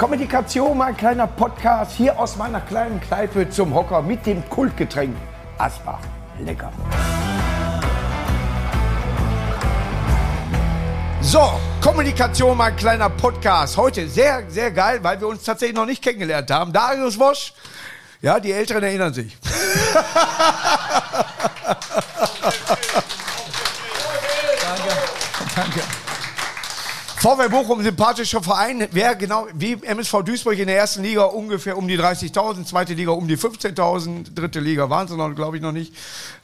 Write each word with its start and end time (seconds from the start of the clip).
Kommunikation, 0.00 0.78
mein 0.78 0.96
kleiner 0.96 1.26
Podcast 1.26 1.92
hier 1.92 2.18
aus 2.18 2.36
meiner 2.36 2.62
kleinen 2.62 2.98
Kneipe 3.02 3.50
zum 3.50 3.74
Hocker 3.74 4.00
mit 4.00 4.24
dem 4.24 4.48
Kultgetränk 4.48 5.14
Asbach. 5.58 6.00
Lecker. 6.38 6.72
So, 11.20 11.52
Kommunikation, 11.82 12.56
mein 12.56 12.74
kleiner 12.76 13.10
Podcast. 13.10 13.76
Heute 13.76 14.08
sehr, 14.08 14.44
sehr 14.48 14.70
geil, 14.70 15.00
weil 15.02 15.20
wir 15.20 15.28
uns 15.28 15.44
tatsächlich 15.44 15.76
noch 15.76 15.84
nicht 15.84 16.02
kennengelernt 16.02 16.50
haben. 16.50 16.72
Darius 16.72 17.18
Wosch, 17.18 17.52
ja, 18.22 18.40
die 18.40 18.52
Älteren 18.52 18.82
erinnern 18.82 19.12
sich. 19.12 19.36
Danke. 24.62 24.92
Danke. 25.54 25.99
VW 27.20 27.50
Bochum, 27.50 27.82
sympathischer 27.82 28.42
Verein, 28.42 28.88
wäre 28.92 29.14
genau 29.14 29.46
wie 29.52 29.74
MSV 29.74 30.22
Duisburg 30.24 30.58
in 30.58 30.68
der 30.68 30.78
ersten 30.78 31.02
Liga 31.02 31.24
ungefähr 31.24 31.76
um 31.76 31.86
die 31.86 31.98
30.000, 31.98 32.64
zweite 32.64 32.94
Liga 32.94 33.10
um 33.10 33.28
die 33.28 33.36
15.000, 33.36 34.32
dritte 34.34 34.58
Liga 34.58 34.88
waren 34.88 35.06
sie 35.06 35.18
noch, 35.18 35.28
glaube 35.34 35.58
ich, 35.58 35.62
noch 35.62 35.72
nicht. 35.72 35.92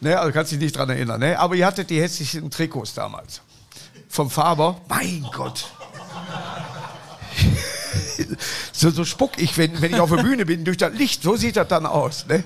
Ne, 0.02 0.20
also 0.20 0.34
kannst 0.34 0.52
dich 0.52 0.58
nicht 0.58 0.76
dran 0.76 0.90
erinnern. 0.90 1.18
Ne? 1.18 1.38
Aber 1.38 1.54
ihr 1.54 1.64
hattet 1.64 1.88
die 1.88 1.98
hässlichen 1.98 2.50
Trikots 2.50 2.92
damals. 2.92 3.40
Vom 4.10 4.28
Faber. 4.28 4.78
Mein 4.90 5.26
Gott. 5.34 5.64
so, 8.72 8.90
so 8.90 9.06
spuck 9.06 9.38
ich, 9.38 9.56
wenn, 9.56 9.80
wenn 9.80 9.94
ich 9.94 10.00
auf 10.00 10.10
der 10.10 10.22
Bühne 10.22 10.44
bin, 10.44 10.66
durch 10.66 10.76
das 10.76 10.92
Licht. 10.92 11.22
So 11.22 11.36
sieht 11.36 11.56
das 11.56 11.68
dann 11.68 11.86
aus. 11.86 12.26
Ne? 12.26 12.44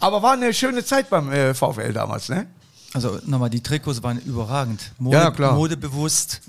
Aber 0.00 0.22
war 0.22 0.34
eine 0.34 0.52
schöne 0.52 0.84
Zeit 0.84 1.08
beim 1.08 1.32
äh, 1.32 1.54
VfL 1.54 1.94
damals, 1.94 2.28
ne? 2.28 2.46
Also 2.92 3.20
nochmal, 3.24 3.50
die 3.50 3.62
Trikots 3.62 4.02
waren 4.02 4.18
überragend. 4.18 4.92
Mode, 4.98 5.16
Ja, 5.16 5.30
klar. 5.30 5.54
Modebewusst. 5.54 6.40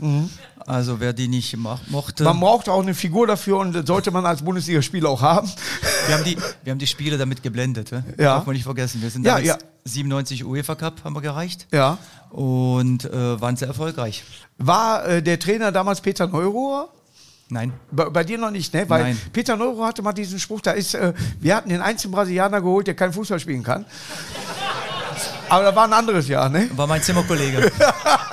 Also 0.67 0.99
wer 0.99 1.13
die 1.13 1.27
nicht 1.27 1.55
mo 1.57 1.79
mochte. 1.88 2.23
Man 2.23 2.39
braucht 2.39 2.69
auch 2.69 2.81
eine 2.81 2.93
Figur 2.93 3.27
dafür 3.27 3.57
und 3.57 3.88
sollte 3.88 4.11
man 4.11 4.25
als 4.25 4.41
Bundesligaspieler 4.41 5.09
auch 5.09 5.21
haben. 5.21 5.52
wir, 6.07 6.15
haben 6.15 6.23
die, 6.23 6.38
wir 6.63 6.71
haben 6.71 6.79
die 6.79 6.88
Spiele 6.88 7.17
damit 7.17 7.43
geblendet. 7.43 7.91
Ja? 7.91 8.03
Ja. 8.17 8.23
Darf 8.36 8.45
man 8.45 8.53
nicht 8.53 8.63
vergessen. 8.66 9.02
Wir 9.02 9.09
sind 9.09 9.25
Ja, 9.25 9.33
damals 9.39 9.47
ja. 9.47 9.58
97 9.86 10.45
UEFA 10.45 10.75
Cup 10.75 11.03
haben 11.03 11.16
wir 11.16 11.21
gereicht. 11.21 11.67
Ja. 11.71 11.97
Und 12.30 13.05
äh, 13.05 13.41
waren 13.41 13.55
sehr 13.58 13.67
erfolgreich. 13.67 14.23
War 14.58 15.05
äh, 15.05 15.23
der 15.23 15.39
Trainer 15.39 15.71
damals 15.71 16.02
Peter 16.02 16.27
Neurohr? 16.27 16.89
Nein. 17.49 17.73
Bei, 17.91 18.09
bei 18.09 18.23
dir 18.23 18.38
noch 18.38 18.52
nicht, 18.52 18.73
ne? 18.73 18.89
Weil 18.89 19.03
Nein. 19.03 19.21
Peter 19.33 19.58
Neurohr 19.58 19.88
hatte 19.88 20.02
mal 20.02 20.14
diesen 20.14 20.39
Spruch, 20.39 20.61
da 20.61 20.71
ist, 20.71 20.93
äh, 20.95 21.14
wir 21.39 21.55
hatten 21.55 21.67
den 21.69 21.81
einzigen 21.81 22.14
Brasilianer 22.14 22.61
geholt, 22.61 22.88
der 22.88 22.93
kein 22.95 23.11
Fußball 23.11 23.39
spielen 23.39 23.64
kann. 23.64 23.86
Aber 25.49 25.64
da 25.66 25.75
war 25.75 25.83
ein 25.83 25.91
anderes 25.91 26.30
Jahr, 26.30 26.47
ne? 26.47 26.69
War 26.77 26.88
mein 26.88 27.02
Zimmerkollege. 27.02 27.69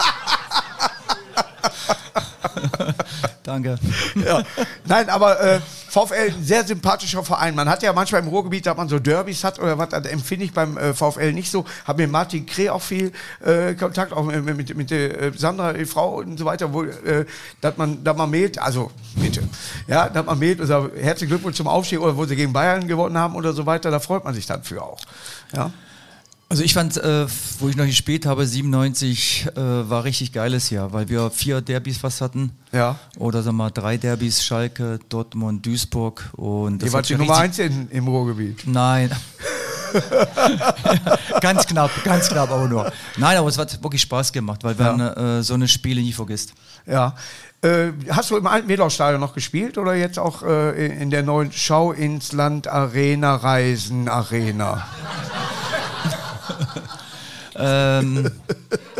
Danke. 3.43 3.79
Ja. 4.15 4.43
Nein, 4.87 5.09
aber 5.09 5.41
äh, 5.41 5.61
VfL, 5.89 6.33
sehr 6.43 6.65
sympathischer 6.65 7.23
Verein. 7.25 7.55
Man 7.55 7.69
hat 7.69 7.83
ja 7.83 7.93
manchmal 7.93 8.23
im 8.23 8.29
Ruhrgebiet, 8.29 8.67
dass 8.67 8.77
man 8.77 8.89
so 8.89 8.99
Derbys 8.99 9.45
hat 9.45 9.59
oder 9.59 9.79
was, 9.79 9.89
das 9.89 10.07
empfinde 10.07 10.45
ich 10.45 10.53
beim 10.53 10.77
äh, 10.77 10.95
VfL 10.95 11.33
nicht 11.33 11.51
so. 11.51 11.65
Habe 11.87 12.03
mit 12.03 12.13
Martin 12.13 12.47
Kreh 12.47 12.71
auch 12.71 12.83
viel 12.83 13.13
äh, 13.45 13.75
Kontakt, 13.75 14.13
auch 14.13 14.25
mit, 14.25 14.57
mit, 14.57 14.77
mit 14.77 14.91
der 14.91 15.21
äh, 15.21 15.33
Sandra, 15.37 15.73
die 15.73 15.87
Frau 15.87 16.17
und 16.17 16.39
so 16.39 16.45
weiter, 16.45 16.73
wo, 16.73 16.83
äh, 16.85 17.25
dass 17.61 17.77
man, 17.77 18.05
dass 18.05 18.17
man 18.17 18.31
mailt, 18.31 18.59
also 18.59 18.91
bitte, 19.17 19.43
ja, 19.87 20.09
dass 20.09 20.27
man 20.27 20.39
mailt 20.39 20.61
und 20.61 20.67
sagt, 20.67 20.97
herzlichen 20.97 21.31
Glückwunsch 21.31 21.57
zum 21.57 21.69
Aufstieg 21.69 22.01
oder 22.01 22.17
wo 22.17 22.25
sie 22.25 22.37
gegen 22.37 22.53
Bayern 22.53 22.87
gewonnen 22.87 23.17
haben 23.17 23.35
oder 23.35 23.53
so 23.53 23.67
weiter, 23.67 23.91
da 23.91 24.01
freut 24.01 24.25
man 24.25 24.35
sich 24.35 24.47
dann 24.47 24.63
für 24.63 24.83
auch. 24.83 25.01
Ja. 25.55 25.71
Also 26.51 26.63
ich 26.63 26.73
fand, 26.73 26.97
äh, 26.97 27.27
wo 27.59 27.69
ich 27.69 27.77
noch 27.77 27.85
gespielt 27.85 28.25
habe, 28.25 28.47
97 28.47 29.49
äh, 29.55 29.61
war 29.61 30.05
richtig 30.05 30.33
geiles 30.33 30.71
Jahr, 30.71 30.95
weil 30.95 31.11
wir 31.11 31.31
vier 31.31 31.61
Derbys 31.61 31.99
fast 31.99 32.23
hatten. 32.23 32.53
Ja. 32.73 32.99
Oder 33.19 33.43
sagen 33.43 33.57
wir 33.59 33.65
mal 33.65 33.71
drei 33.71 33.99
Derbys, 33.99 34.43
Schalke, 34.43 34.99
Dortmund, 35.11 35.67
Duisburg. 35.67 36.31
Und 36.37 36.83
Ihr 36.83 36.93
wart 36.95 37.07
die 37.07 37.17
Nummer 37.17 37.37
eins 37.37 37.59
in, 37.59 37.91
im 37.91 38.09
Ruhrgebiet. 38.09 38.63
Nein. 38.67 39.11
ganz 41.41 41.67
knapp, 41.67 41.91
ganz 42.03 42.29
knapp 42.29 42.51
aber 42.51 42.67
nur. 42.67 42.91
Nein, 43.19 43.37
aber 43.37 43.49
es 43.49 43.59
hat 43.59 43.83
wirklich 43.83 44.03
Spaß 44.03 44.33
gemacht, 44.33 44.65
weil 44.65 44.75
man 44.75 45.01
äh, 45.01 45.43
so 45.43 45.53
eine 45.53 45.69
Spiele 45.69 46.01
nie 46.01 46.13
vergisst. 46.15 46.55
Ja. 46.87 47.15
Äh, 47.61 47.89
hast 48.09 48.31
du 48.31 48.39
im 48.39 48.47
alten 48.47 48.69
Wedau-Stadion 48.69 49.21
noch 49.21 49.35
gespielt 49.35 49.77
oder 49.77 49.95
jetzt 49.95 50.19
auch 50.19 50.43
äh, 50.43 50.87
in 50.87 51.11
der 51.11 51.23
neuen 51.23 51.53
Schau 51.53 51.93
ins 51.93 52.33
Land 52.33 52.69
Arena 52.69 53.35
Reisen 53.37 54.09
Arena? 54.09 54.87
Ähm, 57.61 58.31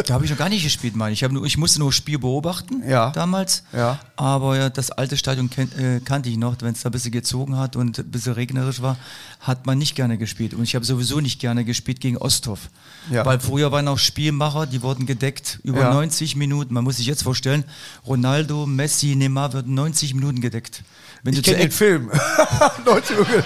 da 0.07 0.15
habe 0.15 0.25
ich 0.25 0.31
noch 0.33 0.39
gar 0.39 0.49
nicht 0.49 0.65
gespielt, 0.65 0.97
meine 0.97 1.13
ich. 1.13 1.23
Nur, 1.23 1.45
ich 1.45 1.57
musste 1.59 1.79
nur 1.79 1.93
Spiel 1.93 2.19
beobachten 2.19 2.83
Ja. 2.89 3.11
damals. 3.11 3.63
Ja. 3.73 4.01
Aber 4.17 4.57
ja, 4.57 4.69
das 4.69 4.91
alte 4.91 5.17
Stadion 5.17 5.49
ken, 5.49 5.71
äh, 5.79 6.01
kannte 6.01 6.29
ich 6.29 6.37
noch. 6.39 6.57
Wenn 6.61 6.73
es 6.73 6.81
da 6.83 6.89
ein 6.89 6.93
bisschen 6.93 7.13
gezogen 7.13 7.57
hat 7.57 7.77
und 7.77 7.99
ein 7.99 8.11
bisschen 8.11 8.33
regnerisch 8.33 8.83
war, 8.83 8.97
hat 9.41 9.67
man 9.67 9.79
nicht 9.79 9.95
gerne 9.95 10.19
gespielt. 10.19 10.55
Und 10.55 10.65
ich 10.65 10.75
habe 10.75 10.85
sowieso 10.85 11.21
nicht 11.21 11.39
gerne 11.41 11.65
gespielt 11.65 12.01
gegen 12.01 12.17
Osthoff. 12.17 12.71
Ja. 13.13 13.25
Weil 13.25 13.39
früher 13.39 13.71
waren 13.71 13.87
auch 13.87 13.99
Spielmacher, 13.99 14.67
die 14.67 14.83
wurden 14.83 15.07
gedeckt 15.07 15.61
über 15.63 15.83
Ja. 15.83 15.93
90 15.95 16.35
Minuten. 16.35 16.75
Man 16.75 16.83
muss 16.83 16.97
sich 16.97 17.07
jetzt 17.07 17.23
vorstellen, 17.23 17.63
Ronaldo, 18.07 18.67
Messi, 18.67 19.15
Neymar 19.15 19.53
werden 19.53 19.75
90 19.75 20.15
Minuten 20.15 20.41
gedeckt. 20.41 20.83
Wenn 21.23 21.35
Ich 21.35 21.45
kenne 21.45 21.59
den 21.59 21.71
Film. 21.71 22.11
90 22.85 23.17
Minuten. 23.19 23.45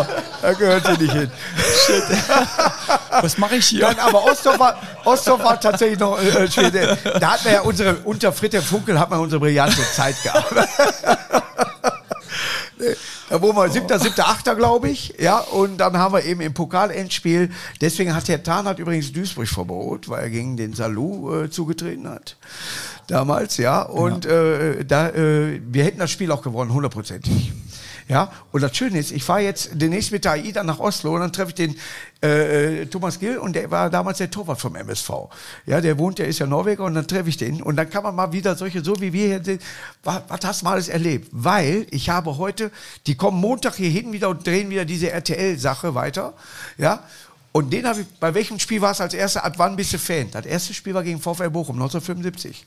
Oh, 0.00 0.06
da 0.42 0.52
gehört 0.52 0.86
sie 0.86 1.02
nicht 1.02 1.12
hin. 1.12 1.30
Was 3.20 3.38
mache 3.38 3.56
ich 3.56 3.66
hier? 3.66 3.82
Nein, 3.82 3.98
aber 3.98 4.24
Ostdorf 4.24 4.58
war, 4.58 4.76
Ostdorf 5.04 5.44
war 5.44 5.60
tatsächlich 5.60 5.98
noch 5.98 6.20
äh, 6.20 6.50
schön. 6.50 6.72
Da 6.72 7.32
hat 7.32 7.44
man 7.44 7.54
ja 7.54 7.60
unsere, 7.62 7.96
unter 8.04 8.32
Fritte 8.32 8.62
Funkel 8.62 8.98
hat 8.98 9.10
man 9.10 9.20
unsere 9.20 9.40
brillante 9.40 9.82
Zeit 9.94 10.16
gehabt. 10.22 10.52
Da 13.32 13.40
wo 13.40 13.54
wir 13.54 13.70
siebter, 13.70 13.98
siebter, 13.98 14.28
achter, 14.28 14.54
glaube 14.54 14.90
ich. 14.90 15.14
Ja, 15.18 15.38
und 15.38 15.78
dann 15.78 15.96
haben 15.96 16.12
wir 16.12 16.22
eben 16.22 16.42
im 16.42 16.52
Pokalendspiel. 16.52 17.48
Deswegen 17.80 18.14
hat 18.14 18.28
Herr 18.28 18.42
Tarn 18.42 18.66
hat 18.66 18.78
übrigens 18.78 19.10
Duisburg 19.10 19.48
verbot, 19.48 20.10
weil 20.10 20.24
er 20.24 20.28
gegen 20.28 20.58
den 20.58 20.74
Salou 20.74 21.44
äh, 21.44 21.50
zugetreten 21.50 22.06
hat. 22.10 22.36
Damals, 23.06 23.56
ja. 23.56 23.82
Und 23.82 24.26
Äh, 24.26 24.84
da, 24.84 25.08
äh, 25.08 25.62
wir 25.64 25.84
hätten 25.84 26.00
das 26.00 26.10
Spiel 26.10 26.30
auch 26.30 26.42
gewonnen, 26.42 26.74
hundertprozentig. 26.74 27.52
Ja, 28.08 28.32
und 28.50 28.62
das 28.62 28.76
Schöne 28.76 28.98
ist, 28.98 29.12
ich 29.12 29.24
fahre 29.24 29.40
jetzt 29.40 29.70
demnächst 29.74 30.12
mit 30.12 30.24
der 30.24 30.32
AIDA 30.32 30.62
nach 30.64 30.80
Oslo 30.80 31.14
und 31.14 31.20
dann 31.20 31.32
treffe 31.32 31.50
ich 31.50 31.54
den 31.54 31.76
äh, 32.22 32.82
äh, 32.82 32.86
Thomas 32.86 33.18
Gill 33.18 33.38
und 33.38 33.54
der 33.54 33.70
war 33.70 33.90
damals 33.90 34.18
der 34.18 34.30
Torwart 34.30 34.60
vom 34.60 34.74
MSV. 34.76 35.10
Ja, 35.66 35.80
der 35.80 35.98
wohnt, 35.98 36.18
der 36.18 36.26
ist 36.26 36.38
ja 36.38 36.46
Norweger 36.46 36.84
und 36.84 36.94
dann 36.94 37.06
treffe 37.06 37.28
ich 37.28 37.36
den 37.36 37.62
und 37.62 37.76
dann 37.76 37.88
kann 37.88 38.02
man 38.02 38.14
mal 38.14 38.32
wieder 38.32 38.56
solche, 38.56 38.82
so 38.84 39.00
wie 39.00 39.12
wir 39.12 39.26
hier 39.26 39.44
sind, 39.44 39.62
was, 40.04 40.22
was 40.28 40.40
hast 40.44 40.60
du 40.62 40.66
mal 40.66 40.72
alles 40.72 40.88
erlebt? 40.88 41.28
Weil 41.32 41.86
ich 41.90 42.10
habe 42.10 42.36
heute, 42.38 42.70
die 43.06 43.14
kommen 43.14 43.40
Montag 43.40 43.76
hier 43.76 43.90
hin 43.90 44.12
wieder 44.12 44.28
und 44.28 44.46
drehen 44.46 44.70
wieder 44.70 44.84
diese 44.84 45.10
RTL-Sache 45.10 45.94
weiter. 45.94 46.34
Ja, 46.78 47.04
und 47.52 47.70
den 47.70 47.86
habe 47.86 48.00
ich, 48.00 48.06
bei 48.18 48.32
welchem 48.34 48.58
Spiel 48.58 48.80
war 48.80 48.92
es 48.92 49.00
als 49.00 49.12
erster, 49.12 49.44
ab 49.44 49.54
wann 49.58 49.76
bist 49.76 49.92
du 49.92 49.98
Fan? 49.98 50.30
Das 50.30 50.46
erste 50.46 50.72
Spiel 50.72 50.94
war 50.94 51.02
gegen 51.02 51.20
VfL 51.20 51.50
Bochum, 51.50 51.76
1975. 51.76 52.64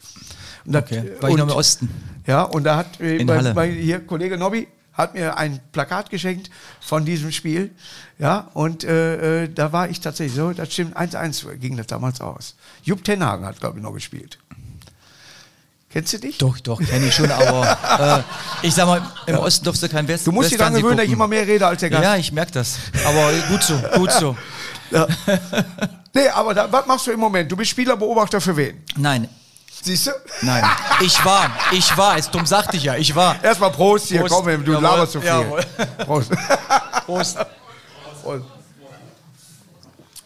Und 0.65 0.73
das, 0.73 0.83
Okay, 0.83 1.11
war 1.19 1.29
ich 1.29 1.37
noch 1.37 1.49
im 1.49 1.55
Osten. 1.55 1.89
ja, 2.27 2.43
und 2.43 2.63
da 2.63 2.77
hat 2.77 2.99
äh, 2.99 3.17
In 3.17 3.25
mein, 3.27 3.53
mein, 3.55 3.71
hier 3.71 3.99
Kollege 4.05 4.37
Nobby 4.37 4.67
hat 4.95 5.13
mir 5.13 5.37
ein 5.37 5.59
Plakat 5.71 6.09
geschenkt 6.09 6.49
von 6.81 7.05
diesem 7.05 7.31
Spiel. 7.31 7.71
Ja, 8.17 8.49
und 8.53 8.83
äh, 8.83 9.43
äh, 9.43 9.49
da 9.53 9.71
war 9.71 9.89
ich 9.89 9.99
tatsächlich 9.99 10.35
so, 10.35 10.53
das 10.53 10.71
stimmt, 10.71 10.97
1-1 10.97 11.55
ging 11.55 11.77
das 11.77 11.87
damals 11.87 12.21
aus. 12.21 12.55
Jupp 12.83 13.03
Tenhagen 13.03 13.45
hat, 13.45 13.59
glaube 13.59 13.77
ich, 13.77 13.83
noch 13.83 13.93
gespielt. 13.93 14.39
Kennst 15.89 16.11
du 16.11 16.19
dich? 16.19 16.37
Doch, 16.39 16.59
doch, 16.59 16.81
kenne 16.81 17.07
ich 17.07 17.15
schon, 17.15 17.31
aber 17.31 18.25
äh, 18.61 18.67
ich 18.67 18.73
sag 18.73 18.85
mal, 18.85 19.01
im 19.27 19.37
Osten 19.37 19.63
darfst 19.63 19.81
du 19.81 19.87
kein 19.87 20.07
West 20.07 20.27
Du 20.27 20.31
musst 20.33 20.51
dich 20.51 20.57
daran 20.57 20.73
Westfernsehen 20.73 20.83
gewöhnen, 20.83 20.97
dass 20.97 21.05
ich 21.05 21.13
immer 21.13 21.27
mehr 21.27 21.47
rede 21.47 21.65
als 21.65 21.79
der 21.79 21.89
Gast. 21.89 22.03
Ja, 22.03 22.15
ich 22.17 22.31
merke 22.33 22.51
das. 22.51 22.77
Aber 23.05 23.31
gut 23.49 23.63
so, 23.63 23.77
gut 23.95 24.11
so. 24.11 24.35
Nee, 26.15 26.29
aber 26.29 26.53
da, 26.53 26.71
was 26.71 26.85
machst 26.85 27.07
du 27.07 27.11
im 27.11 27.19
Moment? 27.19 27.51
Du 27.51 27.57
bist 27.57 27.71
Spielerbeobachter 27.71 28.39
für 28.39 28.55
wen? 28.55 28.81
Nein, 28.95 29.27
Siehst 29.83 30.07
du? 30.07 30.11
nein. 30.41 30.63
Ich 31.01 31.23
war, 31.25 31.51
ich 31.71 31.95
war, 31.97 32.17
es 32.17 32.29
dumm 32.31 32.45
sagte 32.45 32.77
ich 32.77 32.83
ja, 32.83 32.95
ich 32.95 33.15
war. 33.15 33.43
Erstmal 33.43 33.71
Prost 33.71 34.07
hier, 34.07 34.21
Prost. 34.21 34.33
komm, 34.33 34.45
du 34.65 34.71
Jawohl, 34.71 34.83
laberst 34.83 35.11
zu 35.13 35.19
viel. 35.21 35.29
jawohl. 35.29 35.61
Prost. 36.05 36.31
Prost. 37.05 37.37
Prost. 38.23 38.45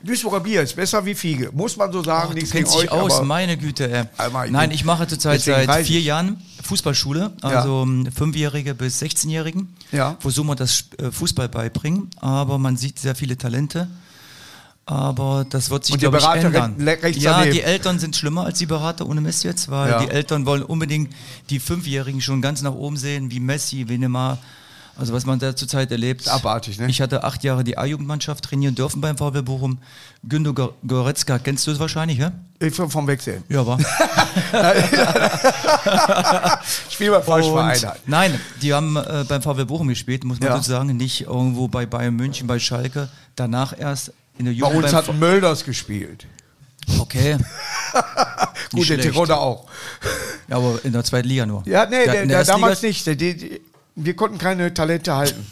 Duisburger 0.01 0.39
Bier 0.39 0.61
ist 0.61 0.75
besser 0.75 1.05
wie 1.05 1.13
Fiege, 1.13 1.49
muss 1.51 1.75
man 1.75 1.91
so 1.91 2.01
sagen. 2.01 2.29
Du 2.29 2.35
Nichts 2.35 2.51
dich 2.51 2.65
euch, 2.73 2.89
aus, 2.89 3.21
meine 3.21 3.57
Güte. 3.57 4.07
Ich 4.17 4.51
Nein, 4.51 4.71
ich 4.71 4.85
mache 4.85 5.07
zurzeit 5.07 5.41
seit 5.41 5.85
vier. 5.85 5.99
Jahren 5.99 6.41
Fußballschule, 6.63 7.33
also 7.41 7.83
ähm, 7.83 8.07
Fünfjährige 8.15 8.75
bis 8.75 9.01
16-Jährigen. 9.01 9.75
Ja. 9.91 10.15
Versuchen 10.19 10.47
wir 10.47 10.55
das 10.55 10.85
äh, 10.99 11.11
Fußball 11.11 11.49
beibringen, 11.49 12.09
aber 12.21 12.57
man 12.57 12.77
sieht 12.77 12.97
sehr 12.99 13.15
viele 13.15 13.37
Talente. 13.37 13.89
Aber 14.91 15.45
das 15.47 15.69
wird 15.69 15.85
sich, 15.85 15.93
Und 15.93 15.99
die 16.01 16.05
glaube 16.05 16.17
ich, 16.17 16.23
Berater 16.23 16.47
ändern. 16.47 16.75
re- 16.79 16.97
rechts 17.03 17.21
ja, 17.21 17.33
daneben. 17.33 17.53
die 17.53 17.61
Eltern 17.61 17.99
sind 17.99 18.15
schlimmer 18.15 18.45
als 18.45 18.57
die 18.57 18.65
Berater, 18.65 19.05
ohne 19.07 19.21
Mist 19.21 19.43
jetzt, 19.43 19.69
weil 19.69 19.91
Ja. 19.91 19.99
die 20.03 20.09
Eltern 20.09 20.47
wollen 20.47 20.63
unbedingt 20.63 21.13
die 21.51 21.59
Fünfjährigen 21.59 22.21
schon 22.21 22.41
ganz 22.41 22.63
nach 22.63 22.73
oben 22.73 22.97
sehen, 22.97 23.29
wie 23.29 23.39
Messi, 23.39 23.85
wie 23.87 23.99
Neymar. 23.99 24.39
Also 24.97 25.13
was 25.13 25.27
man 25.27 25.37
da 25.37 25.55
zurzeit 25.55 25.91
erlebt. 25.91 26.27
Abartig, 26.27 26.79
ne? 26.79 26.87
Ich 26.89 26.99
hatte 27.01 27.23
acht 27.23 27.43
Jahre 27.43 27.63
die 27.63 27.77
A-Jugendmannschaft 27.77 28.43
trainieren 28.43 28.73
dürfen 28.75 28.99
beim 28.99 29.15
VW 29.15 29.43
Bochum. 29.43 29.77
Gor- 30.27 30.73
Goretzka, 30.85 31.37
kennst 31.39 31.67
du 31.67 31.71
es 31.71 31.79
wahrscheinlich, 31.79 32.17
ja? 32.17 32.31
Ich 32.59 32.73
vom 32.73 32.89
vom 32.89 33.05
Wechseln. 33.07 33.43
Ja, 33.47 33.65
war. 33.65 33.77
Spiel 36.89 37.11
bei 37.11 37.21
falschen 37.21 37.51
Und- 37.51 37.57
Verein. 37.59 37.81
halt. 37.81 38.07
Nein, 38.07 38.39
die 38.61 38.73
haben 38.73 38.97
äh, 38.97 39.23
beim 39.27 39.41
VW 39.41 39.63
Bochum 39.65 39.87
gespielt, 39.87 40.23
muss 40.23 40.39
man 40.39 40.49
Ja. 40.49 40.55
sozusagen 40.57 40.97
nicht 40.97 41.21
irgendwo 41.21 41.67
bei 41.67 41.85
Bayern 41.85 42.15
München, 42.15 42.47
bei 42.47 42.59
Schalke. 42.59 43.07
Danach 43.35 43.73
erst 43.77 44.11
in 44.39 44.45
der 44.45 44.51
Bei 44.53 44.57
Jugend. 44.57 44.83
uns 44.85 44.91
beim 44.91 45.07
hat 45.07 45.19
Mölders 45.19 45.63
gespielt. 45.63 46.25
Okay, 46.99 47.37
Gut, 48.73 48.89
der. 48.89 48.99
Tiroler 48.99 49.39
auch. 49.39 49.65
ja, 50.47 50.55
aber 50.57 50.79
in 50.83 50.91
der 50.93 51.03
zweiten 51.03 51.27
Liga 51.27 51.45
nur. 51.45 51.61
Ja, 51.67 51.85
nee, 51.85 52.03
Der- 52.05 52.13
der, 52.13 52.25
der, 52.25 52.43
damals 52.45 52.81
nicht. 52.81 53.05
Der, 53.05 53.15
die, 53.15 53.61
wir 53.95 54.15
konnten 54.15 54.37
keine 54.39 54.73
Talente 54.73 55.13
halten. 55.15 55.45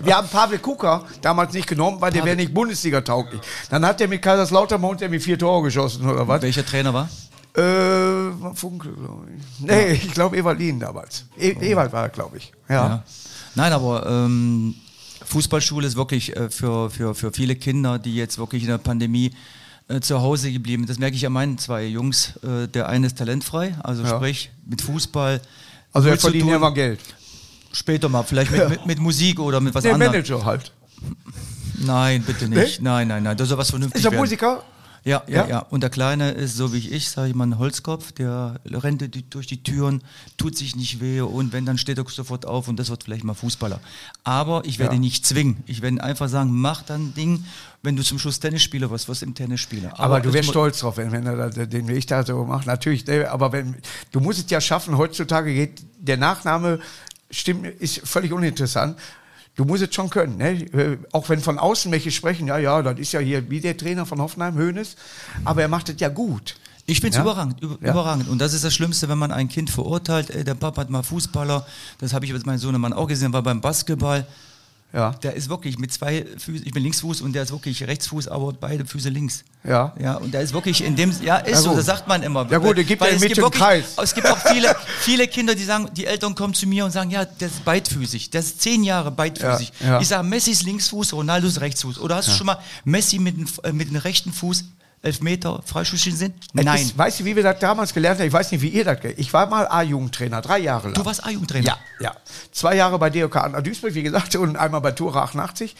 Wir 0.00 0.16
haben 0.16 0.28
Pavel 0.28 0.58
Kuka 0.58 1.04
damals 1.22 1.54
nicht 1.54 1.66
genommen, 1.66 2.00
weil 2.00 2.12
der 2.12 2.24
wäre 2.24 2.36
nicht 2.36 2.52
Bundesliga 2.52 3.00
tauglich. 3.00 3.40
Dann 3.70 3.84
hat 3.86 3.98
der 3.98 4.08
mit 4.08 4.20
Kaiserslautern 4.22 4.82
und 4.84 5.00
der 5.00 5.08
mit 5.08 5.22
vier 5.22 5.38
Tore 5.38 5.62
geschossen 5.64 6.08
oder 6.08 6.28
was? 6.28 6.42
Welcher 6.42 6.64
Trainer 6.66 6.92
war? 6.94 7.08
Äh, 7.56 8.54
Funke, 8.54 8.90
glaube 8.92 9.26
ich. 9.36 9.60
Nee, 9.66 9.92
ich 9.92 10.12
glaube 10.12 10.36
Evalin 10.36 10.78
damals. 10.80 11.24
E 11.38 11.50
Ewald 11.52 11.92
war 11.92 12.04
er, 12.04 12.08
glaube 12.10 12.36
ich. 12.36 12.52
Ja. 12.68 12.74
Ja. 12.74 13.02
Nein, 13.54 13.72
aber 13.72 14.06
ähm, 14.06 14.74
Fußballschule 15.30 15.86
ist 15.86 15.96
wirklich 15.96 16.36
äh, 16.36 16.50
für, 16.50 16.90
für, 16.90 17.14
für 17.14 17.32
viele 17.32 17.56
Kinder, 17.56 17.98
die 17.98 18.14
jetzt 18.16 18.38
wirklich 18.38 18.62
in 18.62 18.68
der 18.68 18.78
Pandemie 18.78 19.32
äh, 19.88 20.00
zu 20.00 20.20
Hause 20.20 20.52
geblieben 20.52 20.82
sind. 20.82 20.90
Das 20.90 20.98
merke 20.98 21.16
ich 21.16 21.24
an 21.26 21.32
meinen 21.32 21.56
zwei 21.58 21.84
Jungs. 21.86 22.34
Äh, 22.42 22.68
der 22.68 22.88
eine 22.88 23.06
ist 23.06 23.18
talentfrei, 23.18 23.74
also 23.82 24.02
Ja. 24.02 24.16
sprich 24.16 24.50
mit 24.66 24.82
Fußball. 24.82 25.40
Also 25.92 26.08
er 26.08 26.18
verdient 26.18 26.48
ja 26.48 26.56
immer 26.56 26.72
Geld. 26.74 27.00
Später 27.72 28.08
mal, 28.08 28.22
vielleicht 28.24 28.50
mit, 28.50 28.68
mit, 28.68 28.86
mit 28.86 28.98
Musik 28.98 29.38
oder 29.40 29.60
mit 29.60 29.74
was 29.74 29.82
Der 29.84 29.94
anderem. 29.94 30.12
Manager 30.12 30.44
halt. 30.44 30.72
Nein, 31.78 32.22
bitte 32.22 32.48
nicht. 32.48 32.82
Nein, 32.82 33.08
nein, 33.08 33.22
nein. 33.22 33.36
Das 33.36 33.48
soll 33.48 33.58
was 33.58 33.70
vernünftig 33.70 34.04
Ist 34.04 34.12
er. 34.12 34.18
Musiker? 34.18 34.62
Ja, 35.04 35.22
ja, 35.26 35.42
Ja? 35.42 35.48
ja. 35.48 35.58
Und 35.60 35.82
der 35.82 35.90
Kleine 35.90 36.30
ist 36.32 36.56
so 36.56 36.72
wie 36.72 36.88
ich, 36.88 37.10
sage 37.10 37.30
ich 37.30 37.34
mal, 37.34 37.46
ein 37.46 37.58
Holzkopf, 37.58 38.12
der 38.12 38.60
rennt 38.66 39.02
durch 39.34 39.46
die 39.46 39.62
Türen, 39.62 40.02
tut 40.36 40.56
sich 40.56 40.76
nicht 40.76 41.00
weh 41.00 41.20
und 41.20 41.52
wenn, 41.52 41.64
dann 41.66 41.78
steht 41.78 41.98
er 41.98 42.04
sofort 42.08 42.46
auf 42.46 42.68
und 42.68 42.76
das 42.78 42.90
wird 42.90 43.04
vielleicht 43.04 43.24
mal 43.24 43.34
Fußballer. 43.34 43.80
Aber 44.24 44.64
ich 44.64 44.78
werde 44.78 44.92
Ja. 44.94 44.96
ihn 44.96 45.02
nicht 45.02 45.24
zwingen. 45.26 45.62
Ich 45.66 45.82
werde 45.82 46.02
einfach 46.02 46.28
sagen, 46.28 46.50
mach 46.52 46.82
dein 46.82 47.14
Ding. 47.14 47.44
Wenn 47.82 47.96
du 47.96 48.02
zum 48.02 48.18
Schluss 48.18 48.38
Tennisspieler 48.40 48.90
wirst, 48.90 49.08
du 49.08 49.24
im 49.24 49.34
Tennisspieler. 49.34 49.98
Aber, 49.98 50.20
du 50.20 50.28
es 50.28 50.34
wärst 50.34 50.50
stolz 50.50 50.80
drauf, 50.80 50.98
wenn, 50.98 51.12
wenn 51.12 51.24
er 51.24 51.48
den 51.48 51.88
Weg 51.88 52.06
da 52.06 52.24
so 52.26 52.44
macht. 52.44 52.66
Natürlich, 52.66 53.06
ne, 53.06 53.30
aber 53.30 53.52
wenn, 53.52 53.76
du 54.12 54.20
musst 54.20 54.38
es 54.38 54.50
ja 54.50 54.60
schaffen, 54.60 54.98
heutzutage 54.98 55.54
geht 55.54 55.82
der 55.98 56.18
Nachname, 56.18 56.78
stimmt, 57.30 57.66
ist 57.66 58.00
völlig 58.06 58.32
uninteressant. 58.32 58.98
Du 59.60 59.66
musst 59.66 59.82
es 59.82 59.94
schon 59.94 60.08
können, 60.08 60.38
ne? 60.38 60.52
Äh, 60.72 60.96
auch 61.12 61.28
wenn 61.28 61.38
von 61.40 61.58
außen 61.58 61.92
welche 61.92 62.10
sprechen, 62.10 62.46
ja, 62.46 62.56
ja, 62.56 62.80
das 62.80 62.98
ist 62.98 63.12
ja 63.12 63.20
hier 63.20 63.50
wie 63.50 63.60
der 63.60 63.76
Trainer 63.76 64.06
von 64.06 64.18
Hoffenheim, 64.18 64.56
Hönes, 64.56 64.96
aber 65.44 65.60
er 65.60 65.68
macht 65.68 65.90
es 65.90 65.96
ja 66.00 66.08
gut. 66.08 66.56
Ich 66.86 67.00
finde 67.00 67.10
es 67.10 67.16
Ja? 67.16 67.22
überragend, 67.24 67.60
über, 67.60 67.76
Ja. 67.84 67.92
überragend. 67.92 68.26
Und 68.30 68.38
das 68.40 68.54
ist 68.54 68.64
das 68.64 68.72
Schlimmste, 68.72 69.10
wenn 69.10 69.18
man 69.18 69.32
ein 69.32 69.50
Kind 69.50 69.68
verurteilt. 69.68 70.30
Ey, 70.30 70.44
der 70.44 70.54
Papa 70.54 70.80
hat 70.80 70.88
mal 70.88 71.02
Fußballer. 71.02 71.66
Das 71.98 72.14
habe 72.14 72.24
ich 72.24 72.32
mit 72.32 72.46
meinem 72.46 72.56
Sohnemann 72.58 72.94
auch 72.94 73.06
gesehen, 73.06 73.34
war 73.34 73.42
beim 73.42 73.60
Basketball. 73.60 74.26
Ja, 74.92 75.12
Der 75.22 75.34
ist 75.34 75.48
wirklich 75.48 75.78
mit 75.78 75.92
zwei 75.92 76.26
Füßen, 76.36 76.66
ich 76.66 76.72
bin 76.72 76.82
Linksfuß 76.82 77.20
und 77.20 77.32
der 77.32 77.44
ist 77.44 77.52
wirklich 77.52 77.86
Rechtsfuß, 77.86 78.26
aber 78.26 78.52
beide 78.52 78.84
Füße 78.84 79.08
links. 79.08 79.44
ja. 79.62 79.94
Ja, 80.00 80.14
und 80.16 80.34
der 80.34 80.40
ist 80.40 80.52
wirklich 80.52 80.82
in 80.82 80.96
dem, 80.96 81.12
ja, 81.22 81.36
ist 81.36 81.50
Ja, 81.52 81.60
so, 81.60 81.76
das 81.76 81.86
sagt 81.86 82.08
man 82.08 82.24
immer. 82.24 82.44
Ja, 82.50 82.58
gut, 82.58 82.76
er 82.76 82.82
gibt 82.82 83.00
ja 83.00 83.08
es 83.08 83.20
mit 83.20 83.28
gibt 83.28 83.36
dem 83.38 83.42
wirklich- 83.44 83.62
Kreis. 83.62 83.84
Es 84.02 84.12
gibt 84.14 84.26
auch 84.28 84.38
viele, 84.38 84.74
viele 85.00 85.28
Kinder, 85.28 85.54
die 85.54 85.62
sagen, 85.62 85.88
die 85.94 86.06
Eltern 86.06 86.34
kommen 86.34 86.54
zu 86.54 86.66
mir 86.66 86.84
und 86.84 86.90
sagen, 86.90 87.10
ja, 87.10 87.24
der 87.24 87.46
ist 87.48 87.64
beidfüßig, 87.64 88.30
der 88.30 88.40
ist 88.40 88.60
zehn 88.60 88.82
Jahre 88.82 89.12
beidfüßig. 89.12 89.72
Ja, 89.78 89.86
ja. 89.86 90.00
Ich 90.00 90.08
sage, 90.08 90.26
Messi 90.26 90.50
ist 90.50 90.64
Linksfuß, 90.64 91.12
Ronaldo 91.12 91.46
ist 91.46 91.60
Rechtsfuß. 91.60 91.98
Oder 92.00 92.16
hast 92.16 92.26
du 92.28 92.32
schon 92.32 92.46
mal 92.46 92.58
Messi 92.84 93.20
mit 93.20 93.36
dem, 93.36 93.46
äh, 93.62 93.72
mit 93.72 93.90
dem 93.90 93.96
rechten 93.96 94.32
Fuß 94.32 94.64
Elfmeter 95.02 95.62
Freischuss 95.64 96.02
sind? 96.02 96.34
Nein. 96.52 96.82
Ist, 96.82 96.96
weißt 96.96 97.20
du, 97.20 97.24
wie 97.24 97.34
wir 97.34 97.42
das 97.42 97.58
damals 97.58 97.94
gelernt 97.94 98.20
haben? 98.20 98.26
Ich 98.26 98.32
weiß 98.32 98.52
nicht, 98.52 98.60
wie 98.60 98.68
ihr 98.68 98.84
das 98.84 98.98
Ich 99.16 99.32
war 99.32 99.46
mal 99.46 99.66
A-Jugendtrainer, 99.66 100.42
drei 100.42 100.58
Jahre 100.58 100.88
lang. 100.88 100.94
du 100.94 101.04
warst 101.04 101.24
A-Jugendtrainer. 101.24 101.66
Ja, 101.66 101.78
ja. 102.00 102.12
Zwei 102.52 102.76
Jahre 102.76 102.98
bei 102.98 103.08
DOK 103.08 103.36
Anna 103.36 103.60
Duisburg, 103.62 103.94
wie 103.94 104.02
gesagt, 104.02 104.36
und 104.36 104.56
einmal 104.56 104.82
bei 104.82 104.92
Tura 104.92 105.22
88. 105.22 105.74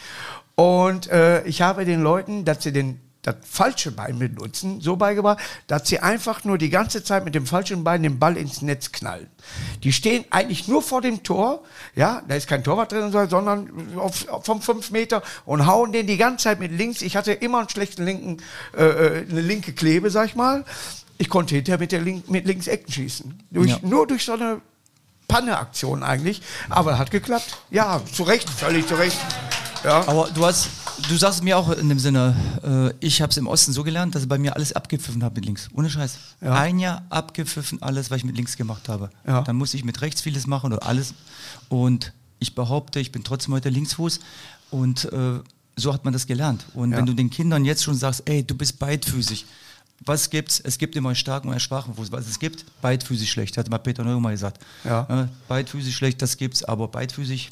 Und 0.55 1.07
äh, 1.11 1.43
ich 1.43 1.61
habe 1.61 1.85
den 1.85 2.01
Leuten, 2.01 2.45
dass 2.45 2.63
sie 2.63 2.71
den 2.73 2.99
das 3.21 3.35
falsche 3.43 3.91
Bein 3.91 4.17
benutzen, 4.17 4.81
so 4.81 4.95
beigebracht, 4.95 5.39
dass 5.67 5.87
sie 5.87 5.99
einfach 5.99 6.43
nur 6.43 6.57
die 6.57 6.69
ganze 6.69 7.03
Zeit 7.03 7.23
mit 7.23 7.35
dem 7.35 7.45
falschen 7.45 7.83
Bein 7.83 8.03
den 8.03 8.19
Ball 8.19 8.35
ins 8.35 8.61
Netz 8.61 8.91
knallen. 8.91 9.27
Die 9.83 9.93
stehen 9.93 10.25
eigentlich 10.31 10.67
nur 10.67 10.81
vor 10.81 11.01
dem 11.01 11.23
Tor, 11.23 11.63
ja, 11.95 12.23
da 12.27 12.35
ist 12.35 12.47
kein 12.47 12.63
Torwart 12.63 12.91
drin, 12.91 13.11
sondern 13.11 13.95
auf, 13.97 14.27
auf, 14.27 14.45
vom 14.45 14.61
5 14.61 14.91
Meter 14.91 15.21
und 15.45 15.67
hauen 15.67 15.91
den 15.91 16.07
die 16.07 16.17
ganze 16.17 16.45
Zeit 16.45 16.59
mit 16.59 16.71
links. 16.71 17.01
Ich 17.01 17.15
hatte 17.15 17.31
immer 17.33 17.59
einen 17.59 17.69
schlechten 17.69 18.05
linken, 18.05 18.37
äh, 18.75 18.83
äh, 18.83 19.25
eine 19.29 19.41
linke 19.41 19.73
Klebe, 19.73 20.09
sag 20.09 20.27
ich 20.27 20.35
mal. 20.35 20.65
Ich 21.17 21.29
konnte 21.29 21.53
hinterher 21.53 21.79
mit, 21.79 21.91
der 21.91 22.01
Link, 22.01 22.29
mit 22.29 22.47
links 22.47 22.65
Ecken 22.65 22.91
schießen. 22.91 23.43
Durch, 23.51 23.69
Ja. 23.69 23.79
Nur 23.83 24.07
durch 24.07 24.25
so 24.25 24.33
eine 24.33 24.61
Panne-Aktion 25.27 26.03
eigentlich, 26.03 26.41
aber 26.69 26.97
hat 26.97 27.11
geklappt. 27.11 27.59
Ja, 27.69 28.01
zu 28.11 28.23
Recht, 28.23 28.49
völlig 28.49 28.87
zu 28.87 28.95
Recht. 28.95 29.17
Ja. 29.83 30.07
Aber 30.07 30.29
du 30.33 30.45
hast, 30.45 30.69
du 31.09 31.15
sagst 31.17 31.43
mir 31.43 31.57
auch 31.57 31.71
in 31.71 31.89
dem 31.89 31.99
Sinne, 31.99 32.35
äh, 32.63 33.05
ich 33.05 33.21
habe 33.21 33.31
es 33.31 33.37
im 33.37 33.47
Osten 33.47 33.73
so 33.73 33.83
gelernt, 33.83 34.13
dass 34.13 34.23
ich 34.23 34.29
bei 34.29 34.37
mir 34.37 34.55
alles 34.55 34.73
abgepfiffen 34.73 35.23
habe 35.23 35.35
mit 35.35 35.45
links. 35.45 35.69
Ohne 35.73 35.89
Scheiß. 35.89 36.17
Ja. 36.41 36.53
Ein 36.53 36.79
Jahr 36.79 37.03
abgepfiffen, 37.09 37.81
alles, 37.81 38.11
was 38.11 38.17
ich 38.17 38.23
mit 38.23 38.35
links 38.35 38.57
gemacht 38.57 38.89
habe. 38.89 39.09
Ja. 39.25 39.41
Dann 39.41 39.55
musste 39.55 39.77
ich 39.77 39.83
mit 39.83 40.01
rechts 40.01 40.21
vieles 40.21 40.45
machen 40.45 40.71
oder 40.71 40.85
alles. 40.85 41.13
Und 41.69 42.13
ich 42.39 42.53
behaupte, 42.53 42.99
ich 42.99 43.11
bin 43.11 43.23
trotzdem 43.23 43.53
heute 43.53 43.69
Linksfuß. 43.69 44.19
Und 44.69 45.05
äh, 45.11 45.39
so 45.75 45.93
hat 45.93 46.05
man 46.05 46.13
das 46.13 46.27
gelernt. 46.27 46.65
Und 46.73 46.91
wenn 46.91 47.05
du 47.05 47.13
den 47.13 47.29
Kindern 47.29 47.65
jetzt 47.65 47.83
schon 47.83 47.95
sagst, 47.95 48.23
ey, 48.25 48.43
du 48.43 48.55
bist 48.55 48.77
beidfüßig. 48.77 49.45
Was 50.03 50.29
gibt's? 50.31 50.59
Es 50.59 50.77
gibt 50.77 50.95
immer 50.95 51.09
einen 51.09 51.15
starken 51.15 51.47
und 51.47 51.53
einen 51.53 51.59
schwachen 51.59 51.93
Fuß. 51.95 52.11
Was 52.11 52.27
es 52.27 52.39
gibt? 52.39 52.65
Beidfüßig 52.81 53.29
schlecht, 53.29 53.57
hat 53.57 53.69
mal 53.69 53.77
Peter 53.77 54.03
Neumann 54.03 54.31
gesagt. 54.31 54.59
Ja. 54.83 55.23
Äh, 55.23 55.27
beidfüßig 55.47 55.95
schlecht, 55.95 56.21
das 56.21 56.37
gibt's, 56.37 56.63
aber 56.63 56.87
beidfüßig 56.87 57.51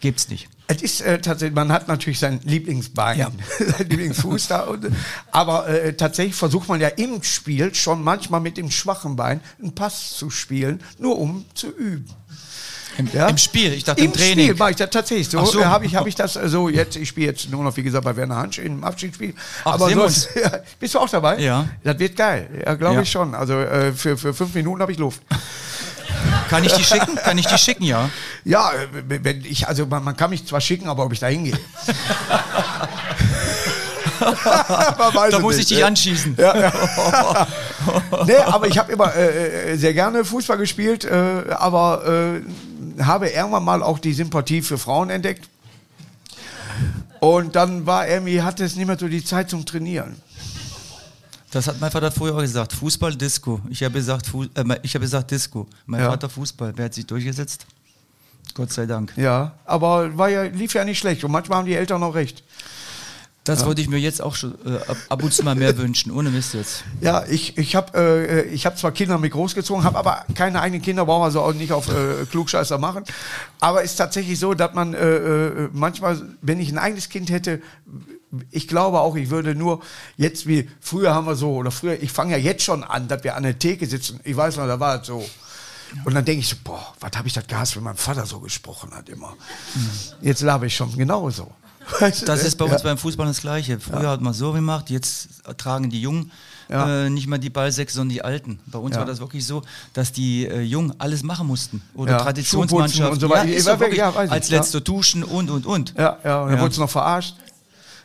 gibt's 0.00 0.28
nicht. 0.28 0.48
Es 0.66 0.82
ist 0.82 1.00
äh, 1.00 1.20
tatsächlich, 1.20 1.54
man 1.56 1.72
hat 1.72 1.88
natürlich 1.88 2.18
sein 2.20 2.40
Lieblingsbein, 2.44 3.18
Ja. 3.18 3.30
sein 3.58 3.88
Lieblingsfuß 3.88 4.48
da. 4.48 4.60
Und, 4.62 4.86
aber 5.32 5.68
äh, 5.68 5.94
tatsächlich 5.94 6.36
versucht 6.36 6.68
man 6.68 6.80
ja 6.80 6.88
im 6.88 7.22
Spiel 7.22 7.74
schon 7.74 8.02
manchmal 8.04 8.40
mit 8.40 8.56
dem 8.56 8.70
schwachen 8.70 9.16
Bein 9.16 9.40
einen 9.60 9.74
Pass 9.74 10.12
zu 10.16 10.30
spielen, 10.30 10.80
nur 10.98 11.18
um 11.18 11.44
zu 11.54 11.68
üben. 11.70 12.06
Im, 12.98 13.08
Ja? 13.12 13.28
im 13.28 13.38
Spiel, 13.38 13.72
ich 13.72 13.84
dachte 13.84 14.00
im, 14.00 14.06
Im 14.06 14.12
Training. 14.12 14.46
Spiel 14.46 14.54
mache 14.56 14.70
ich 14.70 14.76
das 14.76 14.90
tatsächlich 14.90 15.28
so. 15.28 15.38
Ach 15.40 15.46
so. 15.46 15.64
Habe 15.64 15.86
ich, 15.86 15.94
hab 15.96 16.06
ich 16.06 16.14
das 16.14 16.36
äh, 16.36 16.48
so 16.48 16.68
jetzt, 16.68 16.96
ich 16.96 17.08
spiele 17.08 17.28
jetzt 17.28 17.50
nur 17.50 17.62
noch, 17.64 17.76
wie 17.76 17.82
gesagt, 17.82 18.04
bei 18.04 18.14
Werner 18.16 18.36
Hansch 18.36 18.58
im 18.58 18.84
Abschiedsspiel. 18.84 19.34
Ach, 19.64 19.74
aber 19.74 19.90
sonst, 19.90 20.28
ja, 20.40 20.58
bist 20.78 20.94
du 20.94 20.98
auch 21.00 21.08
dabei? 21.08 21.38
Ja. 21.40 21.68
Das 21.82 21.98
wird 21.98 22.16
geil. 22.16 22.62
Ja, 22.64 22.74
glaube 22.74 22.96
Ja. 22.96 23.02
ich 23.02 23.10
schon. 23.10 23.34
Also 23.34 23.54
äh, 23.54 23.92
für, 23.92 24.16
für 24.16 24.34
fünf 24.34 24.54
Minuten 24.54 24.82
habe 24.82 24.92
ich 24.92 24.98
Luft. 24.98 25.20
Kann 26.48 26.64
ich 26.64 26.72
die 26.72 26.84
schicken? 26.84 27.16
Kann 27.16 27.38
ich 27.38 27.46
die 27.46 27.58
schicken, 27.58 27.84
ja. 27.84 28.10
Ja, 28.44 28.70
wenn 29.06 29.44
ich, 29.44 29.68
also 29.68 29.86
man, 29.86 30.02
man 30.04 30.16
kann 30.16 30.30
mich 30.30 30.46
zwar 30.46 30.60
schicken, 30.60 30.88
aber 30.88 31.04
ob 31.04 31.12
ich 31.12 31.20
da 31.20 31.28
hingehe. 31.28 31.58
Da 34.20 35.38
muss 35.38 35.54
ich 35.54 35.60
nicht, 35.60 35.70
dich 35.70 35.78
ne? 35.78 35.86
anschießen. 35.86 36.36
nee, 38.26 38.36
aber 38.36 38.66
ich 38.66 38.78
habe 38.78 38.92
immer 38.92 39.14
äh, 39.14 39.72
äh, 39.72 39.76
sehr 39.76 39.94
gerne 39.94 40.24
Fußball 40.24 40.58
gespielt, 40.58 41.04
äh, 41.04 41.44
aber 41.50 42.42
äh, 42.98 43.02
habe 43.02 43.28
irgendwann 43.28 43.64
mal 43.64 43.82
auch 43.82 43.98
die 43.98 44.12
Sympathie 44.12 44.62
für 44.62 44.78
Frauen 44.78 45.10
entdeckt. 45.10 45.48
Und 47.20 47.56
dann 47.56 47.86
war 47.86 48.08
irgendwie, 48.08 48.42
hatte 48.42 48.64
es 48.64 48.76
nicht 48.76 48.86
mehr 48.86 48.98
so 48.98 49.08
die 49.08 49.24
Zeit 49.24 49.50
zum 49.50 49.66
Trainieren. 49.66 50.16
Das 51.50 51.66
hat 51.66 51.80
mein 51.80 51.90
Vater 51.90 52.12
früher 52.12 52.34
auch 52.34 52.40
gesagt. 52.40 52.72
Fußball, 52.72 53.14
Disco. 53.16 53.60
Ich 53.70 53.82
habe 53.82 53.94
gesagt, 53.94 54.26
Fu 54.26 54.44
äh, 54.44 54.78
ich 54.82 54.94
habe 54.94 55.04
gesagt 55.04 55.30
Disco. 55.30 55.66
Mein 55.86 56.00
Ja. 56.00 56.10
Vater 56.10 56.28
Fußball. 56.28 56.72
Wer 56.76 56.84
hat 56.86 56.94
sich 56.94 57.06
durchgesetzt? 57.06 57.66
Gott 58.54 58.72
sei 58.72 58.86
Dank. 58.86 59.12
Ja, 59.16 59.52
aber 59.64 60.16
war 60.16 60.28
ja, 60.28 60.42
lief 60.44 60.74
ja 60.74 60.84
nicht 60.84 60.98
schlecht. 60.98 61.24
Und 61.24 61.32
manchmal 61.32 61.58
haben 61.58 61.66
die 61.66 61.74
Eltern 61.74 62.02
auch 62.02 62.14
recht. 62.14 62.42
Das 63.44 63.64
würde 63.64 63.80
ich 63.80 63.88
mir 63.88 63.98
jetzt 63.98 64.20
auch 64.22 64.36
schon 64.36 64.54
äh, 64.66 64.78
ab, 65.08 65.22
und 65.22 65.32
zu 65.32 65.42
mal 65.42 65.54
mehr 65.54 65.76
wünschen. 65.78 66.12
Ohne 66.12 66.30
Mist 66.30 66.54
jetzt. 66.54 66.84
Ja, 67.00 67.24
ich, 67.26 67.56
ich 67.56 67.74
habe 67.74 67.98
äh, 67.98 68.42
ich 68.42 68.66
hab 68.66 68.78
zwar 68.78 68.92
Kinder 68.92 69.18
mit 69.18 69.32
großgezogen, 69.32 69.82
habe 69.82 69.98
aber 69.98 70.24
keine 70.34 70.60
eigenen 70.60 70.82
Kinder, 70.82 71.06
brauchen 71.06 71.22
wir 71.22 71.30
so 71.30 71.40
auch 71.40 71.54
nicht 71.54 71.72
auf 71.72 71.88
äh, 71.88 72.26
Klugscheißer 72.30 72.78
machen. 72.78 73.02
Aber 73.58 73.82
es 73.82 73.92
ist 73.92 73.96
tatsächlich 73.96 74.38
so, 74.38 74.52
dass 74.54 74.74
man 74.74 74.94
äh, 74.94 75.16
äh, 75.16 75.68
manchmal, 75.72 76.20
wenn 76.42 76.60
ich 76.60 76.70
ein 76.70 76.78
eigenes 76.78 77.08
Kind 77.08 77.30
hätte, 77.30 77.62
ich 78.50 78.68
glaube 78.68 79.00
auch, 79.00 79.16
ich 79.16 79.30
würde 79.30 79.54
nur 79.54 79.80
jetzt 80.16 80.46
wie 80.46 80.68
früher 80.80 81.14
haben 81.14 81.26
wir 81.26 81.34
so, 81.34 81.54
oder 81.56 81.70
früher, 81.70 82.00
ich 82.02 82.12
fange 82.12 82.32
ja 82.32 82.38
jetzt 82.38 82.62
schon 82.62 82.84
an, 82.84 83.08
dass 83.08 83.24
wir 83.24 83.34
an 83.36 83.42
der 83.42 83.58
Theke 83.58 83.86
sitzen. 83.86 84.20
Ich 84.24 84.36
weiß 84.36 84.56
noch, 84.56 84.66
da 84.66 84.78
war 84.78 85.00
es 85.00 85.06
so. 85.06 85.24
Und 86.04 86.14
dann 86.14 86.24
denke 86.24 86.40
ich 86.40 86.48
so, 86.48 86.54
boah, 86.62 86.94
was 87.00 87.10
habe 87.16 87.26
ich 87.26 87.34
das 87.34 87.46
gehasst, 87.48 87.74
wenn 87.76 87.82
mein 87.82 87.96
Vater 87.96 88.24
so 88.24 88.38
gesprochen 88.38 88.92
hat 88.94 89.08
immer. 89.08 89.34
Jetzt 90.20 90.42
labe 90.42 90.66
ich 90.66 90.76
schon 90.76 90.96
genauso. 90.96 91.50
Weißt 91.98 92.28
Das 92.28 92.44
ist 92.44 92.56
bei 92.56 92.64
uns 92.66 92.74
ja. 92.74 92.82
beim 92.84 92.98
Fußball 92.98 93.26
das 93.26 93.40
Gleiche. 93.40 93.80
Früher 93.80 94.08
hat 94.10 94.20
man 94.20 94.32
so 94.32 94.52
gemacht, 94.52 94.90
jetzt 94.90 95.28
tragen 95.58 95.90
die 95.90 96.00
Jungen 96.00 96.30
Ja. 96.68 97.06
äh, 97.06 97.10
nicht 97.10 97.26
mehr 97.26 97.40
die 97.40 97.50
Ballsäcke, 97.50 97.90
sondern 97.90 98.10
die 98.14 98.22
Alten. 98.22 98.60
Bei 98.66 98.78
uns 98.78 98.94
Ja. 98.94 99.00
war 99.00 99.06
das 99.06 99.18
wirklich 99.18 99.44
so, 99.44 99.62
dass 99.92 100.12
die 100.12 100.46
äh, 100.46 100.60
Jungen 100.60 100.94
alles 101.00 101.24
machen 101.24 101.48
mussten. 101.48 101.82
Oder 101.94 102.12
Ja. 102.12 102.18
Traditionsmannschaften. 102.18 103.12
Und 103.14 103.18
so 103.20 103.28
weiter. 103.28 103.46
Ja, 103.48 103.76
Ja, 103.88 104.10
ja, 104.12 104.30
als 104.30 104.48
ja. 104.50 104.58
letzte 104.58 104.80
duschen 104.80 105.24
und, 105.24 105.50
und, 105.50 105.66
und. 105.66 105.94
Ja, 105.98 106.18
ja, 106.22 106.42
und 106.42 106.48
dann 106.50 106.56
Ja. 106.58 106.62
wurde 106.62 106.70
es 106.72 106.78
noch 106.78 106.90
verarscht. 106.90 107.34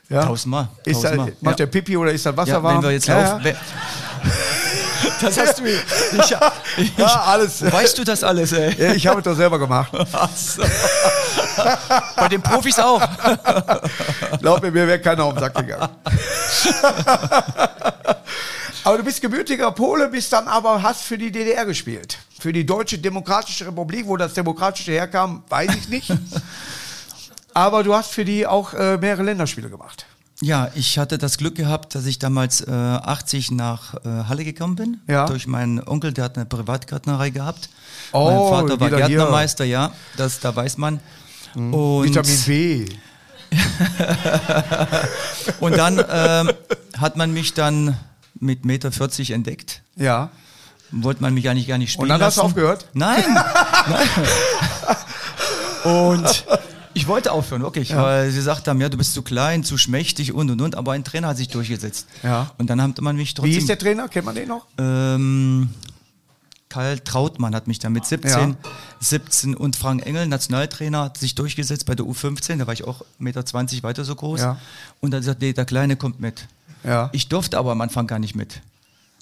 Ja. 0.10 0.24
Tausendmal, 0.26 0.68
Ist 0.84 0.96
tausendmal. 1.02 1.34
macht 1.42 1.60
Ja. 1.60 1.66
der 1.66 1.72
Pipi 1.72 1.98
oder 1.98 2.12
ist 2.12 2.26
das 2.26 2.38
Wasser 2.38 2.52
Ja, 2.52 2.64
warm? 2.64 2.76
wenn 2.78 2.84
wir 2.84 2.92
jetzt 2.92 3.08
ja, 3.08 3.22
laufen. 3.32 3.44
wer- 3.44 3.56
Das 5.22 5.38
hast 5.40 5.60
du 5.60 5.64
mir. 5.64 5.76
Ich, 5.78 6.36
ich, 6.78 6.98
Ja, 6.98 7.22
alles. 7.28 7.62
Weißt 7.72 7.98
du 7.98 8.04
das 8.04 8.24
alles, 8.24 8.52
ey? 8.52 8.74
Ja, 8.78 8.94
ich 8.94 9.06
habe 9.08 9.20
es 9.20 9.24
doch 9.24 9.36
selber 9.36 9.58
gemacht. 9.60 9.92
Ach 10.12 10.30
so. 10.36 10.64
Bei 12.16 12.28
den 12.28 12.42
Profis 12.42 12.78
auch. 12.80 13.02
Glaub 14.42 14.62
mir, 14.62 14.72
mir 14.72 14.88
wäre 14.88 15.00
keiner 15.00 15.24
auf 15.26 15.34
den 15.34 15.40
Sack 15.42 15.56
gegangen. 15.56 15.90
aber 18.84 18.98
du 18.98 19.04
bist 19.04 19.22
gebürtiger 19.22 19.72
Pole, 19.72 20.08
bist 20.10 20.32
dann 20.34 20.48
aber, 20.48 20.82
hast 20.84 21.04
für 21.04 21.18
die 21.18 21.32
DDR 21.32 21.66
gespielt. 21.66 22.18
Für 22.40 22.52
die 22.54 22.66
Deutsche 22.66 22.98
Demokratische 22.98 23.68
Republik, 23.68 24.06
wo 24.08 24.18
das 24.18 24.34
Demokratische 24.34 24.92
herkam, 24.92 25.44
weiß 25.50 25.74
ich 25.76 25.88
nicht. 25.90 26.12
Aber 27.56 27.84
du 27.84 27.96
hast 27.96 28.12
für 28.12 28.26
die 28.26 28.46
auch 28.46 28.74
äh, 28.74 28.98
mehrere 28.98 29.24
Länderspiele 29.24 29.70
gemacht. 29.70 30.06
Ja, 30.42 30.70
ich 30.76 31.00
hatte 31.00 31.18
das 31.18 31.38
Glück 31.38 31.56
gehabt, 31.56 31.96
dass 31.96 32.06
ich 32.06 32.20
damals 32.20 32.60
äh, 32.60 32.70
80 32.70 33.52
nach 33.52 33.94
äh, 34.04 34.26
Halle 34.28 34.44
gekommen 34.44 34.76
bin. 34.76 34.98
Ja. 35.08 35.26
Durch 35.26 35.48
meinen 35.48 35.82
Onkel, 35.88 36.12
der 36.12 36.26
hat 36.26 36.36
eine 36.36 36.46
Privatgärtnerei 36.46 37.30
gehabt. 37.30 37.70
Oh, 38.12 38.26
mein 38.26 38.68
Vater 38.68 38.80
war 38.82 38.88
wieder 38.88 39.08
hier. 39.08 39.18
Gärtnermeister, 39.18 39.64
ja, 39.64 39.94
das, 40.18 40.42
da 40.42 40.54
weiß 40.54 40.78
man. 40.78 41.00
Und, 41.56 42.04
Vitamin 42.04 42.42
B. 42.46 42.86
und 45.62 45.78
dann 45.78 46.04
ähm, 46.10 46.52
hat 46.98 47.16
man 47.16 47.32
mich 47.32 47.54
dann 47.54 47.98
mit 48.38 48.66
Meter 48.66 48.92
40 48.92 49.32
entdeckt. 49.32 49.82
Ja. 49.96 50.30
Wollte 50.92 51.22
man 51.22 51.34
mich 51.34 51.50
eigentlich 51.50 51.68
gar 51.68 51.78
nicht 51.78 51.94
spielen 51.94 52.04
Und 52.04 52.10
dann 52.10 52.22
hast 52.22 52.36
du 52.36 52.42
lassen. 52.42 52.52
aufgehört? 52.52 52.90
Nein. 52.94 53.24
Nein. 53.88 54.10
Und 55.94 56.46
ich 56.96 57.08
wollte 57.08 57.32
aufhören, 57.32 57.62
wirklich, 57.62 57.96
weil 57.96 58.32
sie 58.32 58.38
gesagt 58.38 58.68
haben, 58.68 58.82
ja, 58.82 58.90
du 58.90 58.98
bist 58.98 59.14
zu 59.14 59.22
klein, 59.22 59.64
zu 59.64 59.78
schmächtig 59.78 60.34
und 60.34 60.50
und 60.50 60.62
und, 60.62 60.76
aber 60.76 60.94
ein 60.94 61.04
Trainer 61.04 61.28
hat 61.28 61.38
sich 61.38 61.50
durchgesetzt. 61.50 62.08
Ja. 62.24 62.52
Und 62.58 62.70
dann 62.70 62.82
hat 62.82 63.00
man 63.02 63.16
mich 63.16 63.34
trotzdem. 63.34 63.52
Wie 63.52 63.56
hieß 63.56 63.68
der 63.68 63.78
Trainer? 63.78 64.08
Kennt 64.08 64.26
man 64.26 64.34
den 64.34 64.48
noch? 64.48 64.66
Ähm, 64.78 65.70
Karl 66.70 67.00
Trautmann 67.00 67.54
hat 67.54 67.68
mich 67.68 67.80
dann 67.80 67.94
mit 67.94 68.06
17, 68.06 68.32
Ja. 68.32 68.56
17 69.00 69.56
und 69.56 69.76
Frank 69.76 70.06
Engel, 70.06 70.28
Nationaltrainer, 70.28 71.04
hat 71.04 71.18
sich 71.18 71.36
durchgesetzt 71.36 71.86
bei 71.86 71.96
der 71.96 72.06
U15, 72.06 72.58
da 72.58 72.68
war 72.68 72.74
ich 72.74 72.86
auch 72.86 73.02
1,20 73.20 73.20
Meter 73.24 73.84
weiter 73.84 74.04
so 74.06 74.16
groß. 74.16 74.40
Ja. 74.40 74.58
Und 75.02 75.12
dann 75.12 75.22
sagt, 75.22 75.42
nee, 75.42 75.54
der 75.54 75.66
Kleine 75.66 75.98
kommt 75.98 76.20
mit. 76.20 76.48
Ja. 76.84 77.10
Ich 77.12 77.28
durfte 77.28 77.58
aber 77.58 77.72
am 77.72 77.82
Anfang 77.82 78.08
gar 78.08 78.20
nicht 78.20 78.36
mit. 78.36 78.62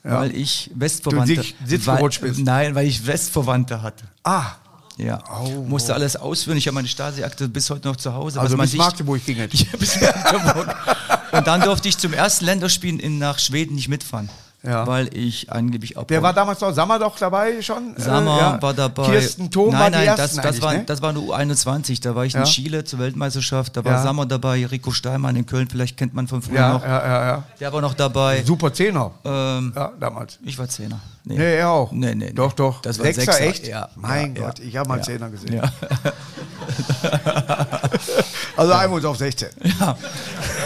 Ja. 0.04 0.20
Weil 0.20 0.36
ich 0.36 0.70
Westverwandte. 0.76 1.36
Du 1.36 1.44
Sitz 1.66 1.88
weil. 1.88 2.10
Nein, 2.38 2.76
weil 2.76 2.88
ich 2.88 3.08
Westverwandte 3.08 3.82
hatte. 3.82 4.06
Ah, 4.24 4.52
Ja. 4.98 5.24
Oh. 5.44 5.50
Musste 5.64 5.94
alles 5.94 6.16
ausführen. 6.16 6.58
Ich 6.58 6.68
habe 6.68 6.76
meine 6.76 6.88
Stasi-Akte 6.88 7.48
bis 7.50 7.70
heute 7.70 7.88
noch 7.88 7.96
zu 7.96 8.14
Hause. 8.14 8.40
also 8.40 8.58
bis 8.58 8.74
Magdeburg 8.74 9.26
ging 9.26 9.40
es. 9.54 9.66
Bis 9.78 10.00
Magdeburg. 10.00 10.76
Und 11.32 11.48
dann 11.48 11.62
durfte 11.62 11.88
ich 11.90 11.98
zum 11.98 12.14
ersten 12.14 12.46
Länderspiel 12.46 13.00
in, 13.00 13.18
nach 13.18 13.40
Schweden 13.40 13.76
nicht 13.76 13.88
mitfahren. 13.88 14.30
Ja. 14.66 14.88
Weil 14.88 15.10
ich 15.16 15.52
angeblich 15.52 15.98
abhauen. 15.98 16.06
Wer 16.08 16.24
war 16.24 16.32
damals 16.32 16.62
noch? 16.62 16.72
Sammer 16.74 16.98
doch 16.98 17.18
dabei 17.20 17.62
schon? 17.62 17.96
Sammer 17.98 18.36
Äh, 18.38 18.40
ja. 18.40 18.62
war 18.62 18.74
dabei. 18.74 19.04
Kirsten 19.08 19.52
Thom 19.52 19.72
nein, 19.72 19.80
war 19.82 19.90
nein, 19.90 20.02
die 20.04 20.08
ersten 20.08 20.38
das, 20.38 20.46
das, 20.56 20.62
war, 20.62 20.74
ne? 20.74 20.84
das 20.86 21.02
war 21.02 21.10
eine 21.10 21.20
U21. 21.20 22.02
Da 22.02 22.16
war 22.16 22.24
ich 22.24 22.32
Ja. 22.32 22.40
in 22.40 22.46
Chile 22.46 22.84
zur 22.86 23.00
Weltmeisterschaft. 23.00 23.76
Da 23.76 23.84
war 23.84 23.92
Ja. 23.92 24.02
Sammer 24.04 24.26
dabei, 24.26 24.66
Rico 24.66 24.92
Steinmann 24.92 25.36
in 25.36 25.46
Köln, 25.46 25.68
vielleicht 25.70 25.98
kennt 25.98 26.14
man 26.14 26.30
von 26.30 26.42
früher 26.42 26.56
ja, 26.56 26.74
noch. 26.74 26.82
ja, 26.84 27.06
ja, 27.06 27.26
ja. 27.26 27.44
Der 27.60 27.74
war 27.74 27.82
noch 27.82 27.94
dabei. 27.94 28.42
Super 28.46 28.74
Zehner. 28.74 29.12
Ähm, 29.26 29.74
Ja, 29.76 29.92
damals. 30.00 30.40
Ich 30.46 30.58
war 30.58 30.70
Zehner. 30.70 31.00
Nee. 31.26 31.38
Nee, 31.38 31.56
er 31.58 31.70
auch. 31.70 31.92
Nee, 31.92 32.16
nee, 32.16 32.26
nee. 32.28 32.32
Doch, 32.34 32.54
doch. 32.54 32.82
Das 32.82 32.98
war 33.00 33.06
Sechser, 33.06 33.22
Sechser, 33.34 33.42
echt? 33.42 33.68
ja. 33.68 33.90
Mein 33.98 34.34
Ja, 34.36 34.46
Gott, 34.46 34.60
ja. 34.60 34.66
ich 34.66 34.78
habe 34.78 34.88
mal 34.88 34.98
Ja. 35.00 35.04
Zehner 35.04 35.30
gesehen. 35.30 35.56
Ja. 35.56 35.64
Also 38.56 38.72
einmal 38.74 38.98
uns 38.98 39.06
auf 39.06 39.18
16. 39.18 39.50
Ja. 39.80 39.98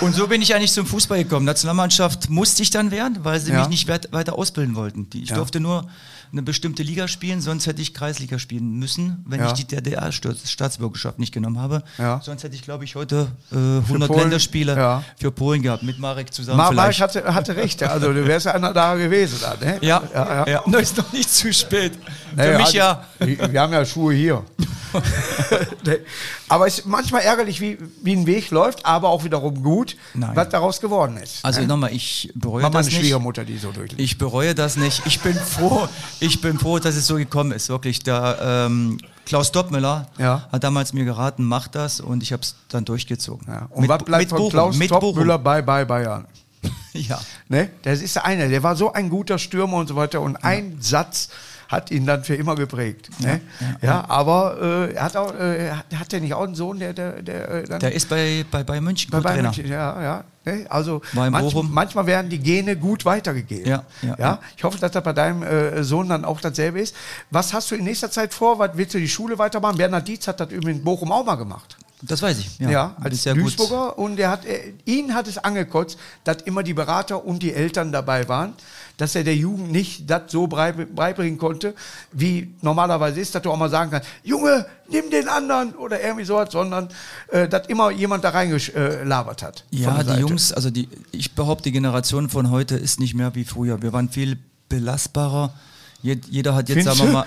Und 0.00 0.14
so 0.14 0.28
bin 0.28 0.40
ich 0.42 0.54
eigentlich 0.54 0.72
zum 0.72 0.86
Fußball 0.86 1.24
gekommen. 1.24 1.44
Nationalmannschaft 1.44 2.30
musste 2.30 2.62
ich 2.62 2.70
dann 2.70 2.90
werden, 2.92 3.24
weil 3.24 3.40
sie 3.40 3.50
Ja. 3.50 3.60
mich 3.60 3.68
nicht 3.68 3.88
weit- 3.88 4.12
weiter 4.12 4.38
ausbilden 4.38 4.76
wollten. 4.76 5.10
Die- 5.10 5.22
Ich 5.24 5.30
Ja. 5.30 5.36
durfte 5.36 5.58
nur 5.58 5.88
eine 6.32 6.42
bestimmte 6.42 6.82
Liga 6.82 7.08
spielen, 7.08 7.40
sonst 7.40 7.66
hätte 7.66 7.80
ich 7.80 7.94
Kreisliga 7.94 8.38
spielen 8.38 8.78
müssen, 8.78 9.24
wenn 9.26 9.40
Ja. 9.40 9.46
ich 9.46 9.52
die 9.54 9.64
DDR-Staatsbürgerschaft 9.64 11.18
nicht 11.18 11.32
genommen 11.32 11.58
habe. 11.58 11.82
Ja. 11.98 12.20
Sonst 12.22 12.44
hätte 12.44 12.54
ich, 12.54 12.62
glaube 12.62 12.84
ich, 12.84 12.94
heute 12.94 13.28
äh, 13.50 13.56
100 13.56 14.08
Polen, 14.08 14.20
Länderspiele 14.20 14.76
ja. 14.76 15.04
für 15.18 15.30
Polen 15.30 15.62
gehabt, 15.62 15.82
mit 15.82 15.98
Marek 15.98 16.32
zusammen 16.32 16.58
Marek 16.58 16.72
vielleicht. 16.72 17.00
hatte, 17.00 17.34
hatte 17.34 17.56
recht. 17.56 17.82
Also 17.82 18.12
du 18.12 18.26
wärst 18.26 18.46
ja 18.46 18.52
einer 18.54 18.72
da 18.72 18.94
gewesen. 18.94 19.38
Da, 19.40 19.56
ne? 19.64 19.78
ja, 19.80 20.02
ja, 20.14 20.46
ja, 20.46 20.62
ja. 20.70 20.78
Ist 20.78 20.96
noch 20.96 21.12
nicht 21.12 21.30
zu 21.30 21.52
spät. 21.52 21.92
Nee, 22.36 22.42
für 22.42 22.58
mich 22.58 22.66
also, 22.66 22.76
ja. 22.76 23.04
Wir 23.18 23.60
haben 23.60 23.72
ja 23.72 23.84
Schuhe 23.84 24.14
hier. 24.14 24.44
Aber 26.48 26.66
es 26.66 26.78
ist 26.78 26.86
manchmal 26.86 27.22
ärgerlich, 27.22 27.60
wie, 27.60 27.78
wie 28.02 28.12
ein 28.16 28.26
Weg 28.26 28.50
läuft, 28.50 28.86
aber 28.86 29.10
auch 29.10 29.24
wiederum 29.24 29.62
gut, 29.62 29.96
Nein. 30.14 30.30
was 30.34 30.48
daraus 30.48 30.80
geworden 30.80 31.18
ist. 31.18 31.44
Also 31.44 31.60
ne? 31.60 31.66
nochmal, 31.66 31.92
ich 31.92 32.32
bereue 32.34 32.62
Mach 32.62 32.72
mal 32.72 32.78
das 32.78 32.86
nicht. 32.86 32.98
Schwiegermutter, 32.98 33.44
die 33.44 33.58
so 33.58 33.70
durchlebt. 33.70 34.00
Ich 34.00 34.16
bereue 34.18 34.54
das 34.54 34.76
nicht. 34.76 35.02
Ich 35.04 35.20
bin 35.20 35.34
froh, 35.34 35.88
ich 36.20 36.40
bin 36.40 36.58
froh, 36.58 36.78
dass 36.78 36.96
es 36.96 37.06
so 37.06 37.16
gekommen 37.16 37.52
ist. 37.52 37.68
Wirklich, 37.68 38.02
der 38.02 38.38
ähm, 38.40 38.98
Klaus 39.26 39.52
Doppmüller 39.52 40.08
Ja. 40.18 40.48
hat 40.50 40.64
damals 40.64 40.92
mir 40.92 41.04
geraten, 41.04 41.44
mach 41.44 41.68
das 41.68 42.00
und 42.00 42.22
ich 42.22 42.32
habe 42.32 42.42
es 42.42 42.54
dann 42.68 42.84
durchgezogen. 42.84 43.46
Ja. 43.48 43.66
Und 43.70 43.88
was 43.88 44.02
bleibt 44.04 44.30
von 44.30 44.38
Bochum, 44.38 44.50
Klaus 44.50 44.76
mit 44.76 44.88
Toppmüller 44.88 45.38
bei, 45.38 45.62
bei 45.62 45.84
Bayern? 45.84 46.26
Ja. 46.94 47.20
Ne? 47.48 47.70
Das 47.82 48.02
ist 48.02 48.16
einer, 48.16 48.48
der 48.48 48.62
war 48.64 48.74
so 48.74 48.92
ein 48.92 49.08
guter 49.08 49.38
Stürmer 49.38 49.76
und 49.76 49.86
so 49.86 49.94
weiter 49.94 50.20
und 50.20 50.36
ein 50.36 50.78
Satz 50.80 51.28
hat 51.68 51.90
ihn 51.90 52.06
dann 52.06 52.24
für 52.24 52.34
immer 52.34 52.54
geprägt. 52.54 53.10
Ne? 53.20 53.40
Ja, 53.82 54.04
aber 54.08 54.88
äh, 54.88 54.94
er 54.94 55.04
hat 55.04 55.16
auch, 55.16 55.34
äh, 55.34 55.70
hat, 55.70 56.12
der 56.12 56.20
nicht 56.20 56.32
auch 56.32 56.44
einen 56.44 56.54
Sohn, 56.54 56.78
der, 56.78 56.94
der, 56.94 57.22
der, 57.22 57.48
äh, 57.50 57.64
dann 57.64 57.80
Der 57.80 57.92
ist 57.92 58.08
bei, 58.08 58.44
bei 58.50 58.64
Bayern 58.64 58.84
München 58.84 59.10
bei 59.10 59.20
Bayern. 59.20 59.42
München, 59.42 59.68
ja, 59.68 60.02
ja. 60.02 60.24
Ne? 60.46 60.66
Also 60.70 61.02
manch, 61.12 61.54
manchmal 61.54 62.06
werden 62.06 62.30
die 62.30 62.38
Gene 62.38 62.76
gut 62.76 63.04
weitergegeben. 63.04 63.66
Ja, 63.68 63.84
ja, 64.00 64.16
ja. 64.18 64.40
Ich 64.56 64.64
hoffe, 64.64 64.78
dass 64.78 64.92
das 64.92 65.04
bei 65.04 65.12
deinem 65.12 65.42
äh, 65.42 65.84
Sohn 65.84 66.08
dann 66.08 66.24
auch 66.24 66.40
dasselbe 66.40 66.80
ist. 66.80 66.96
Was 67.30 67.52
hast 67.52 67.70
du 67.70 67.74
in 67.74 67.84
nächster 67.84 68.10
Zeit 68.10 68.32
vor? 68.32 68.58
Was 68.58 68.70
willst 68.74 68.94
du 68.94 68.98
die 68.98 69.08
Schule 69.08 69.38
weitermachen? 69.38 69.76
Bernhard 69.76 70.08
Dietz 70.08 70.26
hat 70.26 70.40
das 70.40 70.50
übrigens 70.50 70.78
in 70.78 70.84
Bochum 70.84 71.12
auch 71.12 71.24
mal 71.24 71.34
gemacht. 71.34 71.76
Das 72.00 72.22
weiß 72.22 72.38
ich. 72.38 72.58
Ja, 72.60 72.70
Ja, 72.70 72.96
als 73.00 73.22
sehr 73.24 73.34
gut. 73.34 73.44
Duisburger. 73.44 73.98
Und 73.98 74.18
er 74.18 74.30
hat, 74.30 74.44
äh, 74.46 74.72
ihn 74.84 75.14
hat 75.14 75.26
es 75.26 75.36
angekotzt, 75.36 75.98
dass 76.24 76.42
immer 76.42 76.62
die 76.62 76.74
Berater 76.74 77.24
und 77.24 77.42
die 77.42 77.52
Eltern 77.52 77.92
dabei 77.92 78.28
waren, 78.28 78.54
dass 78.98 79.14
er 79.14 79.24
der 79.24 79.36
Jugend 79.36 79.72
nicht 79.72 80.10
das 80.10 80.22
so 80.30 80.46
beibringen 80.46 81.38
konnte, 81.38 81.74
wie 82.12 82.52
normalerweise 82.60 83.20
ist, 83.20 83.34
dass 83.34 83.42
du 83.42 83.50
auch 83.50 83.56
mal 83.56 83.70
sagen 83.70 83.90
kannst, 83.92 84.08
Junge, 84.22 84.66
nimm 84.90 85.08
den 85.10 85.28
anderen 85.28 85.74
oder 85.76 86.02
irgendwie 86.02 86.24
sowas, 86.24 86.50
sondern 86.52 86.88
äh, 87.28 87.48
dass 87.48 87.68
immer 87.68 87.90
jemand 87.90 88.24
da 88.24 88.30
reingelabert 88.30 89.42
hat. 89.42 89.64
von 89.70 89.70
Ja, 89.70 90.02
die. 90.02 90.20
Jungs, 90.20 90.52
also 90.52 90.70
die, 90.70 90.88
ich 91.12 91.34
behaupte, 91.34 91.64
die 91.64 91.72
Generation 91.72 92.28
von 92.28 92.50
heute 92.50 92.76
ist 92.76 93.00
nicht 93.00 93.14
mehr 93.14 93.34
wie 93.34 93.44
früher. 93.44 93.80
Wir 93.80 93.92
waren 93.92 94.10
viel 94.10 94.36
belastbarer. 94.68 95.54
Jed, 96.02 96.26
jeder 96.26 96.54
hat 96.54 96.68
jetzt, 96.68 96.78
Findest 96.78 96.98
sagen 96.98 97.10
wir 97.10 97.18
mal, 97.18 97.26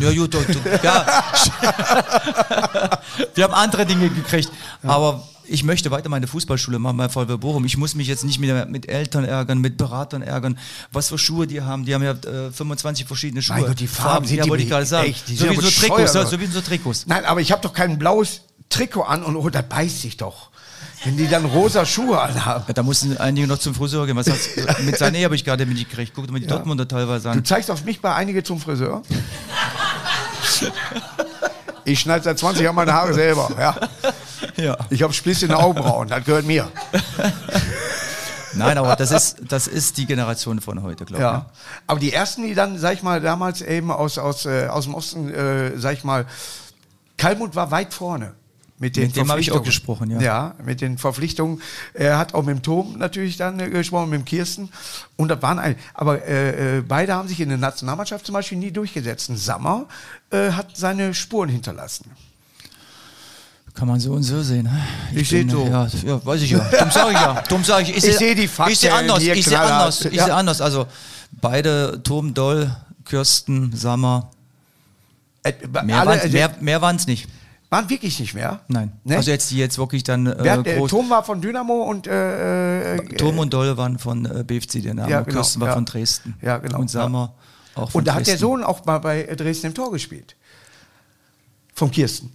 ja, 0.00 0.10
gut, 0.12 0.34
ja. 0.82 1.06
wir 3.34 3.44
haben 3.44 3.54
andere 3.54 3.84
Dinge 3.84 4.08
gekriegt. 4.08 4.50
Aber 4.82 5.22
ich 5.48 5.64
möchte 5.64 5.90
weiter 5.90 6.08
meine 6.08 6.26
Fußballschule 6.26 6.78
machen 6.78 6.96
bei 6.96 7.08
VW 7.08 7.36
Bochum. 7.36 7.64
Ich 7.64 7.76
muss 7.76 7.94
mich 7.94 8.08
jetzt 8.08 8.24
nicht 8.24 8.38
mehr 8.38 8.66
mit 8.66 8.88
Eltern 8.88 9.24
ärgern, 9.24 9.60
mit 9.60 9.76
Beratern 9.76 10.22
ärgern, 10.22 10.58
was 10.92 11.08
für 11.08 11.18
Schuhe 11.18 11.46
die 11.46 11.62
haben. 11.62 11.84
Die 11.84 11.94
haben 11.94 12.02
ja 12.02 12.12
äh, 12.12 12.50
25 12.52 13.06
verschiedene 13.06 13.42
Schuhe. 13.42 13.56
Mein 13.56 13.66
Gott, 13.66 13.80
die 13.80 13.86
Farben 13.86 14.26
sind 14.26 14.38
ja, 14.38 14.44
die 14.44 14.50
wollte 14.50 14.62
ich 14.62 14.68
gerade 14.68 14.86
sagen. 14.86 15.08
echt, 15.08 15.28
die 15.28 15.36
so 15.36 15.50
wie 15.50 15.54
so 15.56 15.62
Trikots, 15.62 16.12
bescheuert, 16.12 16.28
so, 16.28 16.40
wie 16.40 16.46
so 16.46 16.60
Trikots. 16.60 17.06
Nein, 17.06 17.24
aber 17.24 17.40
ich 17.40 17.52
habe 17.52 17.62
doch 17.62 17.72
kein 17.72 17.98
blaues 17.98 18.42
Trikot 18.68 19.02
an 19.02 19.22
und 19.22 19.36
oh, 19.36 19.48
das 19.48 19.64
beißt 19.68 20.02
sich 20.02 20.16
doch. 20.16 20.50
Wenn 21.04 21.16
die 21.16 21.28
dann 21.28 21.44
rosa 21.44 21.84
Schuhe 21.86 22.20
anhaben. 22.20 22.64
Ja, 22.66 22.72
da 22.74 22.82
mussten 22.82 23.16
einige 23.18 23.46
noch 23.46 23.58
zum 23.58 23.74
Friseur 23.74 24.06
gehen. 24.06 24.16
Was 24.16 24.28
hast, 24.28 24.56
mit 24.84 24.96
Sané 24.96 25.24
habe 25.24 25.36
ich 25.36 25.44
gerade 25.44 25.66
mitgekriegt. 25.66 26.12
Guck 26.14 26.26
dir 26.26 26.32
mal 26.32 26.40
die 26.40 26.46
Dortmunder 26.46 26.88
teilweise 26.88 27.24
Du 27.24 27.30
an. 27.30 27.44
zeigst 27.44 27.70
auf 27.70 27.84
mich 27.84 28.00
bei 28.00 28.14
einige 28.14 28.42
zum 28.42 28.58
Friseur. 28.58 29.02
Ich 31.86 32.00
schneide 32.00 32.24
seit 32.24 32.38
20 32.38 32.64
Jahren 32.64 32.74
meine 32.74 32.92
Haare 32.92 33.14
selber. 33.14 33.48
Ja. 33.58 33.76
Ja. 34.56 34.76
Ich 34.90 35.02
habe 35.02 35.12
Spliss 35.12 35.42
in 35.42 35.48
den 35.48 35.56
Augenbrauen, 35.56 36.08
das 36.08 36.24
gehört 36.24 36.44
mir. 36.44 36.68
Nein, 38.54 38.78
aber 38.78 38.96
das 38.96 39.10
ist, 39.10 39.36
das 39.48 39.66
ist 39.66 39.96
die 39.98 40.06
Generation 40.06 40.60
von 40.60 40.82
heute, 40.82 41.04
glaube 41.04 41.22
ich. 41.22 41.28
Ja. 41.28 41.46
Aber 41.86 42.00
die 42.00 42.12
ersten, 42.12 42.42
die 42.42 42.54
dann, 42.54 42.78
sag 42.78 42.94
ich 42.94 43.02
mal, 43.02 43.20
damals 43.20 43.60
eben 43.60 43.90
aus, 43.90 44.18
aus, 44.18 44.46
äh, 44.46 44.66
aus 44.66 44.84
dem 44.84 44.94
Osten, 44.94 45.32
äh, 45.32 45.78
sag 45.78 45.92
ich 45.92 46.04
mal, 46.04 46.26
Kalmund 47.18 47.54
war 47.54 47.70
weit 47.70 47.94
vorne. 47.94 48.34
Mit, 48.78 48.96
den 48.96 49.04
Mit 49.06 49.16
dem 49.16 49.30
habe 49.30 49.40
ich 49.40 49.50
auch 49.52 49.54
Verpflichtungen. 49.64 50.10
gesprochen, 50.10 50.10
ja. 50.10 50.20
Ja, 50.20 50.54
mit 50.62 50.82
den 50.82 50.98
Verpflichtungen. 50.98 51.62
Er 51.94 52.18
hat 52.18 52.34
auch 52.34 52.42
mit 52.44 52.56
dem 52.56 52.62
Tom 52.62 52.98
natürlich 52.98 53.38
dann 53.38 53.58
äh, 53.58 53.70
gesprochen, 53.70 54.10
mit 54.10 54.20
dem 54.20 54.24
Kirsten. 54.26 54.68
Und 55.16 55.28
das 55.28 55.40
waren 55.40 55.58
ein, 55.58 55.76
aber 55.94 56.22
äh, 56.26 56.78
äh, 56.78 56.82
beide 56.82 57.14
haben 57.14 57.26
sich 57.26 57.40
in 57.40 57.48
der 57.48 57.56
Nationalmannschaft 57.56 58.26
zum 58.26 58.34
Beispiel 58.34 58.58
nie 58.58 58.70
durchgesetzt. 58.70 59.30
Ein 59.30 59.38
Sammer 59.38 59.86
äh, 60.30 60.50
hat 60.50 60.76
seine 60.76 61.14
Spuren 61.14 61.48
hinterlassen. 61.48 62.10
Kann 63.74 63.88
man 63.88 64.00
so 64.00 64.12
und 64.12 64.22
so 64.22 64.42
sehen. 64.42 64.64
ne? 64.64 64.86
Ich 65.14 65.28
seh 65.28 65.38
bin, 65.38 65.50
so. 65.50 65.66
Ja, 65.66 65.86
ja, 66.04 66.24
weiß 66.24 66.40
ich 66.42 66.50
ja. 66.50 66.58
Dumm 66.58 66.90
sage 66.90 67.10
ich 67.12 67.20
ja. 67.20 67.42
Dumm 67.48 67.64
sage 67.64 67.82
ich. 67.84 67.88
Ich, 67.96 67.96
Ich 67.96 68.02
seh- 68.04 68.12
seh 68.18 68.34
die 68.34 68.48
Fakten 68.48 68.72
Ich 68.72 68.78
sehe 68.78 68.92
anders. 68.92 69.22
Ich 69.22 69.44
sehe 69.44 69.60
anders. 69.60 70.04
Ich 70.06 70.12
Ja. 70.14 70.24
sehe 70.26 70.34
anders. 70.34 70.60
Also 70.62 70.86
beide, 71.32 72.00
Tom 72.02 72.32
Doll, 72.32 72.74
Kirsten, 73.04 73.74
Sammer. 73.76 74.30
Äh, 75.42 75.52
Mehr 75.84 76.00
alle, 76.00 76.22
waren 76.32 76.50
mehr, 76.64 76.80
waren's 76.82 77.06
nicht. 77.06 77.28
Waren 77.70 77.88
wirklich 77.90 78.18
nicht 78.20 78.34
mehr. 78.34 78.60
Nein. 78.68 78.92
Ne? 79.04 79.16
Also 79.16 79.30
jetzt 79.30 79.50
die 79.50 79.58
jetzt 79.58 79.78
wirklich 79.78 80.04
dann 80.04 80.26
Wer 80.26 80.44
äh, 80.44 80.58
hat, 80.58 80.66
äh. 80.66 80.86
Tom 80.86 81.10
war 81.10 81.24
von 81.24 81.40
Dynamo 81.40 81.82
und 81.84 82.06
äh, 82.06 82.96
äh, 82.96 83.16
Tom 83.16 83.38
und 83.38 83.52
Doll 83.52 83.76
waren 83.76 83.98
von 83.98 84.24
äh, 84.24 84.44
BFC 84.44 84.82
Dynamo. 84.82 85.08
Ja, 85.08 85.20
genau, 85.20 85.36
Kirsten 85.36 85.60
war 85.60 85.68
ja. 85.68 85.74
von 85.74 85.84
Dresden. 85.84 86.34
Ja, 86.42 86.58
genau, 86.58 86.78
Und 86.78 86.90
Sammer 86.90 87.34
auch 87.74 87.90
von 87.90 88.00
und 88.00 88.08
da 88.08 88.14
hat 88.14 88.20
der 88.20 88.34
Dresden. 88.34 88.40
Sohn 88.40 88.64
auch 88.64 88.84
mal 88.84 88.98
bei 88.98 89.22
Dresden 89.24 89.68
im 89.68 89.74
Tor 89.74 89.90
gespielt. 89.90 90.36
Vom 91.74 91.90
Kirsten. 91.90 92.32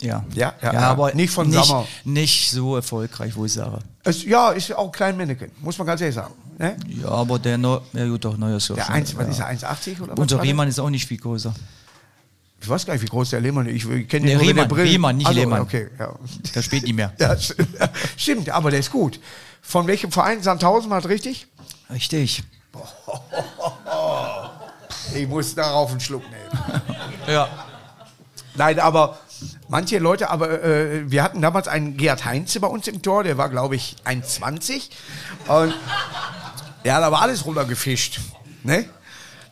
Ja. 0.00 0.24
Ja, 0.32 0.54
ja, 0.62 0.72
ja. 0.72 0.80
aber 0.80 1.12
Nicht 1.14 1.32
von 1.32 1.48
nicht, 1.48 1.64
Sammer. 1.64 1.86
nicht 2.04 2.50
so 2.50 2.76
erfolgreich, 2.76 3.34
wo 3.34 3.44
ich 3.44 3.52
sage. 3.52 3.80
Es, 4.04 4.24
ja, 4.24 4.50
ist 4.50 4.72
auch 4.74 4.86
ein 4.86 4.92
klein 4.92 5.16
Männchen, 5.16 5.50
muss 5.60 5.76
man 5.76 5.86
ganz 5.86 6.00
ehrlich 6.00 6.14
sagen. 6.14 6.34
Ne? 6.56 6.76
Ja, 7.02 7.08
aber 7.08 7.38
der 7.38 7.58
Neu 7.58 7.80
ja 7.92 8.06
gut, 8.06 8.24
doch 8.24 8.36
neuer 8.36 8.60
Surfer. 8.60 8.82
Der 8.82 8.90
1, 8.90 9.16
was 9.16 9.38
ja. 9.38 9.48
ist 9.48 9.62
er, 9.62 9.70
1,80 9.70 10.02
oder 10.02 10.12
was? 10.12 10.18
Unser 10.20 10.36
der? 10.36 10.44
Riemann 10.44 10.68
ist 10.68 10.78
auch 10.78 10.90
nicht 10.90 11.06
viel 11.06 11.18
größer. 11.18 11.52
Ich 12.60 12.68
weiß 12.68 12.86
gar 12.86 12.94
nicht, 12.94 13.02
wie 13.02 13.06
groß 13.08 13.30
der 13.30 13.40
Lehmann 13.40 13.66
ist. 13.66 13.84
Ich 13.84 14.08
kenne 14.08 14.34
nur, 14.34 14.46
wenn 14.46 14.56
der 14.56 14.70
Riemann, 14.76 15.16
nicht 15.16 15.26
also, 15.26 15.38
Lehmann. 15.40 15.60
Okay, 15.62 15.88
ja. 15.98 16.14
Der 16.54 16.62
spielt 16.62 16.82
nicht 16.82 16.94
mehr. 16.94 17.12
ja. 17.18 17.32
st- 17.32 17.54
Stimmt, 18.16 18.50
aber 18.50 18.70
der 18.70 18.80
ist 18.80 18.90
gut. 18.90 19.20
Von 19.62 19.86
welchem 19.86 20.10
Verein? 20.10 20.42
Sandhausen 20.42 20.92
hat 20.92 21.06
richtig? 21.08 21.46
Richtig. 21.90 22.42
Ich 25.14 25.26
muss 25.28 25.54
darauf 25.54 25.90
einen 25.90 26.00
Schluck 26.00 26.22
nehmen. 26.24 26.82
Ja. 27.28 27.46
Nein, 28.54 28.80
aber 28.80 29.18
manche 29.68 29.98
Leute, 29.98 30.30
aber 30.30 30.62
äh, 30.64 31.10
wir 31.10 31.22
hatten 31.22 31.42
damals 31.42 31.68
einen 31.68 31.98
Gerhard 31.98 32.24
Heinze 32.24 32.58
bei 32.58 32.66
uns 32.66 32.88
im 32.88 33.02
Tor, 33.02 33.22
der 33.22 33.36
war, 33.36 33.50
glaube 33.50 33.76
ich, 33.76 33.96
1,20. 34.06 34.88
Und 35.46 35.74
ja, 36.84 37.00
da 37.00 37.12
war 37.12 37.20
alles 37.20 37.44
runtergefischt. 37.44 38.20
Ne? 38.64 38.86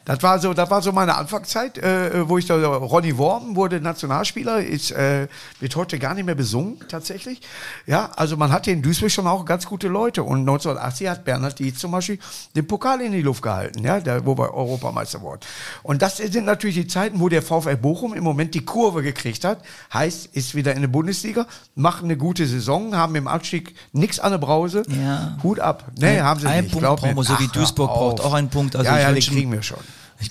Das 0.06 0.22
war 0.22 0.38
so, 0.38 0.54
das 0.54 0.70
war 0.70 0.82
so 0.82 0.92
meine 0.92 1.16
Anfangszeit, 1.16 1.78
äh, 1.78 2.28
wo 2.28 2.38
ich 2.38 2.46
da, 2.46 2.54
Ronny 2.54 3.18
Worm 3.18 3.56
wurde 3.56 3.80
Nationalspieler, 3.80 4.62
ist, 4.62 4.92
äh, 4.92 5.26
wird 5.58 5.74
heute 5.74 5.98
gar 5.98 6.14
nicht 6.14 6.24
mehr 6.24 6.36
besungen, 6.36 6.78
tatsächlich. 6.88 7.40
Ja, 7.86 8.10
also 8.14 8.36
man 8.36 8.52
hatte 8.52 8.70
in 8.70 8.82
Duisburg 8.82 9.10
schon 9.10 9.26
auch 9.26 9.44
ganz 9.44 9.66
gute 9.66 9.88
Leute. 9.88 10.22
Und 10.22 10.40
1980 10.40 11.08
hat 11.08 11.24
Bernhard 11.24 11.58
Dietz 11.58 11.80
zum 11.80 11.90
Beispiel 11.90 12.20
den 12.54 12.68
Pokal 12.68 13.00
in 13.00 13.10
die 13.10 13.20
Luft 13.20 13.42
gehalten, 13.42 13.82
ja, 13.82 13.98
der, 13.98 14.24
wo 14.24 14.38
wir 14.38 14.54
Europameister 14.54 15.20
wurden. 15.22 15.40
Und 15.82 16.02
das 16.02 16.18
sind 16.18 16.44
natürlich 16.44 16.76
die 16.76 16.86
Zeiten, 16.86 17.18
wo 17.18 17.28
der 17.28 17.42
VfL 17.42 17.76
Bochum 17.76 18.14
im 18.14 18.22
Moment 18.22 18.54
die 18.54 18.64
Kurve 18.64 19.02
gekriegt 19.02 19.44
hat. 19.44 19.58
Heißt, 19.92 20.26
ist 20.26 20.54
wieder 20.54 20.72
in 20.74 20.82
der 20.82 20.88
Bundesliga, 20.88 21.48
machen 21.74 22.04
eine 22.04 22.16
gute 22.16 22.46
Saison, 22.46 22.96
haben 22.96 23.16
im 23.16 23.26
Abstieg 23.26 23.74
nichts 23.92 24.20
an 24.20 24.30
der 24.30 24.38
Brause. 24.38 24.84
Ja. 24.86 25.36
Hut 25.42 25.58
ab. 25.58 25.90
Nee, 25.98 26.20
haben 26.20 26.38
sie 26.38 26.46
Ein 26.46 26.64
nicht. 26.64 26.78
Punkt 26.78 27.02
wir, 27.02 27.24
so 27.24 27.38
wie 27.40 27.48
Duisburg 27.48 27.92
braucht 27.92 28.20
auch 28.20 28.34
einen 28.34 28.50
Punkt. 28.50 28.76
Also 28.76 28.88
ja, 28.88 28.98
ich 28.98 29.02
ja, 29.02 29.12
den 29.12 29.34
kriegen 29.36 29.50
wir 29.50 29.64
schon. 29.64 29.78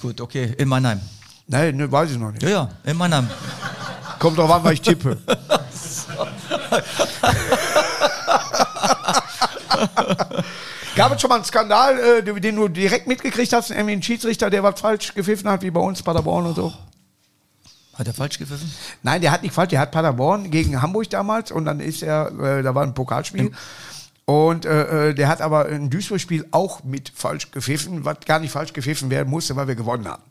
Gut, 0.02 0.22
okay. 0.22 0.54
In 0.58 0.68
Mannheim. 0.68 1.02
Nein, 1.48 1.76
ne, 1.78 1.92
weiß 1.92 2.12
ich 2.12 2.18
noch 2.18 2.32
nicht. 2.32 2.44
Ja, 2.44 2.50
ja, 2.50 2.70
in 2.84 2.98
Mannheim. 2.98 3.28
Kommt 4.20 4.38
drauf 4.38 4.52
an, 4.52 4.64
was 4.64 4.74
ich 4.74 4.82
tippe. 4.82 5.18
Gab 10.96 11.14
es 11.14 11.22
schon 11.22 11.30
mal 11.30 11.36
einen 11.36 11.44
Skandal, 11.44 12.00
äh, 12.00 12.24
den 12.40 12.56
du 12.56 12.68
direkt 12.70 13.08
mitgekriegt 13.08 13.52
hast, 13.52 13.70
irgendwie 13.70 13.94
ein 13.94 14.04
Schiedsrichter, 14.04 14.50
der 14.50 14.64
was 14.64 14.80
falsch 14.80 15.14
gepfiffen 15.14 15.50
hat, 15.50 15.62
wie 15.62 15.72
bei 15.72 15.82
uns 15.82 16.02
Paderborn 16.02 16.46
und 16.46 16.56
so? 16.56 16.74
Hat 17.96 18.08
er 18.08 18.14
falsch 18.14 18.38
gepfiffen? 18.38 18.72
Nein, 19.04 19.22
der 19.22 19.32
hat 19.32 19.44
nicht 19.44 19.54
falsch, 19.54 19.70
der 19.70 19.80
hat 19.80 19.92
Paderborn 19.92 20.52
gegen 20.52 20.82
Hamburg 20.82 21.10
damals 21.10 21.52
und 21.52 21.66
dann 21.66 21.80
ist 21.80 22.02
er, 22.02 22.32
äh, 22.40 22.64
da 22.64 22.74
war 22.76 22.84
ein 22.84 22.94
Pokalspiel. 22.94 23.52
Und 24.26 24.66
äh, 24.66 25.10
äh, 25.10 25.14
der 25.14 25.28
hat 25.28 25.42
aber 25.42 25.68
ein 25.68 25.90
Duisburg-Spiel 25.90 26.48
auch 26.52 26.84
mit 26.84 27.12
falsch 27.14 27.52
gepfiffen, 27.52 28.06
was 28.06 28.18
gar 28.26 28.40
nicht 28.40 28.52
falsch 28.52 28.74
gepfiffen 28.74 29.12
werden 29.12 29.30
musste, 29.30 29.56
weil 29.56 29.68
wir 29.68 29.76
gewonnen 29.76 30.08
haben. 30.08 30.24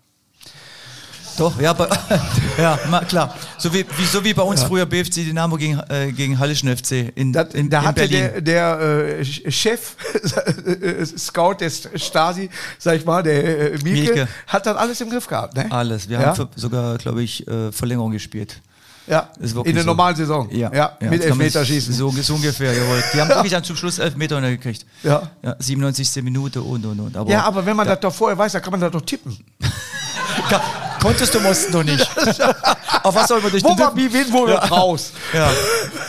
Doch, 1.37 1.61
ja, 1.61 1.73
bei, 1.73 1.89
ja 2.59 2.77
klar. 3.09 3.35
So 3.59 3.73
wie, 3.73 3.85
wie, 3.97 4.05
so 4.05 4.23
wie 4.25 4.35
bei 4.35 4.43
uns 4.43 4.63
früher 4.63 4.87
BFC 4.87 5.25
Dynamo 5.25 5.57
gegen, 5.57 5.81
äh, 5.89 6.13
gegen 6.13 6.39
Hallischen 6.39 6.75
FC 6.77 7.13
in, 7.15 7.33
Das, 7.33 7.55
in, 7.55 7.71
da 7.71 7.81
in 7.81 7.87
hatte 7.87 8.09
Berlin. 8.09 8.45
der, 8.45 8.79
der 8.79 9.19
äh, 9.21 9.25
Chef, 9.25 9.97
äh, 10.65 11.05
Scout 11.05 11.55
des 11.61 11.89
Stasi, 11.97 12.51
sag 12.79 12.97
ich 12.97 13.05
mal, 13.05 13.23
der 13.23 13.75
äh, 13.75 13.79
Mielke, 13.83 14.15
Mielke. 14.15 14.29
hat 14.47 14.67
das 14.67 14.77
alles 14.77 15.01
im 15.01 15.11
Griff 15.11 15.27
gehabt. 15.27 15.57
Ne? 15.57 15.71
Alles. 15.71 16.09
Wir 16.09 16.21
ja? 16.21 16.27
haben 16.27 16.37
für, 16.37 16.49
sogar, 16.55 16.99
glaube 16.99 17.23
ich, 17.23 17.47
äh, 17.49 17.73
Verlängerung 17.73 18.13
gespielt. 18.13 18.61
Ja. 19.07 19.29
In 19.65 19.75
der 19.75 19.83
so. 19.83 19.87
normalen 19.87 20.17
Saison. 20.17 20.49
Ja, 20.51 20.73
ja, 20.73 20.97
mit 21.01 21.21
kann 21.21 21.31
man 21.31 21.41
Elfmeterschießen. 21.41 21.93
So, 21.93 22.11
so 22.11 22.35
ungefähr, 22.35 22.73
jawohl. 22.73 23.03
Die 23.13 23.21
haben 23.21 23.29
wirklich 23.35 23.53
dann 23.53 23.65
zum 23.65 23.77
Schluss 23.77 23.99
Elfmeter 23.99 24.41
gekriegt. 24.41 24.87
Ja. 25.03 25.31
ja 25.43 25.57
97. 25.59 26.23
Minute 26.23 26.63
und 26.63 26.85
und 26.87 27.01
und. 27.01 27.17
Aber 27.17 27.31
ja, 27.31 27.45
aber 27.45 27.65
wenn 27.67 27.77
man 27.77 27.87
das 27.87 28.01
doch 28.01 28.15
vorher 28.15 28.39
weiß, 28.39 28.53
dann 28.53 28.63
kann 28.63 28.71
man 28.71 28.81
das 28.81 28.93
doch 28.93 29.03
tippen. 29.03 29.37
Konntest 31.01 31.35
du 31.35 31.41
mussten 31.41 31.73
doch 31.73 31.85
nicht. 31.85 32.09
Auf 33.03 33.15
was 33.15 33.29
soll 33.29 33.43
man 33.43 33.53
Wo 33.53 33.79
war 33.79 33.95
tippen? 33.95 33.97
wie 33.97 34.13
wen 34.13 34.33
wo 34.33 34.45
raus? 34.47 35.13
Ja. 35.35 35.51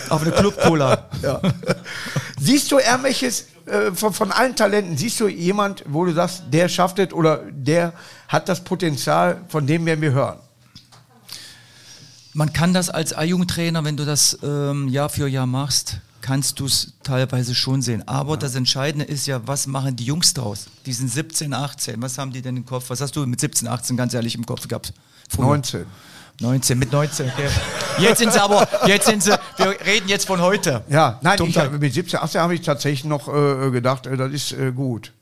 Auf 0.09 0.21
eine 0.21 0.31
Club-Cola. 0.31 1.09
Ja. 1.21 1.41
Siehst 2.39 2.71
du 2.71 2.79
irgendwelches 2.79 3.47
äh, 3.65 3.91
von, 3.91 4.13
von 4.13 4.31
allen 4.31 4.55
Talenten, 4.55 4.95
siehst 4.95 5.19
du 5.19 5.27
jemand, 5.27 5.83
wo 5.87 6.05
du 6.05 6.13
sagst, 6.13 6.43
der 6.51 6.69
schafft 6.69 6.99
es 6.99 7.11
oder 7.11 7.41
der 7.49 7.93
hat 8.27 8.47
das 8.47 8.63
Potenzial, 8.63 9.41
von 9.49 9.65
dem 9.67 9.85
werden 9.85 10.01
wir 10.01 10.11
hören? 10.11 10.39
Man 12.37 12.51
kann 12.51 12.73
das 12.73 12.89
als 12.89 13.13
A-Jugendtrainer, 13.13 13.85
wenn 13.85 13.95
du 13.95 14.03
das 14.03 14.37
ähm, 14.43 14.89
Jahr 14.89 15.07
für 15.07 15.25
Jahr 15.25 15.45
machst, 15.45 15.99
kannst 16.19 16.59
du 16.59 16.65
es 16.65 16.91
teilweise 17.01 17.55
schon 17.55 17.81
sehen. 17.81 18.05
Aber 18.09 18.35
das 18.35 18.55
Entscheidende 18.55 19.05
ist 19.05 19.25
ja, 19.25 19.47
was 19.47 19.67
machen 19.67 19.95
die 19.95 20.03
Jungs 20.03 20.33
draus? 20.33 20.65
Die 20.85 20.91
sind 20.91 21.09
17, 21.09 21.53
18. 21.53 22.01
Was 22.01 22.17
haben 22.17 22.33
die 22.33 22.41
denn 22.41 22.57
im 22.57 22.65
Kopf? 22.65 22.89
Was 22.89 22.99
hast 22.99 23.15
du 23.15 23.25
mit 23.25 23.39
17, 23.39 23.69
18 23.69 23.95
ganz 23.95 24.13
ehrlich 24.13 24.35
im 24.35 24.45
Kopf 24.45 24.67
gehabt? 24.67 24.91
Früher? 25.29 25.45
19. 25.45 25.85
19, 26.41 26.77
mit 26.77 26.91
19. 26.91 27.29
Okay. 27.29 27.47
Jetzt 27.99 28.17
sind 28.17 28.33
sie 28.33 28.43
aber, 28.43 28.67
jetzt 28.85 29.05
sind 29.05 29.23
sie, 29.23 29.33
wir 29.55 29.69
reden 29.85 30.09
jetzt 30.09 30.27
von 30.27 30.41
heute. 30.41 30.83
Ja, 30.89 31.17
nein, 31.21 31.39
ich, 31.41 31.71
mit 31.79 31.93
17, 31.93 32.19
18 32.19 32.41
habe 32.41 32.53
ich 32.53 32.61
tatsächlich 32.61 33.05
noch 33.05 33.29
äh, 33.29 33.71
gedacht, 33.71 34.07
äh, 34.07 34.17
das 34.17 34.33
ist 34.33 34.51
äh, 34.51 34.73
gut. 34.73 35.13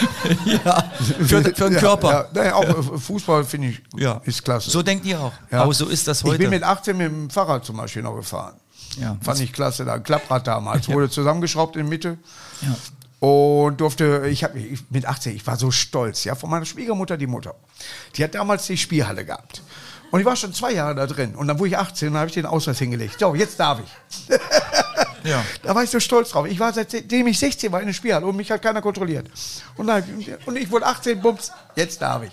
Ja, 0.44 0.90
für, 1.20 1.42
für 1.42 1.52
den 1.52 1.72
ja, 1.74 1.80
Körper. 1.80 2.10
Ja, 2.10 2.26
nein, 2.32 2.52
auch 2.52 2.64
äh, 2.64 2.98
Fußball 2.98 3.44
finde 3.44 3.68
ich 3.68 3.82
Ja. 3.96 4.20
ist 4.24 4.42
klasse. 4.44 4.70
So 4.70 4.82
denkt 4.82 5.04
ihr 5.06 5.20
auch. 5.20 5.32
Ja. 5.50 5.62
Aber 5.62 5.72
so 5.74 5.86
ist 5.86 6.06
das 6.08 6.22
heute. 6.24 6.34
Ich 6.34 6.40
bin 6.40 6.50
mit 6.50 6.62
18 6.62 6.96
mit 6.96 7.06
dem 7.06 7.30
Fahrrad 7.30 7.64
zum 7.64 7.76
Beispiel 7.76 8.02
noch 8.02 8.16
gefahren. 8.16 8.54
Ja. 9.00 9.16
Fand 9.22 9.40
ich 9.40 9.52
klasse, 9.52 9.84
da 9.84 9.94
ein 9.94 10.02
Klapprad 10.02 10.46
damals. 10.46 10.88
Wurde 10.92 11.08
zusammengeschraubt 11.10 11.76
in 11.76 11.82
der 11.82 11.90
Mitte. 11.90 12.18
ja. 12.62 12.76
Und 13.20 13.80
durfte, 13.80 14.26
ich 14.28 14.42
habe 14.42 14.58
mit 14.90 15.06
18, 15.06 15.36
ich 15.36 15.46
war 15.46 15.56
so 15.56 15.70
stolz, 15.70 16.24
ja, 16.24 16.34
von 16.34 16.50
meiner 16.50 16.64
Schwiegermutter, 16.64 17.16
die 17.16 17.28
Mutter. 17.28 17.54
Die 18.16 18.24
hat 18.24 18.34
damals 18.34 18.66
die 18.66 18.76
Spielhalle 18.76 19.24
gehabt. 19.24 19.62
Und 20.10 20.18
ich 20.18 20.26
war 20.26 20.34
schon 20.34 20.52
zwei 20.52 20.72
Jahre 20.72 20.96
da 20.96 21.06
drin. 21.06 21.36
Und 21.36 21.46
dann 21.46 21.56
wurde 21.60 21.68
ich 21.68 21.78
18 21.78 22.08
und 22.08 22.16
habe 22.16 22.26
ich 22.26 22.34
den 22.34 22.46
Ausweis 22.46 22.80
hingelegt. 22.80 23.20
So, 23.20 23.32
jetzt 23.36 23.60
darf 23.60 23.78
ich. 23.78 24.36
Ja. 25.24 25.44
Da 25.62 25.74
war 25.74 25.82
ich 25.82 25.90
so 25.90 26.00
stolz 26.00 26.30
drauf. 26.30 26.46
Ich 26.46 26.58
war 26.58 26.72
seitdem 26.72 27.26
ich 27.26 27.38
16 27.38 27.70
war 27.72 27.80
in 27.80 27.86
der 27.86 27.94
Spielhalle 27.94 28.26
und 28.26 28.36
mich 28.36 28.50
hat 28.50 28.62
keiner 28.62 28.82
kontrolliert. 28.82 29.28
Und, 29.76 29.86
dann, 29.86 30.04
und 30.46 30.56
ich 30.56 30.70
wurde 30.70 30.86
18, 30.86 31.20
bums, 31.20 31.52
jetzt 31.76 32.02
darf 32.02 32.22
ich. 32.22 32.32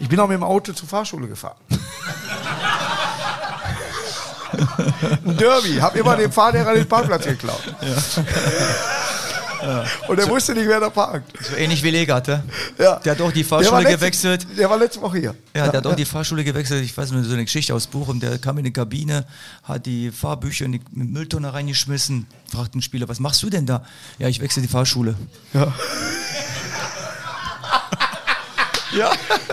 Ich 0.00 0.08
bin 0.08 0.18
auch 0.20 0.28
mit 0.28 0.36
dem 0.36 0.44
Auto 0.44 0.72
zur 0.72 0.88
Fahrschule 0.88 1.26
gefahren. 1.28 1.56
Ein 5.24 5.36
Derby, 5.36 5.76
hab 5.76 5.94
immer 5.94 6.16
dem 6.16 6.32
Fahrlehrer 6.32 6.74
den 6.74 6.88
Parkplatz 6.88 7.24
geklaut. 7.24 7.62
Und 10.08 10.18
er 10.18 10.28
wusste 10.28 10.54
nicht, 10.54 10.68
wer 10.68 10.80
da 10.80 10.90
parkt. 10.90 11.32
So 11.44 11.56
ähnlich 11.56 11.82
wie 11.82 11.90
Legat, 11.90 12.28
ja? 12.28 12.42
Ja. 12.78 12.96
Der 12.96 13.12
hat 13.12 13.20
auch 13.20 13.32
die 13.32 13.40
Der 13.42 13.48
Fahrschule 13.48 13.82
letzte- 13.82 13.98
gewechselt. 13.98 14.46
Der 14.56 14.70
war 14.70 14.78
letzte 14.78 15.00
Woche 15.02 15.18
hier. 15.18 15.34
Ja, 15.54 15.68
der 15.68 15.78
hat 15.78 15.86
auch 15.86 15.94
die 15.96 16.04
Fahrschule 16.04 16.44
gewechselt. 16.44 16.84
Ich 16.84 16.96
weiß 16.96 17.10
nur 17.12 17.22
so 17.24 17.32
eine 17.32 17.44
Geschichte 17.44 17.74
aus 17.74 17.86
Bochum. 17.86 18.20
Der 18.20 18.38
kam 18.38 18.58
in 18.58 18.64
die 18.64 18.72
Kabine, 18.72 19.24
hat 19.64 19.86
die 19.86 20.10
Fahrbücher 20.10 20.64
in 20.66 20.72
die 20.72 20.80
Mülltonne 20.92 21.52
reingeschmissen. 21.52 22.26
Fragt 22.52 22.74
ein 22.74 22.82
Spieler, 22.82 23.08
was 23.08 23.20
machst 23.20 23.42
du 23.42 23.50
denn 23.50 23.66
da? 23.66 23.84
Ja, 24.18 24.28
ich 24.28 24.40
wechsle 24.40 24.62
die 24.62 24.68
Fahrschule. 24.68 25.14
Ja. 25.52 25.72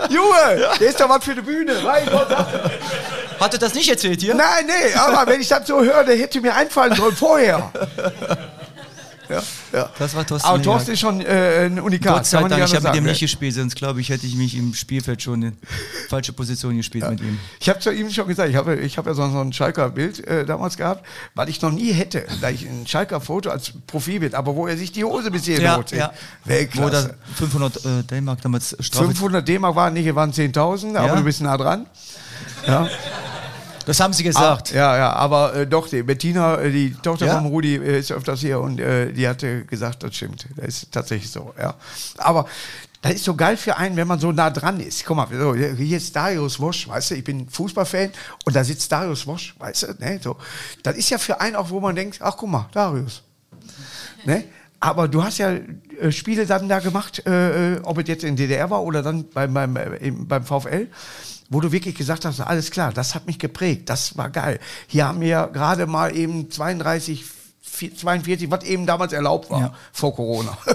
Junge, 0.09 0.69
der 0.79 0.87
ist 0.89 0.99
doch 0.99 1.09
was 1.09 1.23
für 1.23 1.31
eine 1.31 1.41
Bühne. 1.43 1.73
Mein 1.83 2.05
Gott. 2.05 2.29
Hat 2.29 3.53
er 3.53 3.59
das 3.59 3.73
nicht 3.73 3.89
erzählt 3.89 4.21
hier? 4.21 4.33
Nein, 4.33 4.65
nee, 4.65 4.93
aber 4.95 5.29
wenn 5.29 5.41
ich 5.41 5.49
das 5.49 5.67
so 5.67 5.83
höre, 5.83 6.05
der 6.05 6.15
hätte 6.15 6.39
mir 6.39 6.55
einfallen 6.55 6.95
sollen 6.95 7.15
vorher. 7.15 7.69
Ja, 9.29 9.41
ja. 9.73 9.89
Das 9.97 10.15
war 10.15 10.25
Thorsten 10.25 10.47
Aber. 10.47 10.61
Thorsten 10.61 10.91
ist 10.91 10.99
schon 10.99 11.21
äh, 11.21 11.65
ein 11.65 11.79
Unikat. 11.79 12.13
Gott 12.15 12.25
sei 12.25 12.41
Dank, 12.47 12.63
ich 12.65 12.75
habe 12.75 12.87
mit 12.87 12.95
dem 12.95 13.03
nicht 13.05 13.19
gespielt, 13.19 13.53
sonst 13.55 13.75
glaube 13.75 14.01
ich, 14.01 14.09
hätte 14.09 14.25
ich 14.27 14.35
mich 14.35 14.55
im 14.55 14.73
Spielfeld 14.73 15.21
schon 15.21 15.41
in 15.43 15.57
falsche 16.09 16.33
Position 16.33 16.75
gespielt 16.77 17.09
mit 17.09 17.21
ihm. 17.21 17.39
Ich 17.59 17.69
habe 17.69 17.79
zu 17.79 17.91
ihm 17.91 18.09
schon 18.11 18.27
gesagt, 18.27 18.49
ich 18.49 18.55
habe 18.55 18.75
ich 18.75 18.97
hab 18.97 19.05
ja 19.05 19.13
so, 19.13 19.29
so 19.29 19.39
ein 19.41 19.53
Schalker 19.53 19.89
Bild 19.89 20.25
äh, 20.27 20.45
damals 20.45 20.77
gehabt, 20.77 21.05
weil 21.33 21.49
ich 21.49 21.61
noch 21.61 21.71
nie 21.71 21.91
hätte, 21.91 22.25
da 22.41 22.49
ich 22.49 22.65
ein 22.67 22.85
Schalker 22.87 23.21
Foto 23.21 23.49
als 23.49 23.71
Profilbild, 23.87 24.35
aber 24.35 24.55
wo 24.55 24.67
er 24.67 24.77
sich 24.77 24.91
die 24.91 25.03
Hose 25.03 25.31
bis 25.31 25.45
hier 25.45 25.59
Ja, 25.59 25.83
ja. 25.91 26.13
Wo 26.43 26.49
Weltklasse. 26.49 27.15
da 27.29 27.35
500 27.35 27.77
äh, 27.77 28.03
D-Mark 28.03 28.41
damals 28.41 28.75
Strafe. 28.79 29.05
500 29.05 29.47
D-Mark 29.47 29.75
waren 29.75 29.93
nicht, 29.93 30.13
waren 30.15 30.31
10.000, 30.31 30.95
aber 30.95 31.07
Ja. 31.07 31.15
du 31.15 31.23
bist 31.23 31.41
nah 31.41 31.57
dran. 31.57 31.85
Ja. 32.67 32.87
Das 33.85 33.99
haben 33.99 34.13
sie 34.13 34.23
gesagt. 34.23 34.71
Ah, 34.73 34.75
ja, 34.75 34.97
ja, 34.97 35.13
aber 35.13 35.55
äh, 35.55 35.67
doch, 35.67 35.87
die 35.87 36.03
Bettina, 36.03 36.57
äh, 36.57 36.71
die 36.71 36.93
Tochter 36.93 37.27
Ja? 37.27 37.35
von 37.35 37.45
Rudi, 37.45 37.75
äh, 37.75 37.99
ist 37.99 38.11
öfters 38.11 38.39
hier 38.39 38.59
und 38.59 38.79
äh, 38.79 39.11
die 39.11 39.27
hatte 39.27 39.65
gesagt, 39.65 40.03
das 40.03 40.15
stimmt. 40.15 40.47
Das 40.55 40.67
ist 40.67 40.91
tatsächlich 40.91 41.31
so, 41.31 41.53
ja. 41.59 41.75
Aber 42.17 42.47
das 43.01 43.13
ist 43.13 43.23
so 43.25 43.35
geil 43.35 43.55
für 43.57 43.77
einen, 43.77 43.95
wenn 43.95 44.07
man 44.07 44.19
so 44.19 44.31
nah 44.31 44.49
dran 44.49 44.79
ist. 44.79 45.05
Guck 45.05 45.17
mal, 45.17 45.27
so, 45.31 45.53
hier 45.53 45.97
ist 45.97 46.15
Darius 46.15 46.59
Wosch, 46.59 46.87
weißt 46.87 47.11
du, 47.11 47.15
ich 47.15 47.23
bin 47.23 47.47
Fußballfan 47.47 48.09
und 48.45 48.55
da 48.55 48.63
sitzt 48.63 48.91
Darius 48.91 49.27
Wosch, 49.27 49.55
weißt 49.59 49.83
du, 49.83 49.87
ne, 50.03 50.19
so. 50.23 50.37
Das 50.81 50.95
ist 50.95 51.09
ja 51.11 51.19
für 51.19 51.39
einen 51.39 51.55
auch, 51.55 51.69
wo 51.69 51.79
man 51.79 51.95
denkt, 51.95 52.17
ach 52.21 52.35
guck 52.37 52.49
mal, 52.49 52.67
Darius. 52.71 53.21
Ne? 54.25 54.45
Aber 54.79 55.07
du 55.07 55.23
hast 55.23 55.37
ja 55.37 55.51
äh, 55.51 56.11
Spiele 56.11 56.45
dann 56.45 56.67
da 56.67 56.79
gemacht, 56.79 57.23
äh, 57.25 57.75
äh, 57.75 57.79
ob 57.83 57.97
es 57.99 58.07
jetzt 58.07 58.23
in 58.23 58.35
DDR 58.35 58.69
war 58.69 58.83
oder 58.83 59.01
dann 59.01 59.29
beim, 59.29 59.53
beim, 59.53 59.75
im, 59.75 60.27
beim 60.27 60.43
VfL, 60.43 60.87
wo 61.49 61.61
du 61.61 61.71
wirklich 61.71 61.95
gesagt 61.95 62.25
hast, 62.25 62.39
alles 62.41 62.71
klar, 62.71 62.91
das 62.93 63.13
hat 63.15 63.27
mich 63.27 63.39
geprägt, 63.39 63.89
das 63.89 64.17
war 64.17 64.29
geil. 64.29 64.59
Hier 64.87 65.07
haben 65.07 65.21
wir 65.21 65.49
gerade 65.53 65.85
mal 65.87 66.15
eben 66.15 66.49
32, 66.49 67.23
vier- 67.61 67.95
42, 67.95 68.49
was 68.49 68.63
eben 68.63 68.85
damals 68.85 69.13
erlaubt 69.13 69.49
war, 69.51 69.59
Ja. 69.61 69.73
vor 69.93 70.15
Corona. 70.15 70.57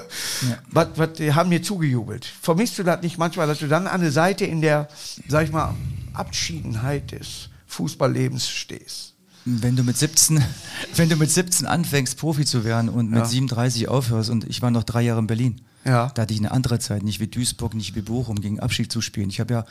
Was, 0.71 0.89
was 0.97 1.13
die 1.15 1.35
haben 1.35 1.51
mir 1.51 1.63
zugejubelt. 1.63 2.25
Vermisst 2.25 2.79
du 2.79 2.83
das 2.83 3.03
nicht 3.03 3.19
manchmal, 3.19 3.47
dass 3.47 3.59
du 3.59 3.69
dann 3.69 3.87
an 3.87 4.01
der 4.01 4.11
Seite 4.13 4.45
in 4.47 4.63
der, 4.63 4.89
sag 5.29 5.45
ich 5.45 5.53
mal, 5.53 5.75
Abschiedenheit 6.15 7.13
des 7.13 7.49
Fußballlebens 7.67 8.49
stehst? 8.49 9.15
Wenn 9.45 9.75
du 9.77 9.83
mit 9.83 9.97
17, 9.99 10.43
wenn 10.97 11.09
du 11.09 11.17
mit 11.17 11.31
17 11.31 11.67
anfängst, 11.67 12.17
Profi 12.19 12.45
zu 12.45 12.65
werden 12.65 12.89
und 12.89 13.11
mit 13.11 13.19
Ja. 13.21 13.25
37 13.27 13.89
aufhörst 13.89 14.31
und 14.31 14.45
ich 14.45 14.63
war 14.63 14.71
noch 14.71 14.85
drei 14.85 15.03
Jahre 15.03 15.19
in 15.21 15.27
Berlin. 15.27 15.61
Ja. 15.85 16.11
Da 16.14 16.23
hatte 16.23 16.35
ich 16.35 16.40
eine 16.40 16.51
andere 16.51 16.79
Zeit, 16.79 17.03
nicht 17.03 17.21
wie 17.21 17.27
Duisburg, 17.27 17.75
nicht 17.75 17.95
wie 17.97 18.03
Bochum, 18.03 18.40
gegen 18.40 18.61
Abschied 18.61 18.93
zu 18.93 19.01
spielen. 19.01 19.31
Ich 19.31 19.40
habe 19.40 19.55
ja 19.55 19.64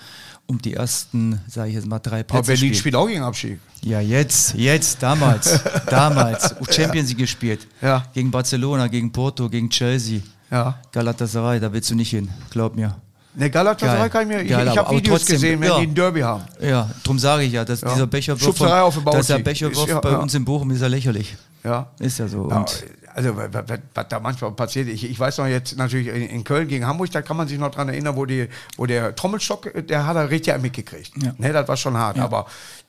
um 0.48 0.60
die 0.60 0.74
ersten, 0.74 1.39
sage 1.48 1.69
ich 1.69 1.76
jetzt 1.76 1.86
mal, 1.88 2.00
drei 2.00 2.22
Aber 2.22 2.24
Plätze 2.24 2.48
Berlin 2.48 2.69
gespielt. 2.69 2.78
spielt 2.80 2.95
auch 2.95 3.08
gegen 3.08 3.22
Abschied. 3.22 3.60
Ja, 3.84 4.00
jetzt, 4.02 4.56
jetzt, 4.56 5.04
damals, 5.04 5.62
damals. 5.88 6.56
Champions 6.72 7.10
League 7.10 7.19
gespielt. 7.19 7.67
Ja. 7.82 8.06
Gegen 8.13 8.32
Barcelona, 8.32 8.88
gegen 8.88 9.12
Porto, 9.12 9.48
gegen 9.50 9.69
Chelsea. 9.69 10.22
Ja. 10.50 10.80
Galatasaray, 10.91 11.60
da 11.60 11.72
willst 11.72 11.91
du 11.91 11.95
nicht 11.95 12.10
hin, 12.10 12.28
glaub 12.50 12.76
mir. 12.76 12.95
Ne, 13.36 13.52
Galatasaray 13.52 14.00
Geil. 14.00 14.10
kann 14.10 14.22
ich 14.24 14.28
mir. 14.28 14.41
Ich, 14.41 14.50
Geil, 14.50 14.63
ich 14.65 14.72
aber- 14.72 14.80
habe 14.80 14.88
aber 14.89 14.98
Videos 14.98 15.19
trotzdem, 15.19 15.36
gesehen, 15.36 15.62
wenn 15.62 15.69
ja. 15.69 15.78
die 15.80 15.88
ein 15.88 15.93
Derby 15.95 16.22
haben. 16.22 16.43
Ja, 16.60 16.89
drum 17.04 17.19
sage 17.19 17.43
ich 17.43 17.54
ja, 17.54 17.63
dass 17.63 17.82
Ja. 17.82 17.93
dieser 17.93 18.08
Becherwurf, 18.08 18.41
Schubserei 18.43 18.82
auf 18.82 19.00
dass 19.04 19.28
der. 19.28 19.38
Becherwurf 19.39 19.84
Ist 19.84 19.89
ja- 19.89 20.00
bei 20.00 20.17
uns 20.17 20.34
in 20.34 20.43
Bochum 20.43 20.72
ist 20.72 20.82
ja 20.82 20.88
lächerlich. 20.88 21.38
Ja. 21.63 21.91
Ist 22.00 22.17
ja 22.17 22.28
so. 22.28 22.50
Ja, 22.50 22.58
Und 22.58 22.84
also, 23.19 23.36
was, 23.36 24.08
da 24.08 24.19
manchmal 24.21 24.51
passiert, 24.51 24.88
ich, 24.88 25.03
ich 25.03 25.19
weiß 25.19 25.39
noch 25.39 25.47
jetzt 25.47 25.75
natürlich 25.77 26.08
in, 26.08 26.21
in 26.29 26.43
Köln 26.45 26.69
gegen 26.69 26.86
Hamburg, 26.88 27.12
da 27.12 27.21
kann 27.21 27.36
man 27.36 27.49
sich 27.49 27.60
noch 27.60 27.69
dran 27.71 27.89
erinnern, 27.89 28.15
wo, 28.15 28.25
die, 28.25 28.47
wo 28.77 28.86
der 28.86 29.13
Trommelstock, 29.13 29.65
äh, 29.75 29.84
der 29.84 30.05
hat 30.05 30.15
er 30.15 30.29
richtig 30.29 30.58
mitgekriegt. 30.62 31.12
Ja. 31.21 31.34
Ne, 31.38 31.51
das 31.51 31.67
war 31.67 31.75
schon 31.75 31.97
hart, 31.97 32.17
aber 32.17 32.45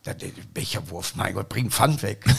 der, 0.06 0.14
der 0.14 0.28
Becherwurf, 0.54 1.14
mein 1.16 1.34
Gott, 1.34 1.48
bring 1.48 1.68
Pfand 1.68 2.04
weg. 2.04 2.24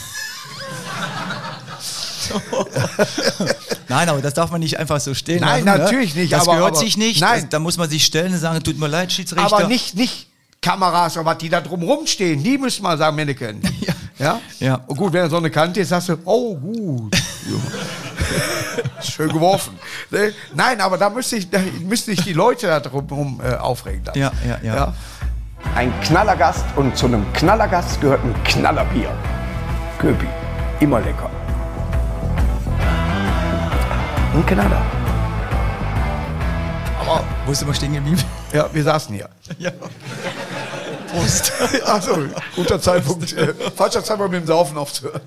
Nein, 3.88 4.08
aber 4.08 4.22
das 4.22 4.32
darf 4.32 4.50
man 4.50 4.60
nicht 4.60 4.78
einfach 4.78 5.00
so 5.00 5.12
stehen 5.12 5.40
Nein, 5.40 5.66
lassen, 5.66 5.82
natürlich 5.82 6.14
ne? 6.14 6.22
nicht, 6.22 6.32
Das 6.32 6.42
aber- 6.42 6.52
gehört 6.56 6.70
aber- 6.72 6.80
sich 6.80 6.96
nicht. 6.96 7.20
Nein. 7.20 7.42
Das, 7.42 7.50
da 7.50 7.58
muss 7.58 7.76
man 7.76 7.90
sich 7.90 8.06
stellen 8.06 8.32
und 8.32 8.38
sagen, 8.38 8.62
tut 8.62 8.78
mir 8.78 8.88
leid, 8.88 9.12
Schiedsrichter. 9.12 9.44
aber 9.54 9.66
nicht, 9.66 9.94
nicht 9.96 10.28
Kameras 10.62 11.16
was, 11.16 11.38
die 11.38 11.48
da 11.50 11.60
drumrum 11.60 12.06
stehen, 12.06 12.42
die 12.42 12.56
müssen 12.56 12.82
mal 12.84 12.96
sagen, 12.96 13.16
Menneken. 13.16 13.60
Ja. 13.80 13.92
Ja? 14.22 14.40
Ja. 14.60 14.80
Und 14.86 14.96
gut, 14.96 15.12
wenn 15.12 15.22
er 15.22 15.30
so 15.30 15.36
eine 15.36 15.50
Kante 15.50 15.80
ist, 15.80 15.88
sagst 15.88 16.08
du, 16.08 16.16
oh, 16.24 16.54
gut. 16.54 17.16
Schön 19.02 19.28
geworfen. 19.30 19.76
Ne? 20.10 20.32
Nein, 20.54 20.80
aber 20.80 20.96
da 20.96 21.10
müsste 21.10 21.36
ich, 21.36 21.50
da 21.50 21.58
müssten 21.80 22.12
sich 22.12 22.24
die 22.24 22.32
Leute 22.32 22.68
da 22.68 22.78
drumherum 22.78 23.40
äh, 23.44 23.56
aufregen. 23.56 24.04
Dann. 24.04 24.14
Ja, 24.14 24.30
ja, 24.46 24.58
ja. 24.62 24.94
Ein 25.74 25.92
Knallergast 26.02 26.64
und 26.76 26.96
zu 26.96 27.06
einem 27.06 27.30
Knallergast 27.32 28.00
gehört 28.00 28.22
ein 28.24 28.34
Knallerbier. 28.44 29.10
Köpi. 29.98 30.26
Immer 30.78 31.00
lecker. 31.00 31.30
Ein 34.34 34.46
Knaller. 34.46 34.82
Aber 37.00 37.24
Wo 37.44 37.52
ist 37.52 37.62
immer 37.62 37.74
stehen 37.74 37.92
geblieben? 37.92 38.22
ja, 38.52 38.66
wir 38.72 38.82
saßen 38.84 39.14
hier. 39.14 39.28
ja. 39.58 39.72
Prost. 41.12 41.52
Achso, 41.84 42.16
guter 42.56 42.80
Zeitpunkt. 42.80 43.32
Äh, 43.32 43.54
falscher 43.76 44.02
Zeitpunkt 44.02 44.32
mit 44.32 44.42
dem 44.42 44.46
Saufen 44.46 44.76
aufzuhören. 44.76 45.20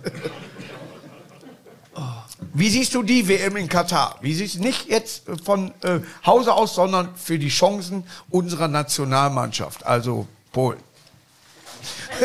Wie 2.54 2.69
siehst 2.69 2.93
du 2.93 3.04
die 3.04 3.28
WM 3.28 3.58
in 3.58 3.67
Katar? 3.67 4.15
Wie 4.21 4.34
siehst 4.34 4.56
du 4.56 4.60
nicht 4.60 4.88
jetzt 4.88 5.24
von 5.43 5.74
äh, 5.84 6.00
Hause 6.26 6.54
aus, 6.54 6.76
sondern 6.76 7.10
für 7.15 7.38
die 7.38 7.50
Chancen 7.50 8.06
unserer 8.30 8.69
Nationalmannschaft, 8.69 9.86
also 9.86 10.26
Polen? 10.54 10.80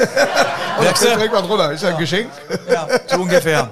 Und 0.78 1.00
du? 1.00 1.04
direkt 1.04 1.32
mal 1.32 1.42
drunter. 1.42 1.72
Ist 1.72 1.82
ja 1.82 1.90
ein 1.90 1.98
Geschenk. 1.98 2.30
ja, 2.70 2.88
so 3.08 3.22
ungefähr. 3.22 3.68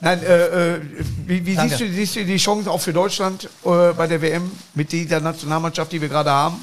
Nein, 0.00 0.22
äh, 0.22 0.74
äh, 0.74 0.80
wie, 1.26 1.44
wie 1.44 1.56
siehst, 1.56 1.80
du, 1.80 1.88
siehst 1.88 2.16
du 2.16 2.24
die 2.24 2.36
Chance 2.36 2.70
auch 2.70 2.80
für 2.80 2.92
Deutschland 2.92 3.48
äh, 3.64 3.92
bei 3.92 4.06
der 4.06 4.22
WM 4.22 4.50
mit 4.74 4.92
dieser 4.92 5.20
Nationalmannschaft, 5.20 5.92
die 5.92 6.00
wir 6.00 6.08
gerade 6.08 6.30
haben? 6.30 6.62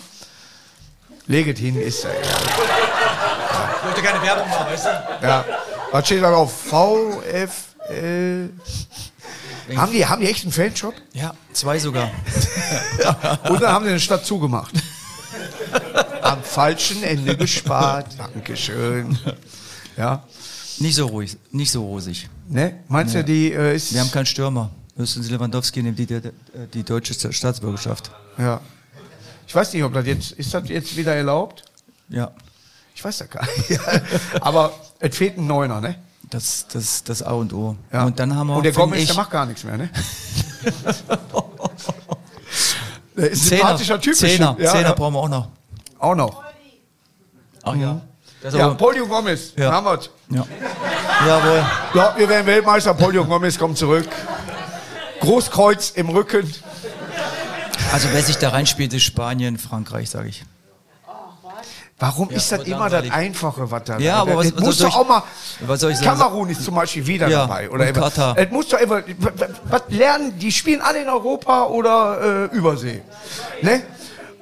Leget 1.28 1.58
hin, 1.58 1.80
ist 1.82 2.06
er. 2.06 2.12
Ich 2.14 3.86
wollte 3.86 4.02
keine 4.02 4.22
Werbung 4.22 4.48
machen, 4.50 4.68
weißt 4.68 4.86
du? 4.86 4.90
Ja. 5.26 5.46
Was 5.92 6.06
steht 6.06 6.24
da 6.24 6.32
drauf? 6.32 6.52
VfL. 6.68 8.50
Haben 9.76 9.92
die, 9.92 10.06
haben 10.06 10.22
die 10.22 10.28
echt 10.30 10.44
einen 10.44 10.52
Fanshop? 10.52 10.94
Ja, 11.14 11.34
zwei 11.54 11.80
sogar. 11.80 12.12
Und 13.50 13.62
dann 13.62 13.72
haben 13.72 13.86
sie 13.86 13.92
eine 13.92 14.00
Stadt 14.00 14.26
zugemacht. 14.26 14.74
Am 16.22 16.44
falschen 16.44 17.02
Ende 17.04 17.36
gespart. 17.36 18.08
Dankeschön. 18.18 19.18
Ja. 19.98 20.24
Nicht 20.78 20.96
so 20.96 21.08
ruhig, 21.08 21.38
nicht 21.52 21.72
so 21.72 21.84
rosig. 21.84 22.28
Ne? 22.50 22.82
Meinst 22.88 23.16
du, 23.16 23.24
die 23.24 23.52
äh, 23.54 23.76
ist. 23.76 23.94
Wir 23.94 24.02
haben 24.02 24.12
keinen 24.12 24.26
Stürmer. 24.26 24.70
Höchstens 24.98 25.30
Lewandowski 25.30 25.82
nimmt 25.82 25.98
die, 25.98 26.06
die, 26.06 26.22
die 26.74 26.84
deutsche 26.84 27.14
Staatsbürgerschaft. 27.34 28.12
ja. 28.38 28.60
Ich 29.48 29.56
weiß 29.56 29.74
nicht, 29.74 29.84
ob 29.84 29.94
das 29.94 30.06
jetzt. 30.06 30.32
Ist 30.34 30.54
das 30.54 30.68
jetzt 30.70 30.96
wieder 30.96 31.16
erlaubt? 31.16 31.64
Ja, 32.10 32.32
Ich 32.94 33.04
weiß 33.04 33.18
das 33.20 33.30
gar 33.30 33.46
nicht. 33.46 33.80
Aber 34.42 34.74
es 35.00 35.16
fehlt 35.16 35.38
ein 35.38 35.48
Neuner, 35.48 35.82
ne? 35.82 35.96
das 36.30 36.66
das 36.72 37.04
das 37.04 37.22
A 37.24 37.32
und 37.34 37.54
O. 37.54 37.76
Ja. 37.92 38.06
Und 38.06 38.20
dann 38.20 38.36
haben 38.36 38.48
wir 38.48 38.56
Und 38.58 38.64
der 38.64 38.72
ich, 38.96 39.08
der 39.08 39.16
macht 39.16 39.32
gar 39.32 39.46
nichts 39.46 39.64
mehr, 39.64 39.78
ne? 39.78 39.90
der 43.16 43.32
ist 43.32 43.44
ein 43.44 43.48
Zehner, 43.48 43.60
sympathischer 43.60 44.02
Typ. 44.02 44.16
Zehner. 44.16 44.56
Ja, 44.60 44.72
Zehner 44.72 44.90
ja. 44.90 44.94
brauchen 44.94 45.14
wir 45.14 45.20
auch 45.20 45.30
noch. 45.30 45.48
Auch 46.00 46.16
noch. 46.16 46.44
Ach 47.64 47.76
ja. 47.76 48.02
Ist 48.42 48.56
Ja, 48.56 48.70
Polio 48.70 49.08
Gomez. 49.08 49.54
Ja. 49.56 49.72
Haben 49.72 49.86
wir's. 49.86 50.10
ja. 50.30 50.46
Jawohl. 51.26 51.66
Ja, 51.94 52.14
wir 52.18 52.30
werden 52.30 52.46
Weltmeister. 52.46 52.94
Polio 52.94 53.26
Gomez 53.26 53.58
kommt 53.58 53.78
zurück. 53.78 54.08
Großkreuz 55.22 55.92
im 55.92 56.10
Rücken. 56.10 56.54
Also 57.96 58.10
wer 58.12 58.22
sich 58.22 58.38
da 58.38 58.50
reinspielt, 58.50 58.92
ist 58.94 59.04
Spanien, 59.04 59.58
Frankreich, 59.58 60.10
sage 60.10 60.28
ich. 60.28 60.44
Warum 61.98 62.30
Ja, 62.30 62.36
ist 62.36 62.52
das 62.52 62.64
immer 62.64 62.90
das 62.90 63.10
Einfache, 63.10 63.72
was 63.72 63.84
da 63.86 63.98
Ja, 64.00 64.18
aber 64.18 64.36
was- 64.36 64.54
was 64.54 64.62
muss 64.62 64.78
doch 64.80 64.98
auch 64.98 65.08
mal. 65.08 65.24
was 65.62 65.80
soll 65.80 65.92
ich 65.94 65.98
sagen? 66.00 66.20
Kamerun 66.20 66.50
ist 66.50 66.62
zum 66.66 66.76
Beispiel 66.76 67.08
wieder 67.08 67.30
Ja, 67.30 67.48
dabei. 67.48 67.70
Oder. 67.70 67.94
Katar. 67.94 68.38
Es 68.38 68.52
muss 68.52 68.68
doch 68.68 68.80
immer. 68.80 69.02
Was 69.70 69.84
lernen? 69.88 70.38
Die 70.38 70.52
spielen 70.52 70.82
alle 70.82 71.04
in 71.04 71.08
Europa 71.08 71.68
oder 71.68 72.50
äh, 72.52 72.58
Übersee. 72.58 73.02
Ne? 73.62 73.82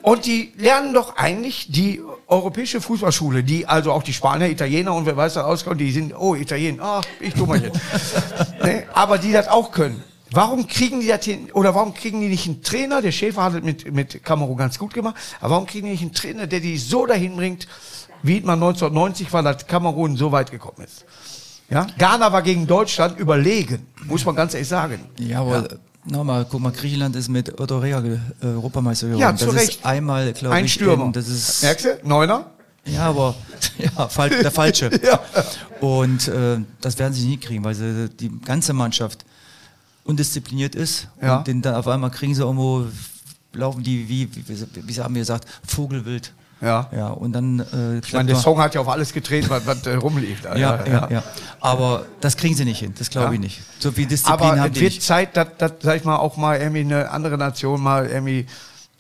Und 0.02 0.26
die 0.26 0.52
lernen 0.58 0.96
doch 0.96 1.16
eigentlich 1.16 1.68
die 1.72 2.02
europäische 2.28 2.82
Fußballschule, 2.82 3.44
die 3.44 3.68
also 3.68 3.92
auch 3.92 4.02
die 4.02 4.14
Spanier, 4.14 4.50
Italiener 4.50 4.96
und 4.96 5.06
wer 5.06 5.16
weiß 5.16 5.36
da 5.36 5.44
auskommt, 5.44 5.80
die 5.80 5.92
sind, 5.92 6.12
oh, 6.18 6.34
Italiener, 6.34 6.84
ah, 6.84 7.02
ich 7.20 7.36
tu 7.36 7.46
mal 7.46 7.62
jetzt. 7.62 7.80
ne? 8.64 8.86
Aber 8.96 9.20
die 9.20 9.32
das 9.32 9.48
auch 9.48 9.72
können. 9.72 10.04
Warum 10.34 10.68
kriegen 10.68 11.00
die 11.00 11.08
das 11.08 11.24
hin, 11.26 11.52
oder 11.54 11.76
warum 11.76 11.94
kriegen 11.94 12.20
die 12.22 12.28
nicht 12.28 12.48
einen 12.48 12.62
Trainer, 12.64 13.02
der 13.02 13.12
Schäfer 13.12 13.44
hat 13.44 13.54
es 13.54 13.64
mit, 13.64 13.94
mit 13.94 14.24
Kamerun 14.24 14.58
ganz 14.58 14.80
gut 14.80 14.94
gemacht, 14.94 15.16
aber 15.40 15.52
warum 15.52 15.66
kriegen 15.68 15.86
die 15.86 15.92
nicht 15.92 16.02
einen 16.02 16.14
Trainer, 16.14 16.48
der 16.48 16.60
die 16.60 16.78
so 16.78 17.06
dahin 17.06 17.36
bringt, 17.36 17.68
wie 18.24 18.42
man 18.42 18.56
1990 18.62 19.32
war, 19.32 19.44
dass 19.44 19.68
Kamerun 19.68 20.18
so 20.18 20.32
weit 20.32 20.50
gekommen 20.52 20.86
ist? 20.86 21.06
Ja? 21.70 21.88
Ghana 21.98 22.32
war 22.32 22.42
gegen 22.42 22.66
Deutschland 22.68 23.20
überlegen, 23.20 23.86
muss 24.06 24.26
man 24.26 24.36
ganz 24.36 24.54
ehrlich 24.54 24.68
sagen. 24.70 25.00
Ja, 25.20 25.42
aber 25.42 25.68
nochmal, 26.06 26.46
guck 26.50 26.62
mal, 26.62 26.72
Griechenland 26.72 27.16
ist 27.16 27.30
mit 27.30 27.60
Otto 27.60 27.78
Rea 27.80 28.00
äh, 28.04 28.46
Europameister 28.46 29.08
geworden. 29.08 29.22
Ja, 29.22 29.36
zu 29.36 29.46
das 29.46 29.56
Recht. 29.56 29.70
ist 29.78 29.86
einmal, 29.86 30.34
glaube 30.34 30.56
Ein 30.56 30.66
ich, 30.66 30.74
Stürmer. 30.74 31.06
in- 31.06 31.14
das 31.14 31.28
ist 31.28 31.64
Merkst 31.64 31.86
du? 31.86 32.00
Neuner? 32.04 32.48
Ja, 32.86 33.10
aber 33.10 33.36
ja, 33.78 34.28
der 34.28 34.52
falsche. 34.52 34.90
Ja. 35.04 35.20
Und 35.80 36.28
äh, 36.28 36.58
das 36.82 36.98
werden 37.00 37.14
sie 37.14 37.28
nie 37.28 37.38
kriegen, 37.38 37.64
weil 37.64 37.76
sie, 37.76 38.10
die 38.10 38.30
ganze 38.42 38.74
Mannschaft 38.74 39.26
undiszipliniert 40.04 40.76
ist. 40.76 41.08
Ja. 41.22 41.38
Und 41.38 41.48
den 41.48 41.62
dann 41.62 41.76
auf 41.76 41.88
einmal 41.88 42.12
kriegen 42.12 42.36
sie 42.36 42.42
irgendwo, 42.42 42.86
laufen 43.54 43.84
die, 43.84 44.08
wie, 44.10 44.30
wie, 44.36 44.46
wie, 44.88 45.02
haben 45.02 45.16
wir 45.16 45.22
gesagt, 45.22 45.48
Vogelwild. 45.68 46.34
Ja. 46.62 46.90
Ja, 46.96 47.08
und 47.10 47.34
dann. 47.34 47.60
Äh, 47.60 48.00
Ich 48.00 48.14
meine, 48.14 48.28
der 48.32 48.38
Song 48.40 48.58
hat 48.60 48.74
ja 48.74 48.80
auf 48.82 48.88
alles 48.88 49.12
getreten, 49.12 49.50
was, 49.50 49.66
was 49.66 49.86
äh, 49.86 49.96
rumliegt. 49.96 50.46
ja, 50.46 50.86
ja, 50.86 51.10
ja, 51.10 51.24
Aber 51.60 52.06
das 52.22 52.38
kriegen 52.38 52.56
sie 52.56 52.64
nicht 52.64 52.80
hin, 52.80 52.94
das 52.98 53.10
glaube 53.10 53.28
Ja. 53.28 53.34
ich 53.34 53.40
nicht. 53.40 53.62
So 53.80 53.92
viel 53.92 54.06
Disziplin 54.06 54.34
Aber 54.34 54.60
haben 54.60 54.68
es 54.68 54.74
die 54.76 54.82
wird 54.82 54.94
nicht. 54.94 55.02
Zeit, 55.04 55.36
dass, 55.36 55.48
dass, 55.58 55.74
sag 55.82 55.98
ich 55.98 56.06
mal, 56.06 56.16
auch 56.18 56.38
mal 56.38 56.58
irgendwie 56.60 56.82
eine 56.82 57.10
andere 57.12 57.38
Nation 57.38 57.82
mal 57.82 58.06
irgendwie 58.08 58.46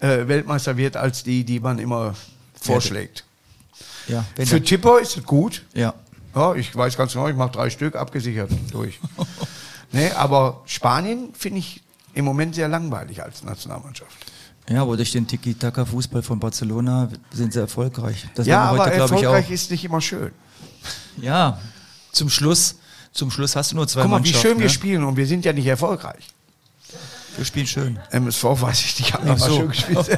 äh, 0.01 0.27
Weltmeister 0.27 0.75
wird, 0.75 0.97
als 0.97 1.23
die, 1.23 1.45
die 1.45 1.61
man 1.61 1.79
immer 1.79 2.15
vorschlägt. 2.59 3.23
Ja, 4.09 4.25
wenn 4.35 4.45
Für 4.45 4.61
Tipper 4.61 4.99
ist 4.99 5.15
es 5.17 5.23
gut. 5.23 5.63
ja. 5.73 5.93
Ja, 6.35 6.55
ich 6.55 6.75
weiß 6.75 6.97
ganz 6.97 7.13
genau, 7.13 7.27
ich 7.29 7.35
mache 7.35 7.51
drei 7.51 7.69
Stück, 7.69 7.95
abgesichert 7.95 8.49
durch. 8.71 8.99
nee, 9.93 10.11
aber 10.11 10.61
Spanien 10.65 11.33
finde 11.33 11.59
ich 11.59 11.81
im 12.13 12.25
Moment 12.25 12.55
sehr 12.55 12.67
langweilig 12.67 13.23
als 13.23 13.43
Nationalmannschaft. 13.43 14.11
Ja, 14.69 14.81
aber 14.81 14.95
durch 14.95 15.11
den 15.11 15.27
Tiki-Taka-Fußball 15.27 16.21
von 16.21 16.39
Barcelona 16.39 17.09
sind 17.31 17.53
sie 17.53 17.59
erfolgreich. 17.59 18.27
Das 18.35 18.47
ja, 18.47 18.73
wir 18.73 18.81
aber 18.81 18.93
ich, 18.93 18.99
erfolgreich 18.99 19.51
ist 19.51 19.71
nicht 19.71 19.83
immer 19.83 19.99
schön. 19.99 20.31
Ja, 21.21 21.59
zum 22.11 22.29
Schluss, 22.29 22.75
zum 23.11 23.29
Schluss 23.29 23.55
hast 23.55 23.71
du 23.71 23.75
nur 23.75 23.87
zwei 23.87 24.03
Guck 24.03 24.11
mal, 24.11 24.23
wie 24.23 24.33
schön 24.33 24.57
wir 24.57 24.65
ne? 24.65 24.69
spielen 24.69 25.03
und 25.03 25.17
wir 25.17 25.25
sind 25.25 25.43
ja 25.43 25.53
nicht 25.53 25.67
erfolgreich. 25.67 26.29
Wir 27.35 27.45
spielen 27.45 27.67
schön. 27.67 27.99
MSV 28.11 28.43
weiß 28.43 28.79
ich 28.85 28.99
nicht, 28.99 29.13
haben 29.13 29.37
so. 29.37 29.57
schön 29.57 29.69
gespielt. 29.69 30.17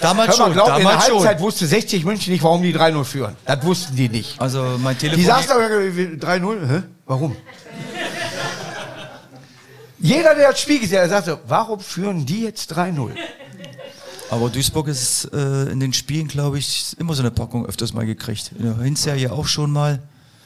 Damals 0.00 0.36
schon, 0.36 0.52
glaub, 0.52 0.68
in 0.68 0.74
der 0.74 0.84
damals 0.84 1.06
schon. 1.06 1.16
Halbzeit 1.16 1.40
wusste 1.40 1.66
60 1.66 2.04
München 2.04 2.32
nicht, 2.32 2.44
warum 2.44 2.62
die 2.62 2.74
3-0 2.74 3.04
führen. 3.04 3.36
Das 3.44 3.64
wussten 3.64 3.96
die 3.96 4.08
nicht. 4.08 4.40
Also 4.40 4.78
mein 4.78 4.96
Telefon. 4.96 5.18
Die 5.18 5.26
saßen 5.26 5.50
aber 5.50 5.68
äh, 5.68 5.88
3-0. 5.88 6.66
Hä? 6.68 6.82
Warum? 7.06 7.36
Jeder, 10.00 10.34
der 10.34 10.50
das 10.50 10.60
Spiel 10.60 10.78
gesehen 10.80 11.00
hat, 11.02 11.10
sagte, 11.10 11.38
warum 11.46 11.80
führen 11.80 12.24
die 12.24 12.42
jetzt 12.44 12.72
3-0? 12.76 13.10
Aber 14.30 14.50
Duisburg 14.50 14.88
ist 14.88 15.24
äh, 15.32 15.70
in 15.70 15.80
den 15.80 15.92
Spielen, 15.92 16.28
glaube 16.28 16.58
ich, 16.58 16.94
immer 16.98 17.14
so 17.14 17.22
eine 17.22 17.30
Packung 17.30 17.64
öfters 17.66 17.94
mal 17.94 18.04
gekriegt. 18.04 18.52
In 18.58 18.64
der 18.66 18.76
Hinserie 18.84 19.32
auch 19.32 19.46
schon 19.46 19.70
mal, 19.72 20.00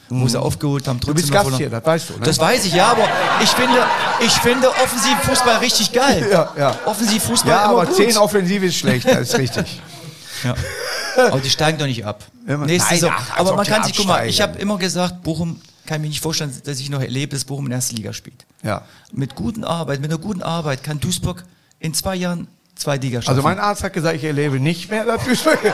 wo 0.09 0.25
sie 0.27 0.39
aufgeholt 0.39 0.87
haben. 0.87 0.97
Mhm. 0.97 1.01
Du 1.01 1.13
bist 1.13 1.27
noch 1.27 1.33
Gast 1.33 1.43
verloren. 1.43 1.59
hier, 1.59 1.69
das 1.69 1.85
weißt 1.85 2.09
du, 2.09 2.13
ne? 2.13 2.19
Das 2.23 2.39
weiß 2.39 2.65
ich, 2.65 2.73
ja, 2.73 2.91
aber 2.91 3.07
ich 3.41 3.49
finde, 3.49 3.85
ich 4.25 4.31
finde 4.31 4.69
Offensivfußball 4.69 5.57
richtig 5.57 5.91
geil. 5.91 6.25
Ja, 6.31 6.53
ja. 6.57 6.79
Offensivfußball 6.85 7.51
Ja, 7.51 7.65
aber 7.65 7.85
gut. 7.85 7.95
10 7.97 8.17
Offensive 8.17 8.65
ist 8.65 8.75
schlecht, 8.75 9.07
das 9.07 9.19
ist 9.29 9.37
richtig. 9.37 9.81
Ja. 10.43 10.55
Aber 11.27 11.39
die 11.39 11.49
steigen 11.49 11.77
doch 11.77 11.85
nicht 11.85 12.05
ab. 12.05 12.25
Nächste 12.45 12.65
Nein, 12.67 12.79
Saison. 12.99 13.11
ach, 13.15 13.37
aber 13.37 13.55
man 13.55 13.65
kann 13.65 13.81
sich, 13.85 13.95
guck 13.95 14.07
mal, 14.07 14.27
ich 14.27 14.41
absteigen. 14.41 14.51
habe 14.53 14.61
immer 14.61 14.77
gesagt, 14.77 15.23
Bochum 15.23 15.61
kann 15.85 16.01
mir 16.01 16.07
nicht 16.09 16.19
vorstellen, 16.21 16.51
dass 16.65 16.79
ich 16.81 16.89
noch 16.89 16.99
erlebe, 17.01 17.33
dass 17.33 17.45
Bochum 17.45 17.65
in 17.65 17.69
der 17.69 17.77
ersten 17.77 17.95
Liga 17.95 18.11
spielt. 18.11 18.45
Ja. 18.63 18.81
Mit 19.11 19.35
guten 19.35 19.63
Arbeit, 19.63 19.99
mit 20.01 20.09
einer 20.11 20.19
guten 20.19 20.41
Arbeit 20.41 20.83
kann 20.83 20.99
Duisburg 20.99 21.43
in 21.79 21.93
zwei 21.93 22.15
Jahren 22.15 22.47
zwei 22.75 22.97
Liga 22.97 23.21
schaffen. 23.21 23.35
Also 23.35 23.43
mein 23.47 23.59
Arzt 23.59 23.83
hat 23.83 23.93
gesagt, 23.93 24.15
ich 24.15 24.23
erlebe 24.23 24.59
nicht 24.59 24.89
mehr 24.89 25.05
das 25.05 25.23
Duisburg. 25.23 25.59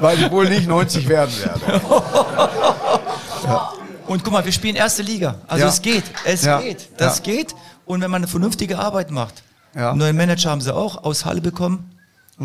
Weil 0.00 0.18
ich 0.22 0.30
wohl 0.30 0.48
nicht 0.48 0.66
90 0.68 1.08
werden 1.08 1.34
werde. 1.40 1.80
Und 4.06 4.24
guck 4.24 4.32
mal, 4.32 4.44
wir 4.44 4.52
spielen 4.52 4.76
erste 4.76 5.02
Liga. 5.02 5.36
Also 5.46 5.64
Ja. 5.64 5.68
es 5.70 5.82
geht, 5.82 6.04
es 6.24 6.44
Ja. 6.44 6.60
geht, 6.60 6.88
das 6.96 7.18
Ja. 7.18 7.24
geht. 7.24 7.54
Und 7.84 8.00
wenn 8.00 8.10
man 8.10 8.20
eine 8.22 8.28
vernünftige 8.28 8.78
Arbeit 8.78 9.10
macht, 9.10 9.42
Ja. 9.74 9.94
neuen 9.94 10.16
Manager 10.16 10.50
haben 10.50 10.60
sie 10.60 10.74
auch 10.74 11.04
aus 11.04 11.24
Halle 11.24 11.40
bekommen, 11.40 11.90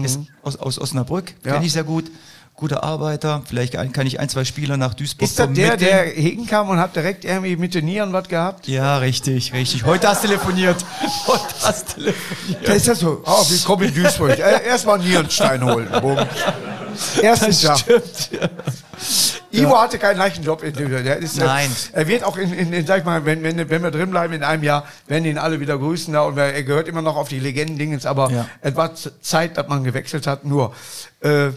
ist 0.03 0.19
aus, 0.43 0.57
aus 0.57 0.77
Osnabrück, 0.77 1.31
Mhm. 1.41 1.47
Ja. 1.47 1.53
kenne 1.53 1.65
ich 1.65 1.71
sehr 1.73 1.83
gut. 1.85 2.11
Guter 2.57 2.85
Arbeiter, 2.85 3.41
vielleicht 3.45 3.73
kann 3.91 4.07
ich 4.07 4.17
ein, 4.21 4.29
zwei 4.29 4.45
Spieler 4.45 4.77
nach 4.77 4.93
Duisburg 4.93 5.27
Ist 5.27 5.37
das 5.37 5.51
der, 5.51 5.75
der 5.75 6.05
hinkam 6.05 6.69
und 6.69 6.79
hat 6.79 6.95
direkt 6.95 7.25
irgendwie 7.25 7.57
mit 7.57 7.73
den 7.75 7.83
Nieren 7.83 8.13
was 8.13 8.29
gehabt? 8.29 8.65
Ja, 8.69 8.97
richtig, 8.99 9.51
richtig. 9.51 9.83
Heute 9.83 10.07
hast 10.07 10.23
du 10.23 10.29
telefoniert. 10.29 10.77
Heute 11.27 11.43
hast 11.63 11.97
du 11.97 12.01
telefoniert. 12.03 12.65
Da 12.65 12.73
ist 12.73 12.87
das 12.87 12.99
so, 12.99 13.21
oh, 13.25 13.43
willkommen 13.49 13.83
in 13.89 13.93
Duisburg. 13.93 14.39
Äh, 14.45 14.67
Erstmal 14.67 14.99
Nierenstein 14.99 15.65
holen. 15.65 15.89
Bumm. 15.99 16.17
Ersten 17.21 17.51
Tag. 17.51 17.77
Stimmt. 17.79 18.29
Ja. 18.31 18.49
Ivo 19.63 19.77
hatte 19.77 19.99
keinen 19.99 20.17
leichten 20.17 20.43
Job. 20.43 20.61
Der 20.61 21.17
ist, 21.17 21.37
äh, 21.37 21.43
Nein. 21.43 21.69
Er 21.91 22.07
wird 22.07 22.23
auch 22.23 22.37
in, 22.37 22.53
in, 22.53 22.71
in 22.71 22.85
sag 22.87 22.99
ich 22.99 23.05
mal, 23.05 23.25
wenn, 23.25 23.43
wenn, 23.43 23.69
wenn 23.69 23.83
wir 23.83 23.91
drin 23.91 24.11
bleiben 24.11 24.33
in 24.33 24.43
einem 24.43 24.63
Jahr, 24.63 24.85
werden 25.07 25.25
ihn 25.25 25.37
alle 25.37 25.59
wieder 25.59 25.77
grüßen 25.77 26.13
da 26.13 26.21
und 26.21 26.37
er 26.37 26.63
gehört 26.63 26.87
immer 26.87 27.01
noch 27.01 27.17
auf 27.17 27.27
die 27.27 27.39
Legenden-Dingens, 27.39 28.05
aber 28.05 28.31
Ja. 28.31 28.47
es 28.61 28.75
war 28.77 28.91
Zeit, 29.21 29.57
dass 29.57 29.67
man 29.67 29.83
gewechselt 29.83 30.25
hat. 30.25 30.45
Nur, 30.45 30.73
äh, 31.19 31.49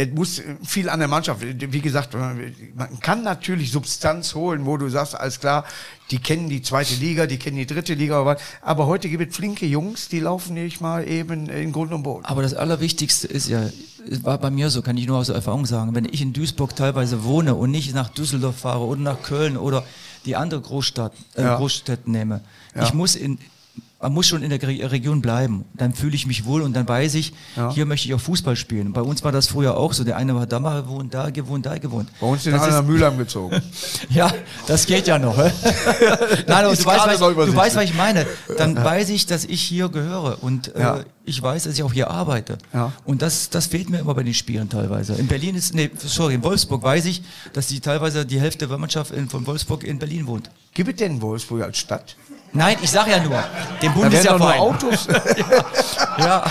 es 0.00 0.10
muss 0.14 0.40
viel 0.64 0.88
an 0.88 1.00
der 1.00 1.08
Mannschaft. 1.08 1.40
Wie 1.42 1.80
gesagt, 1.80 2.14
man 2.14 3.00
kann 3.00 3.24
natürlich 3.24 3.72
Substanz 3.72 4.32
holen, 4.36 4.64
wo 4.64 4.76
du 4.76 4.88
sagst, 4.88 5.18
alles 5.18 5.40
klar, 5.40 5.64
die 6.12 6.20
kennen 6.20 6.48
die 6.48 6.62
zweite 6.62 6.94
Liga, 6.94 7.26
die 7.26 7.36
kennen 7.36 7.56
die 7.56 7.66
dritte 7.66 7.94
Liga, 7.94 8.20
aber, 8.20 8.36
aber 8.62 8.86
heute 8.86 9.08
gibt 9.08 9.28
es 9.28 9.36
flinke 9.36 9.66
Jungs, 9.66 10.08
die 10.08 10.20
laufen 10.20 10.54
nicht 10.54 10.80
mal 10.80 11.06
eben 11.08 11.48
in 11.48 11.72
Grund 11.72 11.92
und 11.92 12.04
Boden. 12.04 12.24
Aber 12.26 12.42
das 12.42 12.54
Allerwichtigste 12.54 13.26
ist 13.26 13.48
ja, 13.48 13.70
es 14.08 14.22
war 14.22 14.38
bei 14.38 14.50
mir 14.50 14.70
so, 14.70 14.82
kann 14.82 14.96
ich 14.96 15.08
nur 15.08 15.18
aus 15.18 15.30
Erfahrung 15.30 15.66
sagen, 15.66 15.96
wenn 15.96 16.04
ich 16.04 16.22
in 16.22 16.32
Duisburg 16.32 16.76
teilweise 16.76 17.24
wohne 17.24 17.56
und 17.56 17.72
nicht 17.72 17.92
nach 17.92 18.08
Düsseldorf 18.08 18.56
fahre 18.56 18.84
oder 18.84 19.00
nach 19.00 19.22
Köln 19.22 19.56
oder 19.56 19.82
die 20.26 20.36
andere 20.36 20.60
Großstadt, 20.60 21.12
äh, 21.34 21.42
Ja. 21.42 21.56
Großstädte 21.56 22.08
nehme, 22.08 22.42
Ja. 22.76 22.84
ich 22.84 22.94
muss 22.94 23.16
in 23.16 23.38
man 24.00 24.12
muss 24.12 24.28
schon 24.28 24.42
in 24.44 24.50
der 24.50 24.62
Re- 24.62 24.90
Region 24.92 25.20
bleiben. 25.20 25.64
Dann 25.74 25.92
fühle 25.92 26.14
ich 26.14 26.26
mich 26.26 26.44
wohl 26.44 26.62
und 26.62 26.72
dann 26.74 26.86
weiß 26.86 27.14
ich, 27.14 27.32
Ja. 27.56 27.72
hier 27.72 27.84
möchte 27.84 28.06
ich 28.06 28.14
auch 28.14 28.20
Fußball 28.20 28.54
spielen. 28.54 28.92
Bei 28.92 29.00
uns 29.00 29.24
war 29.24 29.32
das 29.32 29.48
früher 29.48 29.76
auch 29.76 29.92
so. 29.92 30.04
Der 30.04 30.16
eine 30.16 30.38
hat 30.38 30.52
da 30.52 30.60
mal 30.60 30.82
gewohnt, 30.82 31.12
da 31.14 31.30
gewohnt, 31.30 31.66
da 31.66 31.78
gewohnt. 31.78 32.08
Bei 32.20 32.26
uns 32.28 32.44
sind 32.44 32.54
alle 32.54 32.70
nach 32.72 32.84
Mülheim 32.84 33.18
gezogen. 33.18 33.60
ja, 34.10 34.32
das 34.68 34.86
geht 34.86 35.08
ja 35.08 35.18
noch. 35.18 35.36
Nein, 36.46 36.64
aber 36.64 36.76
du 36.76 36.84
weißt, 36.84 37.06
was, 37.06 37.18
du 37.18 37.56
weißt, 37.56 37.76
was 37.76 37.84
ich 37.84 37.94
meine. 37.94 38.26
Dann 38.56 38.76
weiß 38.76 39.08
ich, 39.10 39.26
dass 39.26 39.44
ich 39.44 39.60
hier 39.62 39.88
gehöre 39.88 40.42
und 40.42 40.74
äh, 40.76 40.80
Ja. 40.80 41.00
ich 41.24 41.42
weiß, 41.42 41.64
dass 41.64 41.74
ich 41.74 41.82
auch 41.82 41.92
hier 41.92 42.10
arbeite. 42.10 42.58
Ja. 42.72 42.92
Und 43.04 43.20
das, 43.22 43.50
das 43.50 43.66
fehlt 43.66 43.90
mir 43.90 43.98
immer 43.98 44.14
bei 44.14 44.22
den 44.22 44.34
Spielen 44.34 44.68
teilweise. 44.68 45.14
In 45.14 45.26
Berlin 45.26 45.54
ist, 45.56 45.74
nee, 45.74 45.90
sorry, 45.96 46.34
in 46.34 46.44
Wolfsburg 46.44 46.82
weiß 46.82 47.04
ich, 47.06 47.22
dass 47.52 47.66
die 47.66 47.80
teilweise 47.80 48.24
die 48.24 48.40
Hälfte 48.40 48.68
der 48.68 48.78
Mannschaft 48.78 49.10
in, 49.10 49.28
von 49.28 49.46
Wolfsburg 49.46 49.82
in 49.84 49.98
Berlin 49.98 50.26
wohnt. 50.28 50.50
Gibt 50.74 50.88
es 50.90 50.96
denn 50.96 51.20
Wolfsburg 51.20 51.62
als 51.62 51.78
Stadt? 51.78 52.14
Nein, 52.52 52.76
ich 52.80 52.90
sage 52.90 53.10
ja 53.10 53.20
nur, 53.22 53.42
nur 53.82 53.92
Bundesjahrverein. 53.92 54.60
Autos. 54.60 55.06
Ja, 56.18 56.44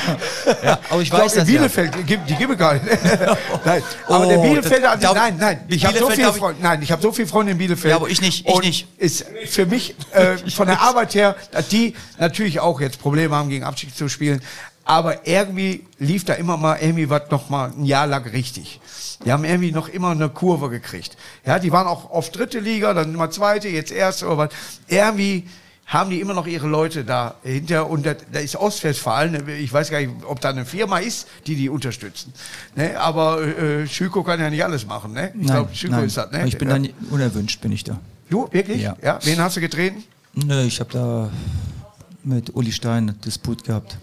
ja, 0.64 0.80
aber 0.90 1.02
ich 1.02 1.08
Ich 1.08 1.12
weiß 1.14 1.20
glaube, 1.20 1.24
in 1.24 1.28
das 1.28 1.36
ja. 1.36 1.44
Bielefeld, 1.44 2.08
gibt, 2.08 2.30
die 2.30 2.36
gibt 2.36 2.54
es 2.54 2.58
gar 2.58 2.74
nicht. 2.76 2.86
nein, 3.66 3.84
aber 4.08 4.26
Oh, 4.26 4.30
der 4.30 4.38
Bielefelder, 4.38 4.96
das- 4.96 5.14
nein, 5.14 5.36
nein, 5.38 5.60
ich 5.68 5.86
habe 5.86 5.98
so 5.98 6.10
viele 6.10 6.32
Freunde, 6.32 6.62
nein, 6.62 6.82
ich 6.82 6.92
habe 6.92 7.02
so 7.02 7.12
viele 7.12 7.28
Freunde 7.28 7.52
in 7.52 7.58
Bielefeld. 7.58 7.90
Ja, 7.92 7.98
aber 7.98 8.08
ich 8.10 8.22
nicht, 8.22 8.48
ich 8.48 8.60
nicht. 8.62 8.88
Ist 8.98 9.26
für 9.48 9.66
mich 9.66 9.94
äh, 10.14 10.38
von 10.52 10.68
der 10.68 10.80
Arbeit 10.82 11.16
her, 11.16 11.36
dass 11.52 11.68
die 11.68 11.96
natürlich 12.18 12.62
auch 12.62 12.80
jetzt 12.80 13.02
Probleme 13.02 13.36
haben, 13.36 13.50
gegen 13.50 13.66
Abstieg 13.66 13.94
zu 13.96 14.08
spielen, 14.08 14.42
aber 14.86 15.28
irgendwie 15.28 15.86
lief 16.00 16.24
da 16.24 16.34
immer 16.36 16.56
mal 16.56 16.78
irgendwie 16.80 17.10
was 17.10 17.24
noch 17.30 17.50
mal 17.50 17.72
ein 17.78 17.84
Jahr 17.84 18.08
lang 18.08 18.24
richtig. 18.30 18.80
Die 19.26 19.32
haben 19.34 19.44
irgendwie 19.44 19.74
noch 19.74 19.90
immer 19.90 20.12
eine 20.12 20.30
Kurve 20.30 20.70
gekriegt. 20.70 21.18
Ja, 21.46 21.60
die 21.60 21.74
waren 21.74 21.88
auch 21.88 22.10
auf 22.10 22.30
dritte 22.32 22.60
Liga, 22.60 22.94
dann 22.94 23.12
mal 23.14 23.32
zweite, 23.32 23.68
jetzt 23.68 23.92
erste 23.92 24.28
oder 24.28 24.38
was. 24.38 24.50
Irgendwie 24.88 25.50
haben 25.88 26.10
die 26.10 26.20
immer 26.20 26.34
noch 26.34 26.48
ihre 26.48 26.68
Leute 26.68 27.06
da 27.06 27.36
hinter 27.44 27.90
und 27.90 28.06
da, 28.06 28.14
da 28.32 28.40
ist 28.40 28.58
Ostwestfalen, 28.58 29.48
ich 29.48 29.72
weiß 29.72 29.90
gar 29.90 30.00
nicht, 30.00 30.12
ob 30.28 30.42
da 30.42 30.50
eine 30.50 30.66
Firma 30.66 31.00
ist, 31.00 31.28
die 31.48 31.56
die 31.56 31.70
unterstützen. 31.70 32.34
Ne? 32.76 33.00
Aber 33.00 33.42
äh, 33.42 33.88
Schüko 33.88 34.22
kann 34.22 34.40
ja 34.40 34.50
nicht 34.50 34.64
alles 34.64 34.86
machen. 34.86 35.14
Ne? 35.14 35.32
Ich 35.40 35.48
glaube, 35.48 35.74
Schüko 35.74 35.96
nein. 35.96 36.06
ist 36.06 36.18
das. 36.18 36.30
Ne? 36.32 36.46
Ich 36.46 36.58
bin 36.58 36.68
dann 36.68 36.90
unerwünscht, 37.10 37.62
bin 37.62 37.72
ich 37.72 37.86
da. 37.86 38.00
Du, 38.30 38.50
wirklich? 38.52 38.82
Ja. 38.82 38.98
ja. 39.02 39.20
Wen 39.24 39.40
hast 39.40 39.56
du 39.56 39.62
getreten? 39.62 40.04
Nö, 40.34 40.64
ich 40.64 40.82
habe 40.82 40.92
da 40.92 41.30
mit 42.24 42.54
Uli 42.54 42.74
Stein 42.74 43.16
Disput 43.26 43.64
gehabt. 43.64 43.98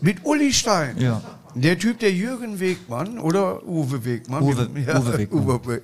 Mit 0.00 0.24
Uli 0.24 0.52
Stein. 0.52 0.96
Ja. 0.98 1.20
Der 1.54 1.78
Typ, 1.78 1.98
der 1.98 2.12
Jürgen 2.12 2.60
Wegmann 2.60 3.18
oder 3.18 3.66
Uwe 3.66 4.04
Wegmann, 4.04 4.42
Uwe- 4.42 4.68
wie- 4.74 4.82
Uwe 4.88 5.18
Wegmann. 5.18 5.42
Uwe 5.44 5.60
We- 5.66 5.82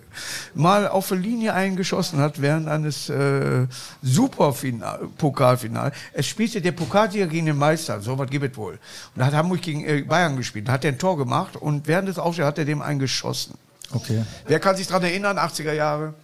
mal 0.55 0.87
auf 0.89 1.09
der 1.09 1.19
Linie 1.19 1.55
eingeschossen 1.55 2.21
hat 2.21 2.41
während 2.41 2.69
eines 2.69 3.09
äh, 3.09 3.67
Superpokalfinals. 4.03 5.95
Es 6.13 6.27
spielte 6.27 6.61
der 6.61 6.73
Pokalsieger 6.73 7.27
gegen 7.27 7.47
den 7.47 7.57
Meister, 7.57 8.01
so 8.01 8.19
was 8.19 8.31
gibt 8.31 8.45
es 8.45 8.57
wohl. 8.57 8.75
Und 8.75 8.79
da 9.21 9.27
hat 9.27 9.35
Hamburg 9.35 9.63
gegen 9.63 9.85
äh, 9.85 10.03
Bayern 10.03 10.37
gespielt. 10.37 10.69
Da 10.69 10.73
hat 10.73 10.85
er 10.85 10.93
ein 10.93 10.99
Tor 10.99 11.17
gemacht 11.17 11.57
und 11.57 11.87
während 11.87 12.09
des 12.09 12.19
Aufstehens 12.19 12.49
hat 12.49 12.59
er 12.59 12.65
dem 12.65 12.83
einen 12.83 12.99
geschossen. 12.99 13.55
Okay. 13.93 14.25
Wer 14.47 14.59
kann 14.61 14.77
sich 14.77 14.87
daran 14.87 15.05
erinnern, 15.05 15.39
80er 15.39 15.73
Jahre? 15.73 16.15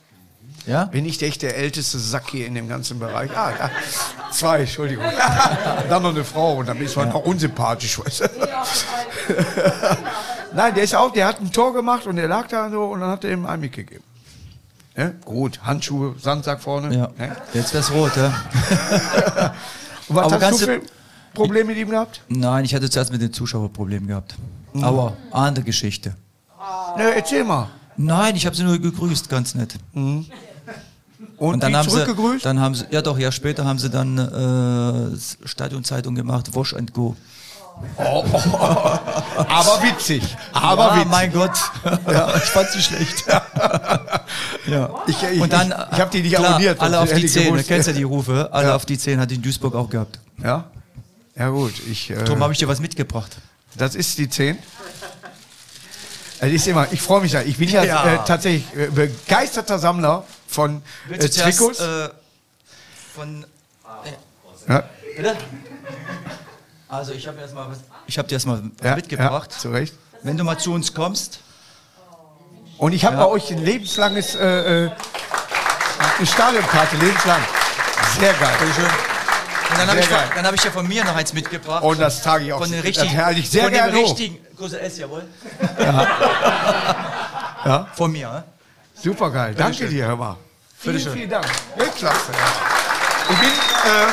Ja? 0.66 0.84
Bin 0.84 1.04
ich 1.06 1.20
echt 1.22 1.42
der 1.42 1.56
älteste 1.56 1.98
Sack 1.98 2.30
hier 2.30 2.46
in 2.46 2.54
dem 2.54 2.68
ganzen 2.68 2.98
Bereich? 2.98 3.30
Ah, 3.36 3.50
ja. 3.50 3.70
Zwei, 4.30 4.60
Entschuldigung. 4.60 5.04
dann 5.88 6.02
noch 6.02 6.10
eine 6.10 6.24
Frau 6.24 6.58
und 6.58 6.68
dann 6.68 6.80
ist 6.80 6.96
man 6.96 7.10
auch 7.12 7.24
unsympathisch. 7.24 7.98
Weißt 7.98 8.20
du? 8.20 8.28
Nein, 10.54 10.74
der 10.74 10.84
ist 10.84 10.94
auch, 10.94 11.12
der 11.12 11.26
hat 11.26 11.40
ein 11.40 11.50
Tor 11.50 11.72
gemacht 11.72 12.06
und 12.06 12.16
der 12.16 12.28
lag 12.28 12.46
da 12.46 12.70
so 12.70 12.84
und 12.84 13.00
dann 13.00 13.10
hat 13.10 13.24
er 13.24 13.32
ihm 13.32 13.46
einen 13.46 13.62
mitgegeben. 13.62 14.04
Ne? 14.96 15.14
Gut, 15.24 15.60
Handschuhe, 15.62 16.14
Sandsack 16.20 16.60
vorne. 16.60 16.94
Ja. 16.94 17.10
Ne? 17.18 17.36
Jetzt 17.54 17.72
wär's 17.74 17.90
rot, 17.90 18.12
ja? 18.16 18.32
Und 20.08 20.16
was 20.16 20.32
Aber 20.32 20.46
hast 20.46 20.60
du 20.60 20.66
für 20.66 20.80
Probleme 21.32 21.66
mit 21.66 21.78
ihm 21.78 21.88
gehabt? 21.88 22.20
Nein, 22.28 22.64
ich 22.64 22.74
hatte 22.74 22.90
zuerst 22.90 23.12
mit 23.12 23.22
den 23.22 23.32
Zuschauerproblemen 23.32 24.08
gehabt. 24.08 24.34
Mhm. 24.74 24.84
Aber 24.84 25.16
andere 25.30 25.64
Geschichte. 25.64 26.14
Ne, 26.96 27.14
erzähl 27.14 27.44
mal. 27.44 27.68
Nein, 27.96 28.36
ich 28.36 28.46
habe 28.46 28.56
sie 28.56 28.62
nur 28.64 28.78
gegrüßt, 28.78 29.28
ganz 29.28 29.54
nett. 29.54 29.74
Und, 29.94 30.26
Und 31.38 31.62
dann 31.62 31.76
haben 31.76 31.88
sie, 31.88 32.04
dann 32.42 32.60
haben 32.60 32.74
sie, 32.74 32.84
ja 32.90 33.02
doch, 33.02 33.18
ja 33.18 33.30
später 33.32 33.64
haben 33.64 33.78
sie 33.78 33.90
dann 33.90 34.18
äh, 34.18 35.46
Stadionzeitung 35.48 36.14
gemacht, 36.14 36.54
Wash 36.54 36.74
and 36.74 36.92
Go. 36.94 37.16
aber 37.96 39.82
witzig. 39.82 40.22
Aber 40.52 40.84
ja, 40.88 40.96
witzig. 40.96 41.10
mein 41.10 41.32
Gott, 41.32 41.52
ich 42.36 42.42
fand 42.50 42.68
sie 42.70 42.82
schlecht. 42.82 43.24
ja. 44.66 44.90
Ich- 45.06 45.22
ich- 45.34 45.40
Und 45.40 45.52
dann, 45.52 45.68
ich- 45.68 45.92
ich 45.92 46.00
hab 46.00 46.10
die 46.10 46.22
nicht 46.22 46.34
klar, 46.34 46.50
abonniert, 46.50 46.80
Alle 46.80 47.00
auf 47.00 47.12
die 47.12 47.26
Zehn, 47.26 47.54
du 47.56 47.62
kennst 47.62 47.88
ja 47.88 47.94
die 47.94 48.02
Rufe, 48.02 48.48
alle 48.52 48.68
Ja. 48.68 48.76
auf 48.76 48.84
die 48.86 48.98
Zehn 48.98 49.18
hat 49.20 49.30
die 49.30 49.36
in 49.36 49.42
Duisburg 49.42 49.74
auch 49.74 49.88
gehabt. 49.88 50.18
Ja? 50.42 50.64
Ja 51.34 51.48
gut, 51.48 51.72
ich... 51.90 52.10
Äh, 52.10 52.22
Darum 52.24 52.42
habe 52.42 52.52
ich 52.52 52.58
dir 52.58 52.68
was 52.68 52.80
mitgebracht. 52.80 53.36
das 53.76 53.94
ist 53.94 54.18
die 54.18 54.28
10. 54.28 54.58
Das 56.42 56.50
ist 56.50 56.66
immer, 56.66 56.88
ich 56.90 57.00
freue 57.00 57.20
mich 57.20 57.30
da. 57.30 57.40
Ich 57.42 57.56
bin 57.56 57.68
ja, 57.68 57.84
Ja. 57.84 58.14
Äh, 58.14 58.18
tatsächlich 58.26 58.64
äh, 58.76 58.88
begeisterter 58.88 59.78
Sammler 59.78 60.24
von 60.48 60.82
äh, 61.08 61.16
Trikots. 61.28 61.78
äh, 61.78 62.08
von. 63.14 63.46
ja, 64.68 64.82
Bitte? 65.16 65.36
Also, 66.88 67.12
ich 67.12 67.28
habe 67.28 67.36
dir 67.36 67.42
erstmal 67.44 67.70
was, 67.70 67.78
ich 68.08 68.18
hab 68.18 68.26
dir 68.26 68.34
erstmal 68.34 68.60
ja, 68.82 68.96
mitgebracht. 68.96 69.52
Ja, 69.52 69.58
zu 69.58 69.70
Recht. 69.70 69.94
Wenn 70.24 70.36
du 70.36 70.42
mal 70.42 70.58
zu 70.58 70.72
uns 70.72 70.92
kommst, 70.92 71.38
Und 72.76 72.92
ich 72.92 73.04
habe 73.04 73.14
Ja. 73.16 73.24
bei 73.26 73.30
euch 73.30 73.48
ein 73.52 73.64
lebenslanges 73.64 74.34
äh, 74.34 74.86
äh, 74.86 74.90
eine 76.18 76.26
Stadionkarte, 76.26 76.96
lebenslang. 76.96 77.40
Sehr 78.18 78.32
geil. 78.34 78.54
Bitteschön. 78.58 78.84
Und 78.84 79.78
dann 79.78 79.88
habe 79.88 80.00
ich, 80.00 80.10
hab 80.10 80.54
ich 80.54 80.64
ja 80.64 80.70
von 80.72 80.88
mir 80.88 81.04
noch 81.04 81.14
eins 81.14 81.32
mitgebracht. 81.32 81.84
Und 81.84 82.00
das 82.00 82.20
trage 82.20 82.46
ich 82.46 82.52
auch. 82.52 82.58
von 82.58 82.68
den 82.68 82.80
das 82.80 82.86
richtigen, 82.88 83.24
halte 83.24 83.38
ich 83.38 83.48
sehr 83.48 83.62
von 83.64 83.72
gerne 83.72 83.92
dem 83.92 84.04
richtigen, 84.04 84.38
Größe 84.62 84.80
S, 84.80 84.96
jawohl. 84.98 85.24
Ja. 87.64 87.88
Von 87.94 88.12
mir, 88.12 88.30
ne? 88.30 88.44
Super 88.94 89.28
geil. 89.32 89.56
Danke 89.58 89.78
schön. 89.78 89.90
dir, 89.90 90.06
hör 90.06 90.14
mal. 90.14 90.36
Vielen, 90.78 90.94
Bitteschön. 90.94 91.14
vielen 91.14 91.30
Dank. 91.30 91.46
Weltklasse. 91.76 92.30
Ich 93.28 93.38
bin, 93.40 93.48
äh, 93.48 94.06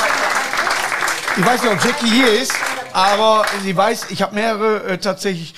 ich 1.39 1.45
weiß 1.45 1.61
nicht, 1.61 1.71
ob 1.71 1.85
Jackie 1.85 2.09
hier 2.09 2.41
ist, 2.41 2.53
aber 2.93 3.45
sie 3.61 3.77
weiß, 3.77 4.07
ich 4.09 4.23
habe 4.23 4.33
mehrere 4.33 4.85
äh, 4.85 4.97
tatsächlich, 4.97 5.53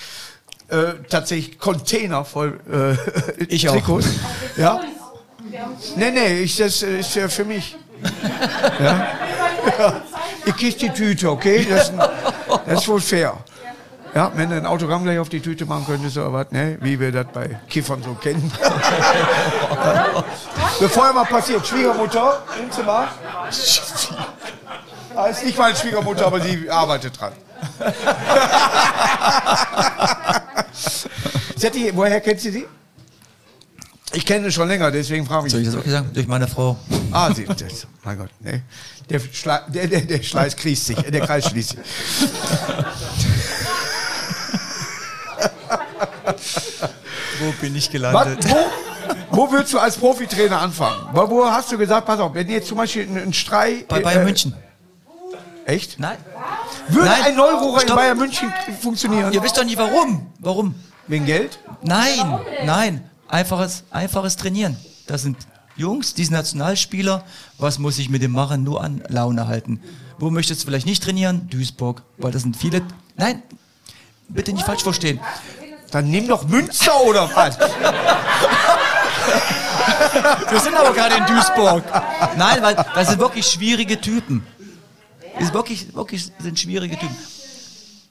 äh, 0.67 0.95
tatsächlich 1.10 1.58
Container 1.58 2.25
voll 2.25 2.60
äh, 2.69 3.43
Ich 3.45 3.69
auch. 3.69 3.73
Trikots. 3.73 4.08
Ja. 4.58 4.82
Nee, 5.95 6.12
nee, 6.12 6.41
ich, 6.41 6.58
das 6.58 6.84
äh, 6.84 6.99
ist 6.99 7.15
ja 7.15 7.30
für 7.30 7.45
mich. 7.45 7.77
Ja. 8.77 9.08
ja. 9.80 10.01
Ich 10.45 10.56
krieg 10.58 10.77
die 10.80 10.89
Tüte, 10.89 11.32
okay? 11.32 11.65
Das 11.69 11.93
das 12.65 12.82
ist 12.82 12.88
wohl 12.89 12.99
fair. 12.99 13.38
Ja, 14.13 14.30
wenn 14.36 14.50
du 14.50 14.58
ein 14.58 14.65
Autogramm 14.65 15.04
gleich 15.04 15.19
auf 15.19 15.30
die 15.30 15.39
Tüte 15.39 15.65
machen 15.65 15.86
könntest 15.86 16.17
oder 16.17 16.34
was, 16.34 16.52
ne? 16.52 16.78
wie 16.82 17.00
wir 17.00 17.13
das 17.13 17.28
bei 17.34 17.58
Kiffern 17.69 18.04
so 18.04 18.13
kennen. 18.15 18.52
Bevor 20.80 21.13
mal 21.13 21.24
passiert, 21.24 21.65
Schwiegermutter 21.65 22.43
im 22.62 22.69
Zimmer. 22.71 23.08
Ah, 25.15 25.28
ist 25.28 25.45
nicht 25.45 25.58
meine 25.58 25.74
Schwiegermutter, 25.76 26.28
aber 26.28 26.41
sie 26.41 26.69
arbeitet 26.69 27.17
dran. 27.19 27.32
Setti, 31.56 31.91
woher 31.93 32.19
kennt 32.19 32.41
sie 32.41 32.52
sie? 32.52 32.65
Ich 34.13 34.26
kenne 34.26 34.45
sie 34.45 34.52
schon 34.52 34.67
länger, 34.67 34.91
deswegen 34.91 35.26
frage 35.26 35.47
ich 35.47 35.54
Soll 35.54 35.62
ich 35.62 35.67
das 35.67 35.76
wirklich 35.76 35.93
sagen? 35.93 36.10
Durch 36.13 36.28
meine 36.28 36.47
Frau. 36.47 36.78
Ah, 37.12 37.34
sie, 37.34 37.45
das, 37.45 37.88
mein 38.04 38.17
Gott, 38.17 38.30
ne? 38.41 38.63
Der, 39.10 39.19
Schle 39.19 39.62
der, 39.67 39.88
der, 39.88 40.02
der 40.02 40.21
Schleiß 40.21 40.56
schließt 40.60 40.88
sich, 40.88 40.97
der 40.97 41.21
Kreis 41.21 41.50
schließt 41.50 41.69
sich. 41.69 41.80
Wo 47.39 47.51
bin 47.60 47.75
ich 47.75 47.86
Was, 47.86 47.91
gelandet? 47.91 48.45
wo, 48.49 48.57
wo 49.38 49.51
würdest 49.51 49.73
du 49.73 49.79
als 49.79 49.97
Profitrainer 49.97 50.62
anfangen? 50.62 51.10
Wo, 51.13 51.29
wo 51.29 51.45
hast 51.45 51.71
du 51.71 51.77
gesagt, 51.77 52.05
pass 52.05 52.19
auf, 52.19 52.34
wenn 52.34 52.47
jetzt 52.49 52.67
zum 52.67 52.77
Beispiel 52.77 53.03
ein, 53.03 53.17
ein 53.17 53.34
Strei... 53.34 53.86
Bei 53.88 53.99
Bayern 53.99 54.21
äh, 54.21 54.25
München. 54.25 54.53
Echt? 55.65 55.99
Nein. 55.99 56.17
Würde 56.89 57.07
Nein. 57.07 57.21
ein 57.23 57.36
Neurohrer 57.36 57.81
in. 57.81 57.95
Bayern 57.95 58.17
München 58.17 58.51
funktionieren? 58.81 59.31
Ihr 59.31 59.41
wisst 59.43 59.57
doch 59.57 59.63
nie 59.63 59.77
warum. 59.77 60.27
Warum? 60.39 60.75
Wegen 61.07 61.25
Geld? 61.25 61.60
Nein, 61.81 62.39
nein. 62.65 63.10
Einfaches, 63.27 63.84
einfaches 63.91 64.36
Trainieren. 64.36 64.75
Das 65.07 65.21
sind 65.21 65.38
Jungs, 65.75 66.13
die 66.13 66.25
sind 66.25 66.34
Nationalspieler. 66.34 67.23
Was 67.57 67.79
muss 67.79 67.97
ich 67.97 68.10
mit 68.10 68.21
dem 68.21 68.31
machen? 68.31 68.63
Nur 68.63 68.84
an 68.84 69.03
Laune 69.07 69.47
halten. 69.47 69.81
Wo 70.19 70.29
möchtest 70.29 70.62
du 70.62 70.65
vielleicht 70.67 70.86
nicht 70.86 71.03
trainieren? 71.03 71.47
Duisburg. 71.49 72.03
Weil 72.17 72.31
das 72.31 72.41
sind 72.43 72.57
viele. 72.57 72.81
Nein, 73.15 73.41
bitte 74.27 74.53
nicht 74.53 74.65
falsch 74.65 74.84
verstehen. 74.84 75.19
Dann 75.91 76.10
nimm 76.10 76.27
doch 76.27 76.47
Münster 76.47 76.99
oder 77.01 77.30
was? 77.36 77.58
Wir 80.49 80.60
sind 80.60 80.75
aber 80.75 80.93
gerade 80.93 81.15
in 81.15 81.25
Duisburg. 81.25 81.84
Nein, 82.38 82.62
weil 82.62 82.75
das 82.95 83.10
sind 83.10 83.19
wirklich 83.19 83.45
schwierige 83.45 83.99
Typen. 83.99 84.45
Das 85.36 85.43
ist 85.45 85.54
wirklich, 85.54 85.93
wirklich 85.95 86.32
sind 86.39 86.60
schwierige 86.60 86.97
Typen. 86.97 87.15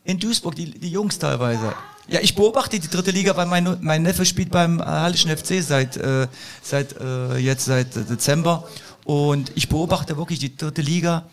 In 0.04 0.18
Duisburg, 0.18 0.54
die, 0.54 0.70
die 0.70 0.90
Jungs 0.90 1.18
teilweise. 1.18 1.74
Ja, 2.08 2.20
ich 2.20 2.34
beobachte 2.34 2.78
die 2.80 2.88
dritte 2.88 3.10
Liga, 3.12 3.36
weil 3.36 3.46
mein, 3.46 3.76
mein 3.80 4.02
Neffe 4.02 4.24
spielt 4.24 4.50
beim 4.50 4.80
äh, 4.80 4.84
Hallischen 4.84 5.30
FC 5.36 5.62
seit, 5.62 5.96
äh, 5.96 6.26
seit 6.62 6.96
äh, 7.00 7.36
jetzt 7.36 7.66
seit 7.66 7.94
äh, 7.96 8.02
Dezember. 8.04 8.64
Und 9.04 9.52
ich 9.54 9.68
beobachte 9.68 10.16
wirklich 10.16 10.38
die 10.38 10.56
dritte 10.56 10.82
Liga. 10.82 11.24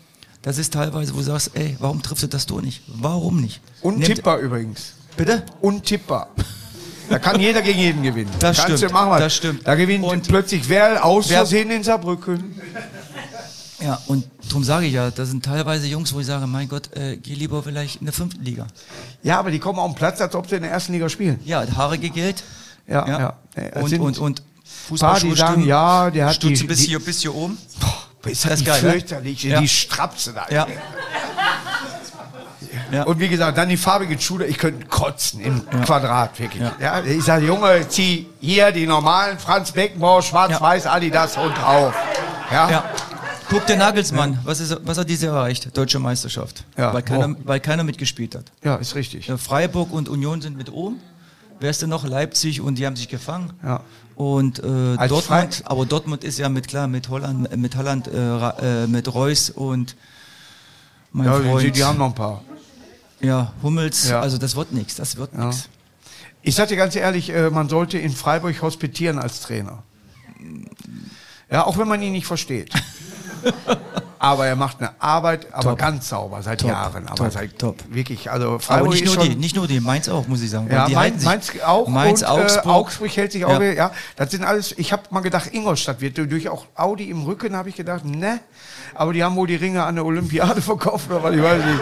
Das 0.42 0.56
ist 0.58 0.72
teilweise, 0.74 1.14
wo 1.14 1.18
du 1.18 1.24
sagst, 1.24 1.50
ey, 1.54 1.76
warum 1.80 2.00
triffst 2.02 2.22
du 2.22 2.28
das 2.28 2.46
Tor 2.46 2.62
nicht? 2.62 2.82
Warum 2.86 3.40
nicht? 3.40 3.60
Nehmt- 3.82 3.96
Untippbar 3.98 4.38
übrigens. 4.38 4.92
Bitte? 5.18 5.42
Untippbar. 5.60 6.28
Da 7.10 7.18
kann 7.18 7.40
jeder 7.40 7.60
gegen 7.62 7.78
jeden 7.78 8.02
gewinnen. 8.02 8.30
Das 8.38 8.56
Kannst 8.58 8.76
stimmt, 8.78 8.90
Du 8.90 8.94
machen, 8.94 9.10
was. 9.10 9.20
das 9.20 9.34
stimmt. 9.34 9.66
Da 9.66 9.74
gewinnt 9.74 10.04
Und- 10.04 10.28
plötzlich 10.28 10.68
wer 10.68 11.04
aus 11.04 11.28
Wer- 11.28 11.38
Versehen 11.38 11.70
in 11.70 11.82
Saarbrücken. 11.82 12.60
Ja, 13.80 14.00
und 14.08 14.24
darum 14.48 14.64
sage 14.64 14.86
ich 14.86 14.92
ja, 14.92 15.10
das 15.10 15.28
sind 15.28 15.44
teilweise 15.44 15.86
Jungs, 15.86 16.12
wo 16.12 16.20
ich 16.20 16.26
sage, 16.26 16.46
mein 16.46 16.68
Gott, 16.68 16.94
äh, 16.96 17.16
geh 17.16 17.34
lieber 17.34 17.62
vielleicht 17.62 17.96
in 18.00 18.06
der 18.06 18.12
fünften 18.12 18.42
Liga. 18.44 18.66
Ja, 19.22 19.38
aber 19.38 19.50
die 19.50 19.58
kommen 19.60 19.78
auf 19.78 19.90
den 19.92 19.94
Platz, 19.94 20.20
als 20.20 20.34
ob 20.34 20.48
sie 20.48 20.56
in 20.56 20.62
der 20.62 20.70
ersten 20.72 20.92
Liga 20.92 21.08
spielen. 21.08 21.38
Ja, 21.44 21.64
haarige 21.76 22.10
Geld. 22.10 22.42
Ja, 22.88 23.06
ja. 23.06 23.36
Es 23.54 23.82
Und, 23.82 23.88
sind 23.90 24.00
und, 24.00 24.18
und 24.18 24.42
Fußballschuhe 24.88 25.36
sagen, 25.36 25.52
stimmen, 25.54 25.68
ja, 25.68 26.10
der 26.10 26.26
hat 26.26 26.34
Stutze 26.36 26.62
die, 26.62 26.66
bis 26.66 26.78
die, 26.80 26.86
hier, 26.86 26.98
bis 27.04 27.20
hier 27.20 27.34
oben. 27.34 27.56
Boah, 27.80 28.30
ist 28.30 28.44
das, 28.44 28.50
Das 28.50 28.64
geil, 28.64 28.82
ne? 28.82 28.90
fürchterlich, 28.92 29.42
Ja. 29.44 29.60
die 29.60 29.68
Strapse 29.68 30.32
da. 30.34 30.46
Ja. 30.50 30.66
Ja. 32.92 33.02
Und 33.04 33.20
wie 33.20 33.28
gesagt, 33.28 33.58
dann 33.58 33.68
die 33.68 33.76
farbigen 33.76 34.18
Schuhe, 34.18 34.44
ich 34.46 34.56
könnte 34.58 34.86
kotzen 34.86 35.40
im 35.40 35.68
Quadrat, 35.84 36.38
wirklich. 36.38 36.62
Ja. 36.62 36.72
Ja. 36.80 37.02
ich 37.04 37.22
sage, 37.24 37.46
Junge, 37.46 37.86
zieh 37.88 38.26
hier 38.40 38.72
die 38.72 38.86
normalen 38.86 39.38
Franz 39.38 39.72
Beckenbauer, 39.72 40.22
schwarz-weiß, 40.22 40.86
Adidas 40.86 41.36
und 41.36 41.56
drauf. 41.56 41.94
Ja? 42.50 42.70
Ja. 42.70 42.84
Guck 43.50 43.66
der 43.66 43.76
Nagelsmann, 43.78 44.38
was, 44.44 44.60
ist, 44.60 44.76
was 44.84 44.98
hat 44.98 45.08
diese 45.08 45.28
erreicht? 45.28 45.74
Deutsche 45.76 45.98
Meisterschaft. 45.98 46.64
Ja, 46.76 46.92
Weil, 46.92 47.02
keiner, 47.02 47.34
weil 47.44 47.60
keiner 47.60 47.82
mitgespielt 47.84 48.34
hat. 48.34 48.44
ja, 48.62 48.76
ist 48.76 48.94
richtig. 48.94 49.26
Ja, 49.28 49.36
Freiburg 49.38 49.90
und 49.92 50.08
Union 50.08 50.40
sind 50.42 50.56
mit 50.56 50.70
oben. 50.70 51.00
Wer 51.60 51.70
ist 51.70 51.80
denn 51.82 51.88
noch? 51.88 52.06
Leipzig 52.06 52.60
und 52.60 52.76
die 52.76 52.86
haben 52.86 52.94
sich 52.96 53.08
gefangen. 53.08 53.52
Ja. 53.64 53.80
Und 54.14 54.58
äh, 54.58 54.62
Dortmund, 55.08 55.22
Frei- 55.24 55.48
aber 55.64 55.86
Dortmund 55.86 56.24
ist 56.24 56.38
ja 56.38 56.48
mit 56.48 56.68
klar 56.68 56.88
mit 56.88 57.08
Holland, 57.08 57.56
mit 57.56 57.74
Holland, 57.76 58.08
äh, 58.08 58.82
äh, 58.82 58.86
mit 58.86 59.12
Reus 59.14 59.50
und 59.50 59.96
mein 61.12 61.26
Ja, 61.26 61.34
Freund. 61.40 61.62
die, 61.62 61.70
die 61.72 61.84
haben 61.84 61.98
noch 61.98 62.06
ein 62.06 62.14
paar. 62.14 62.42
Ja, 63.20 63.52
Hummels. 63.62 64.08
Ja. 64.08 64.20
Also 64.20 64.38
das 64.38 64.56
wird 64.56 64.72
nichts. 64.72 64.96
Das 64.96 65.16
wird 65.16 65.32
Ja. 65.34 65.46
nichts. 65.46 65.68
Ich 66.42 66.54
sage 66.54 66.68
dir 66.70 66.76
ganz 66.76 66.94
ehrlich, 66.96 67.30
äh, 67.30 67.50
man 67.50 67.68
sollte 67.68 67.98
in 67.98 68.12
Freiburg 68.14 68.60
hospitieren 68.62 69.18
als 69.18 69.40
Trainer. 69.40 69.82
Ja, 71.50 71.64
auch 71.66 71.78
wenn 71.78 71.88
man 71.88 72.00
ihn 72.02 72.12
nicht 72.12 72.26
versteht. 72.26 72.72
aber 74.18 74.46
er 74.46 74.56
macht 74.56 74.80
eine 74.80 74.90
Arbeit, 75.00 75.52
aber 75.52 75.70
Top. 75.70 75.78
ganz 75.78 76.08
sauber, 76.08 76.42
seit 76.42 76.60
Top. 76.60 76.70
Jahren. 76.70 77.06
Aber 77.06 77.16
Top. 77.16 77.32
seit 77.32 77.58
Top. 77.58 77.76
wirklich, 77.88 78.30
also 78.30 78.48
Aber 78.48 78.60
Freiburg 78.60 78.90
nicht 78.92 79.04
ist 79.04 79.14
nur 79.14 79.24
die, 79.24 79.34
nicht 79.34 79.56
nur 79.56 79.66
die, 79.66 79.80
Mainz 79.80 80.08
auch, 80.08 80.26
muss 80.28 80.42
ich 80.42 80.50
sagen. 80.50 80.68
Ja, 80.70 80.86
die 80.86 80.94
Mainz, 80.94 81.24
Mainz 81.24 81.52
auch 81.64 81.88
Mainz, 81.88 82.22
und 82.22 82.28
Augsburg. 82.28 82.66
Äh, 82.66 82.68
Augsburg 82.68 83.16
hält 83.16 83.32
sich 83.32 83.44
auch. 83.44 83.60
Ja. 83.60 83.72
Ja. 83.72 83.92
das 84.16 84.30
sind 84.30 84.44
alles. 84.44 84.74
Ich 84.76 84.92
habe 84.92 85.02
mal 85.10 85.20
gedacht, 85.20 85.52
Ingolstadt 85.52 86.00
wird 86.00 86.18
durch 86.18 86.48
auch 86.48 86.66
Audi 86.74 87.10
im 87.10 87.22
Rücken, 87.24 87.56
habe 87.56 87.68
ich 87.68 87.76
gedacht, 87.76 88.04
ne. 88.04 88.40
Aber 88.94 89.12
die 89.12 89.22
haben 89.22 89.36
wohl 89.36 89.46
die 89.46 89.56
Ringe 89.56 89.84
an 89.84 89.94
der 89.94 90.04
Olympiade 90.04 90.60
verkauft 90.62 91.10
oder 91.10 91.22
was, 91.22 91.34
ich 91.34 91.42
weiß 91.42 91.64
nicht. 91.64 91.80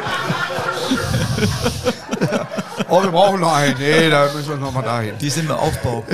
oh, 2.89 3.03
wir 3.03 3.11
brauchen 3.11 3.41
noch 3.41 3.55
einen. 3.55 3.77
Nee, 3.79 4.11
da 4.11 4.31
müssen 4.33 4.49
wir 4.49 4.57
noch 4.57 4.73
mal 4.73 4.83
dahin. 4.83 5.19
Die 5.19 5.31
sind 5.31 5.47
im 5.47 5.57
Aufbau. 5.57 6.05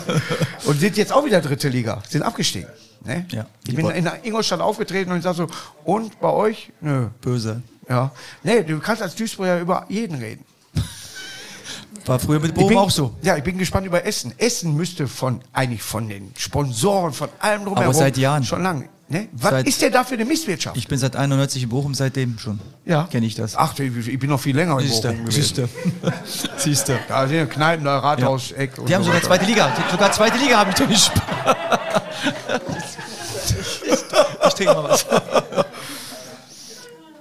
Und 0.64 0.80
sind 0.80 0.96
jetzt 0.96 1.12
auch 1.12 1.24
wieder 1.24 1.40
dritte 1.40 1.68
Liga, 1.68 2.02
sind 2.08 2.22
abgestiegen. 2.22 2.68
Ne? 3.04 3.26
Ja. 3.30 3.46
Ich 3.66 3.74
bin 3.74 3.88
in 3.90 4.08
Ingolstadt 4.22 4.60
aufgetreten 4.60 5.10
und 5.10 5.18
ich 5.18 5.24
sag 5.24 5.34
so, 5.34 5.46
und 5.84 6.18
bei 6.20 6.30
euch? 6.30 6.72
Nö. 6.80 7.08
Böse. 7.20 7.62
Ja. 7.86 8.12
Nee, 8.42 8.62
du 8.62 8.78
kannst 8.78 9.02
als 9.02 9.14
Duisburger 9.14 9.60
über 9.60 9.84
jeden 9.90 10.18
reden. 10.18 10.44
War 12.06 12.18
früher 12.18 12.40
mit 12.40 12.54
Bochum 12.54 12.68
bin, 12.68 12.78
auch 12.78 12.90
so. 12.90 13.14
Ja, 13.20 13.36
ich 13.36 13.44
bin 13.44 13.58
gespannt 13.58 13.86
über 13.86 14.06
Essen. 14.06 14.32
Essen 14.38 14.74
müsste 14.74 15.06
von 15.06 15.42
eigentlich 15.52 15.82
von 15.82 16.08
den 16.08 16.32
Sponsoren, 16.36 17.12
von 17.12 17.28
allem 17.40 17.64
drumherum. 17.64 17.84
Aber 17.84 17.94
seit 17.94 18.16
Jahren. 18.16 18.42
Schon 18.42 18.62
lange. 18.62 18.88
Ne? 19.06 19.28
Was 19.32 19.50
Seit- 19.50 19.66
ist 19.66 19.82
der 19.82 19.90
da 19.90 20.02
für 20.02 20.14
eine 20.14 20.24
Misswirtschaft? 20.24 20.76
Ich 20.78 20.88
bin 20.88 20.98
seit 20.98 21.14
91 21.14 21.62
in 21.64 21.68
Bochum, 21.68 21.92
seitdem 21.94 22.38
schon. 22.38 22.58
ja. 22.86 23.04
Kenne 23.10 23.26
ich 23.26 23.34
das. 23.34 23.54
Ach, 23.54 23.78
ich 23.78 24.08
ich 24.08 24.18
bin 24.18 24.30
noch 24.30 24.40
viel 24.40 24.56
länger 24.56 24.80
in 24.80 24.88
Bochum. 24.88 25.30
Siehste. 25.30 25.68
Siehste. 26.56 26.98
Da 27.08 27.26
sind 27.28 27.36
ja 27.36 27.44
Kneipen, 27.46 27.84
da 27.84 27.98
Rathaus, 27.98 28.52
Eck 28.52 28.78
und 28.78 28.88
Die 28.88 28.94
haben 28.94 29.02
so 29.02 29.12
sogar 29.12 29.18
weiter. 29.22 29.26
zweite 29.28 29.44
Liga. 29.44 29.72
Die- 29.76 29.90
Sogar 29.90 30.12
zweite 30.12 30.38
Liga 30.38 30.56
habe 30.58 30.70
ich 30.70 30.76
durch. 30.76 31.10
Ich 34.46 34.54
trinke 34.54 34.74
mal 34.74 34.84
was. 34.84 35.06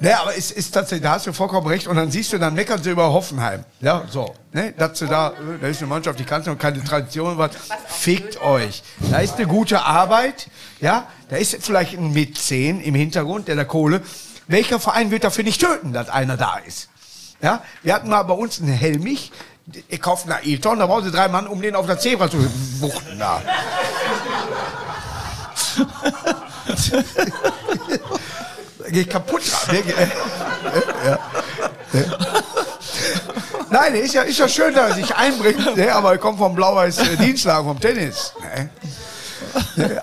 Ne, 0.04 0.20
aber 0.20 0.38
es 0.38 0.52
ist 0.52 0.74
tatsächlich, 0.74 1.04
da 1.04 1.12
hast 1.12 1.28
du 1.28 1.32
vollkommen 1.32 1.66
recht. 1.66 1.88
Und 1.88 1.96
dann 1.96 2.12
siehst 2.12 2.34
du, 2.34 2.38
dann 2.38 2.56
meckern 2.56 2.84
sie 2.84 2.90
über 2.90 3.14
Hoffenheim. 3.14 3.64
Ja, 3.80 4.04
so. 4.10 4.36
Ne, 4.52 4.74
dass 4.78 5.00
sie 5.00 5.08
da, 5.08 5.32
da 5.62 5.66
ist 5.66 5.78
eine 5.78 5.88
Mannschaft, 5.88 6.20
die 6.20 6.26
kannst 6.26 6.46
noch 6.46 6.58
keine 6.58 6.84
Tradition, 6.84 7.38
was. 7.38 7.52
Fickt 7.88 8.42
euch. 8.42 8.84
Da 9.10 9.20
ist 9.20 9.38
eine 9.38 9.48
gute 9.48 9.82
Arbeit. 9.82 10.48
Ja, 10.82 11.08
da 11.30 11.38
ist 11.38 11.56
vielleicht 11.62 11.98
ein 11.98 12.12
Mäzen 12.12 12.82
im 12.82 12.96
Hintergrund, 12.96 13.48
der 13.48 13.56
da 13.56 13.64
Kohle. 13.64 14.02
Welcher 14.48 14.78
Verein 14.78 15.10
wird 15.10 15.24
dafür 15.24 15.46
nicht 15.46 15.62
töten, 15.62 15.94
dass 15.94 16.10
einer 16.10 16.36
da 16.36 16.58
ist? 16.58 16.90
Ja, 17.42 17.64
wir 17.82 17.94
hatten 17.94 18.10
mal 18.10 18.24
bei 18.24 18.34
uns 18.34 18.60
einen 18.60 18.74
Helmich, 18.74 19.32
Ich 19.88 20.02
kaufe 20.02 20.30
einen 20.30 20.46
Ailton, 20.46 20.80
da 20.80 20.88
brauchen 20.88 21.06
sie 21.06 21.12
drei 21.12 21.30
Mann, 21.30 21.48
um 21.48 21.62
den 21.62 21.76
auf 21.76 21.86
der 21.86 21.98
Zebra 21.98 22.30
zu 22.30 22.40
wuchten. 22.82 23.20
Da. 23.20 23.42
Geht 28.94 29.10
kaputt. 29.10 29.42
dran, 29.52 29.76
ne? 29.76 30.12
Ja. 31.06 31.20
Nein, 33.70 33.96
ist 33.96 34.14
ja, 34.14 34.22
ist 34.22 34.38
ja 34.38 34.48
schön, 34.48 34.74
dass 34.74 34.90
er 34.92 34.96
sich 34.96 35.16
einbringt, 35.16 35.76
ne? 35.76 35.94
aber 35.94 36.12
er 36.12 36.18
kommt 36.20 36.38
vom 36.38 36.54
blau-weiß 36.54 37.00
äh, 37.00 37.18
Dienstlagen, 37.18 37.66
vom 37.68 37.80
Tennis. 37.80 38.34
Ne? 38.40 38.70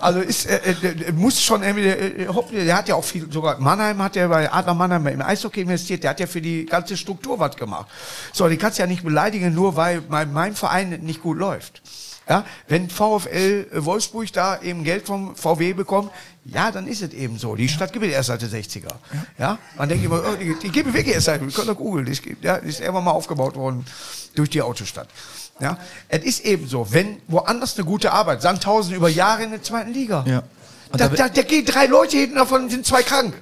Also 0.01 0.19
ist, 0.19 0.45
äh, 0.45 0.59
äh, 0.81 1.11
muss 1.13 1.41
schon 1.41 1.63
irgendwie, 1.63 1.87
äh, 1.87 2.27
hopp- 2.27 2.51
der 2.51 2.75
hat 2.75 2.87
ja 2.89 2.95
auch 2.95 3.03
viel, 3.03 3.31
sogar 3.31 3.59
Mannheim 3.59 4.01
hat 4.03 4.15
ja 4.17 4.27
bei 4.27 4.51
Adler 4.51 4.73
Mannheim 4.73 5.07
im 5.07 5.21
Eishockey 5.21 5.61
investiert, 5.61 6.03
der 6.03 6.09
hat 6.11 6.19
ja 6.19 6.27
für 6.27 6.41
die 6.41 6.65
ganze 6.65 6.97
Struktur 6.97 7.39
was 7.39 7.55
gemacht. 7.55 7.87
So, 8.33 8.47
die 8.49 8.57
kannst 8.57 8.77
du 8.77 8.83
ja 8.83 8.87
nicht 8.87 9.03
beleidigen, 9.03 9.53
nur 9.53 9.75
weil 9.77 10.01
mein, 10.09 10.31
mein 10.33 10.53
Verein 10.55 10.89
nicht 11.01 11.21
gut 11.21 11.37
läuft. 11.37 11.81
Ja, 12.31 12.45
wenn 12.69 12.89
VfL 12.89 13.67
Wolfsburg 13.73 14.31
da 14.31 14.61
eben 14.61 14.85
Geld 14.85 15.05
vom 15.05 15.35
VW 15.35 15.73
bekommt, 15.73 16.11
ja, 16.45 16.71
dann 16.71 16.87
ist 16.87 17.01
es 17.01 17.11
eben 17.11 17.37
so. 17.37 17.57
Die 17.57 17.67
Stadt 17.67 17.91
gibt 17.91 18.05
es 18.05 18.11
erst 18.13 18.27
seit 18.27 18.41
den 18.41 18.49
60er. 18.49 18.87
Ja, 19.37 19.57
man 19.77 19.89
denkt 19.89 20.05
immer, 20.05 20.23
oh, 20.25 20.35
die, 20.39 20.55
die 20.57 20.69
gibt 20.69 20.87
es 20.87 20.93
wirklich 20.93 21.13
erst 21.13 21.25
seit, 21.25 21.41
wir 21.41 21.51
können 21.51 21.67
doch 21.67 21.75
googeln, 21.75 22.05
die 22.05 22.13
ist, 22.13 22.21
ja, 22.41 22.57
die 22.59 22.69
ist 22.69 22.79
irgendwann 22.79 23.03
mal 23.03 23.11
aufgebaut 23.11 23.57
worden 23.57 23.85
durch 24.33 24.49
die 24.49 24.61
Autostadt. 24.61 25.09
Ja, 25.59 25.77
es 26.07 26.23
ist 26.23 26.45
eben 26.45 26.69
so, 26.69 26.87
wenn 26.93 27.17
woanders 27.27 27.75
eine 27.75 27.83
gute 27.85 28.13
Arbeit, 28.13 28.41
Sandhausen 28.41 28.95
über 28.95 29.09
Jahre 29.09 29.43
in 29.43 29.51
der 29.51 29.61
zweiten 29.61 29.91
Liga. 29.91 30.23
Ja. 30.25 30.43
Da, 30.93 31.09
da- 31.09 31.27
da, 31.27 31.41
gehen 31.41 31.65
drei 31.65 31.87
Leute 31.87 32.15
hinten, 32.15 32.35
davon 32.37 32.69
sind 32.69 32.85
zwei 32.85 33.03
krank. 33.03 33.33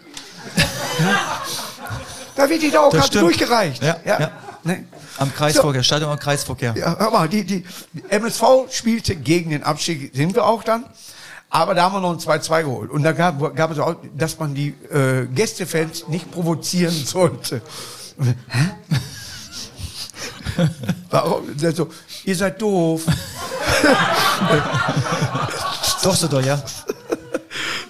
Da 2.35 2.49
wird 2.49 2.63
die 2.63 2.71
Dauerkarte 2.71 3.19
durchgereicht. 3.19 3.83
Ja, 3.83 3.97
ja. 4.03 4.31
Ne? 4.63 4.83
Am 5.19 5.33
Kreisverkehr, 5.33 5.83
Stadion 5.83 6.11
am 6.11 6.17
Kreisverkehr. 6.17 6.73
Ja, 6.77 6.97
hör 6.97 7.11
mal, 7.11 7.27
die, 7.27 7.43
die, 7.43 7.65
MSV 8.09 8.43
spielte 8.71 9.17
gegen 9.17 9.49
den 9.49 9.63
Abstieg, 9.63 10.15
sind 10.15 10.33
wir 10.33 10.45
auch 10.45 10.63
dann. 10.63 10.85
Aber 11.49 11.75
da 11.75 11.83
haben 11.83 11.95
wir 11.95 11.99
noch 11.99 12.13
ein 12.13 12.19
2-2 12.19 12.63
geholt. 12.63 12.89
Und 12.91 13.03
da 13.03 13.11
gab, 13.11 13.55
gab 13.55 13.71
es 13.71 13.79
auch, 13.79 13.95
dass 14.15 14.39
man 14.39 14.53
die 14.53 14.69
äh, 14.89 15.25
Gästefans 15.25 16.07
nicht 16.07 16.31
provozieren 16.31 16.93
sollte. 17.05 17.61
Hä? 18.47 18.69
Warum? 21.09 21.57
So, 21.57 21.89
ihr 22.23 22.35
seid 22.35 22.61
doof. 22.61 23.03
Doch 26.03 26.15
so 26.15 26.27
doll, 26.27 26.45
ja. 26.45 26.61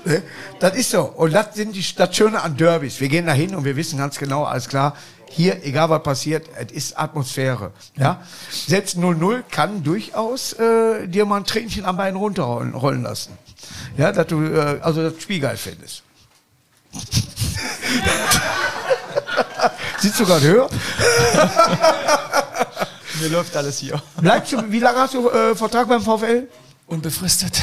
Ne? 0.05 0.23
Das 0.59 0.75
ist 0.75 0.89
so. 0.91 1.01
Und 1.01 1.33
das 1.33 1.55
sind 1.55 1.75
die, 1.75 1.85
das 1.95 2.15
Schöne 2.15 2.41
an 2.41 2.57
Derbys. 2.57 2.99
Wir 2.99 3.07
gehen 3.07 3.25
da 3.25 3.33
hin 3.33 3.55
und 3.55 3.65
wir 3.65 3.75
wissen 3.75 3.97
ganz 3.97 4.17
genau, 4.17 4.43
alles 4.43 4.67
klar, 4.67 4.95
hier, 5.29 5.63
egal 5.63 5.89
was 5.89 6.03
passiert, 6.03 6.47
es 6.55 6.71
ist 6.71 6.99
Atmosphäre. 6.99 7.71
Ja? 7.95 8.21
Selbst 8.51 8.97
0-0 8.97 9.43
kann 9.49 9.83
durchaus 9.83 10.53
äh, 10.53 11.07
dir 11.07 11.25
mal 11.25 11.37
ein 11.37 11.45
Tränchen 11.45 11.85
am 11.85 11.97
Bein 11.97 12.15
runterrollen 12.15 12.73
rollen 12.73 13.03
lassen. 13.03 13.37
Ja, 13.97 14.11
dass 14.11 14.27
du 14.27 14.43
äh, 14.43 14.79
also 14.81 15.09
das 15.09 15.21
Spiel 15.21 15.39
geil 15.39 15.57
findest. 15.57 16.03
Sitzt 19.99 20.19
du 20.19 20.25
gerade 20.25 20.47
höher? 20.47 20.69
Mir 23.21 23.29
läuft 23.29 23.55
alles 23.55 23.77
hier. 23.79 24.01
Bleibst 24.17 24.51
du, 24.53 24.71
wie 24.71 24.79
lange 24.79 24.99
hast 24.99 25.13
du 25.13 25.29
äh, 25.29 25.55
Vertrag 25.55 25.87
beim 25.87 26.01
VfL? 26.01 26.47
Unbefristet. 26.87 27.61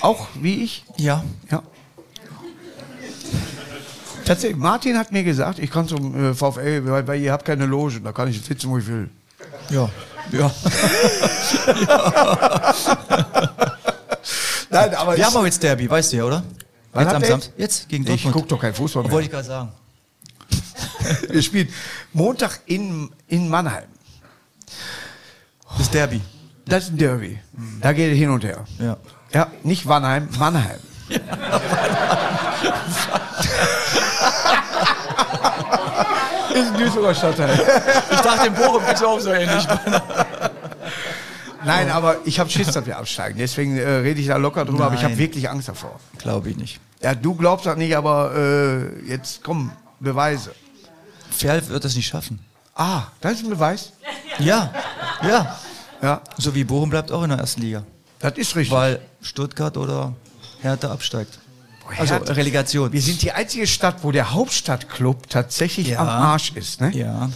Auch 0.00 0.28
wie 0.34 0.64
ich? 0.64 0.84
Ja. 0.96 1.22
Ja. 1.50 1.62
Tatsächlich, 4.24 4.56
Martin 4.58 4.96
hat 4.98 5.12
mir 5.12 5.24
gesagt, 5.24 5.58
ich 5.58 5.70
kann 5.70 5.86
zum 5.88 6.30
äh, 6.30 6.34
VfL, 6.34 6.82
weil, 6.86 7.06
weil 7.06 7.20
ihr 7.20 7.32
habt 7.32 7.44
keine 7.44 7.66
Loge, 7.66 8.00
da 8.00 8.12
kann 8.12 8.28
ich 8.28 8.40
sitzen, 8.42 8.70
wo 8.70 8.78
ich 8.78 8.86
will. 8.86 9.08
Ja. 9.70 9.88
Ja. 10.30 10.50
Nein, 14.70 14.94
aber 14.94 15.16
Wir 15.16 15.26
haben 15.26 15.36
auch 15.36 15.44
jetzt 15.44 15.62
Derby, 15.62 15.90
weißt 15.90 16.12
du 16.12 16.16
ja, 16.18 16.24
oder? 16.24 16.42
Wann 16.92 17.04
jetzt 17.04 17.14
habt 17.14 17.24
am 17.24 17.30
Samstag. 17.30 17.52
Jetzt 17.56 17.88
gegen 17.88 18.02
ich 18.04 18.08
Dortmund. 18.08 18.34
gucke 18.34 18.48
doch 18.48 18.60
kein 18.60 18.74
Fußball 18.74 19.04
Wollte 19.04 19.16
mehr. 19.16 19.24
ich 19.24 19.30
gerade 19.30 19.46
sagen. 19.46 19.72
Wir 21.30 21.42
spielen 21.42 21.68
Montag 22.12 22.60
in, 22.66 23.10
in 23.28 23.48
Mannheim. 23.48 23.84
Das 25.78 25.90
Derby. 25.90 26.20
Das 26.66 26.84
ist 26.84 26.90
ein 26.90 26.98
Derby. 26.98 27.38
Da 27.80 27.92
geht 27.92 28.12
es 28.12 28.18
hin 28.18 28.30
und 28.30 28.44
her. 28.44 28.64
Ja. 28.78 28.96
Ja, 29.32 29.50
nicht 29.62 29.86
Mannheim, 29.86 30.28
Mannheim. 30.38 30.78
ist 36.54 36.72
ein 36.72 36.78
Duisburger 36.78 37.14
Stadtteil. 37.14 37.58
Ich 38.10 38.20
dachte, 38.20 38.46
im 38.48 38.54
Bochum 38.54 38.84
geht 38.84 38.96
es 38.96 39.02
auch 39.02 39.20
so 39.20 39.30
ähnlich. 39.30 39.66
Nein, 41.64 41.90
aber 41.90 42.16
ich 42.24 42.40
habe 42.40 42.50
Schiss, 42.50 42.68
dass 42.68 42.84
wir 42.86 42.98
absteigen. 42.98 43.38
Deswegen 43.38 43.78
äh, 43.78 43.88
rede 43.88 44.20
ich 44.20 44.26
da 44.26 44.36
locker 44.36 44.64
drüber, 44.64 44.86
aber 44.86 44.94
ich 44.96 45.02
habe 45.02 45.12
Nein. 45.12 45.18
wirklich 45.20 45.48
Angst 45.48 45.68
davor. 45.68 46.00
Glaube 46.18 46.50
ich 46.50 46.56
nicht. 46.56 46.80
Ja, 47.00 47.14
du 47.14 47.34
glaubst 47.34 47.66
das 47.66 47.76
nicht, 47.76 47.96
aber 47.96 48.34
äh, 48.34 49.08
jetzt 49.08 49.42
komm, 49.44 49.70
Beweise. 50.00 50.52
Ferl 51.30 51.66
wird 51.68 51.84
das 51.84 51.94
nicht 51.94 52.08
schaffen. 52.08 52.40
Ah, 52.74 53.02
das 53.20 53.34
ist 53.34 53.44
ein 53.44 53.50
Beweis. 53.50 53.92
Ja. 54.38 54.72
Ja. 55.22 55.56
Ja, 56.02 56.20
So 56.36 56.52
wie 56.54 56.64
Bochum 56.64 56.90
bleibt 56.90 57.12
auch 57.12 57.22
in 57.22 57.30
der 57.30 57.38
ersten 57.38 57.62
Liga. 57.62 57.84
das 58.18 58.32
ist 58.36 58.56
richtig. 58.56 58.76
Weil 58.76 59.00
Stuttgart 59.20 59.76
oder 59.76 60.12
Hertha 60.60 60.90
absteigt. 60.90 61.38
Also 61.98 62.14
Relegation. 62.16 62.92
Wir 62.92 63.02
sind 63.02 63.22
die 63.22 63.32
einzige 63.32 63.66
Stadt, 63.66 63.96
wo 64.02 64.12
der 64.12 64.32
Hauptstadtclub 64.32 65.28
tatsächlich 65.28 65.88
Ja. 65.88 66.00
am 66.00 66.08
Arsch 66.08 66.52
ist. 66.54 66.80
Ne? 66.80 66.90
Ja. 66.94 67.30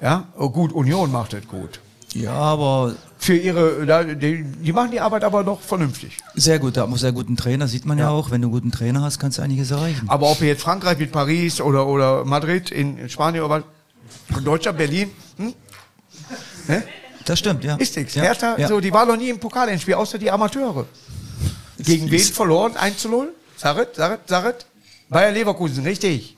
Ja, 0.00 0.28
oh, 0.36 0.50
gut, 0.50 0.72
Union 0.72 1.10
macht 1.10 1.32
das 1.32 1.46
gut. 1.48 1.80
Ja, 2.14 2.32
aber 2.32 2.94
Für 3.18 3.36
ihre, 3.36 4.16
die, 4.16 4.44
die 4.44 4.72
machen 4.72 4.92
die 4.92 5.00
Arbeit 5.00 5.24
aber 5.24 5.42
noch 5.42 5.60
vernünftig. 5.60 6.16
sehr 6.34 6.58
gut. 6.58 6.76
Da 6.76 6.82
haben 6.82 6.92
wir 6.92 6.98
sehr 6.98 7.12
guten 7.12 7.36
Trainer, 7.36 7.66
sieht 7.68 7.84
man 7.84 7.98
ja, 7.98 8.04
Ja. 8.04 8.10
auch. 8.10 8.30
Wenn 8.30 8.40
du 8.40 8.46
einen 8.48 8.52
guten 8.52 8.70
Trainer 8.70 9.02
hast, 9.02 9.18
kannst 9.18 9.38
du 9.38 9.42
einiges 9.42 9.70
erreichen. 9.72 10.08
Aber 10.08 10.30
ob 10.30 10.40
jetzt 10.40 10.62
Frankreich 10.62 10.98
mit 10.98 11.12
Paris 11.12 11.60
oder, 11.60 11.86
oder 11.86 12.24
Madrid 12.24 12.70
in, 12.70 13.08
Spanien 13.08 13.42
oder 13.42 13.64
was, 14.30 14.42
Deutschland, 14.44 14.78
Berlin, 14.78 15.10
hm? 15.36 15.52
ne? 16.68 16.82
Das 17.24 17.40
stimmt, 17.40 17.62
ja. 17.64 17.76
ist 17.76 17.94
nichts. 17.96 18.14
Ja. 18.14 18.22
Hertha, 18.22 18.56
ja. 18.56 18.68
so, 18.68 18.80
die 18.80 18.92
war 18.92 19.04
noch 19.04 19.16
nie 19.16 19.28
im 19.28 19.38
Pokalendspiel, 19.38 19.94
außer 19.94 20.16
die 20.18 20.30
Amateure. 20.30 20.86
Gegen 21.78 22.10
wen 22.10 22.20
verloren? 22.20 22.76
1 22.76 22.98
zu 22.98 23.08
0? 23.10 23.34
Saret, 23.58 23.96
Saret, 23.96 24.20
Saret? 24.26 24.66
Bayer 25.08 25.32
Leverkusen, 25.32 25.82
richtig. 25.84 26.36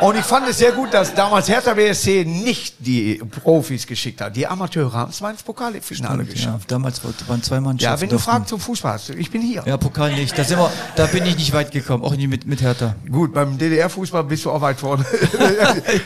Und 0.00 0.16
ich 0.16 0.24
fand 0.24 0.48
es 0.48 0.58
sehr 0.58 0.72
gut, 0.72 0.92
dass 0.92 1.14
damals 1.14 1.48
Hertha 1.48 1.74
BSC 1.74 2.24
nicht 2.24 2.76
die 2.78 3.20
Profis 3.42 3.86
geschickt 3.86 4.20
hat. 4.20 4.34
Die 4.34 4.46
Amateure 4.46 4.92
haben 4.92 5.10
es 5.10 5.20
mal 5.20 5.30
ins 5.30 5.42
Pokalfinale 5.42 6.24
ja, 6.24 6.32
geschafft. 6.32 6.70
damals 6.70 7.00
waren 7.28 7.42
zwei 7.42 7.60
Mannschaften. 7.60 7.94
Ja, 7.96 8.00
wenn 8.00 8.08
du 8.08 8.18
Fragen 8.18 8.46
zum 8.46 8.58
Fußball 8.58 8.94
hast, 8.94 9.10
ich 9.10 9.30
bin 9.30 9.42
hier. 9.42 9.62
Ja, 9.66 9.76
Pokal 9.76 10.14
nicht. 10.14 10.36
Da, 10.36 10.44
sind 10.44 10.58
wir, 10.58 10.72
da 10.96 11.06
bin 11.06 11.24
ich 11.26 11.36
nicht 11.36 11.52
weit 11.52 11.70
gekommen, 11.70 12.04
auch 12.04 12.16
nicht 12.16 12.28
mit, 12.28 12.46
mit 12.46 12.60
Hertha. 12.62 12.96
Gut, 13.10 13.32
beim 13.32 13.56
DDR-Fußball 13.58 14.24
bist 14.24 14.44
du 14.44 14.50
auch 14.50 14.60
weit 14.60 14.80
vorne. 14.80 15.04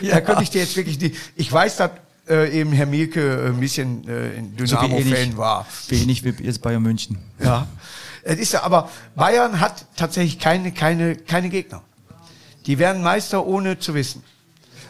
Da 0.09 0.21
könnte 0.21 0.43
ich 0.43 0.49
dir 0.49 0.61
jetzt 0.61 0.75
wirklich 0.75 0.97
die. 0.97 1.15
Ich 1.35 1.51
weiß, 1.51 1.77
dass 1.77 1.91
äh, 2.29 2.59
eben 2.59 2.71
Herr 2.71 2.85
Mielke 2.85 3.45
ein 3.47 3.59
bisschen 3.59 4.07
äh, 4.07 4.37
ein 4.37 4.53
So 4.57 4.63
wie 4.63 4.65
Dynamo-Fan 4.65 5.13
ähnlich, 5.13 5.37
war. 5.37 5.65
wie 5.87 6.01
ähnlich 6.01 6.23
wie 6.23 6.43
jetzt 6.43 6.61
Bayern 6.61 6.83
München. 6.83 7.17
Ja. 7.43 7.67
Es 8.23 8.37
ist 8.39 8.53
ja, 8.53 8.63
aber 8.63 8.89
Bayern 9.15 9.59
hat 9.59 9.85
tatsächlich 9.95 10.39
keine, 10.39 10.71
keine, 10.71 11.15
keine 11.15 11.49
Gegner. 11.49 11.81
Die 12.65 12.77
werden 12.79 13.01
Meister 13.03 13.45
ohne 13.45 13.79
zu 13.79 13.93
wissen. 13.93 14.23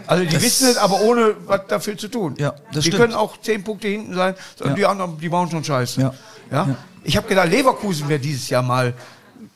Also 0.08 0.24
die 0.26 0.34
Das- 0.34 0.42
wissen 0.44 0.68
es, 0.70 0.78
aber 0.78 1.02
ohne 1.02 1.36
was 1.46 1.62
dafür 1.68 1.98
zu 1.98 2.08
tun. 2.08 2.36
Ja, 2.38 2.54
das 2.74 2.84
die 2.84 2.90
stimmt. 2.90 3.02
können 3.04 3.14
auch 3.14 3.38
zehn 3.42 3.64
Punkte 3.64 3.88
hinten 3.88 4.16
sein, 4.16 4.36
sondern 4.58 4.76
Ja. 4.76 4.76
die 4.78 4.86
anderen, 4.86 5.20
die 5.20 5.30
bauen 5.30 5.50
schon 5.52 5.64
Scheiße. 5.64 6.02
Ja. 6.02 6.14
Ja? 6.52 6.66
Ja. 6.68 6.76
Ich 7.04 7.16
habe 7.16 7.28
gedacht, 7.28 7.50
Leverkusen 7.50 8.10
wäre 8.10 8.20
dieses 8.20 8.50
Jahr 8.50 8.64
mal 8.64 8.94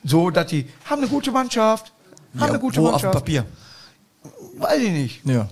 so, 0.04 0.30
dass 0.30 0.46
die 0.46 0.68
haben 0.88 1.00
eine 1.02 1.08
gute 1.10 1.30
Mannschaft, 1.32 1.92
haben 2.34 2.40
Ja, 2.40 2.46
eine 2.46 2.58
gute 2.58 2.76
wo 2.80 2.84
auf 2.88 3.00
dem 3.00 3.06
Mannschaft. 3.06 3.14
Papier. 3.14 3.44
Weiß 4.58 4.78
ich 4.80 4.90
nicht. 4.90 5.26
Ja. 5.26 5.48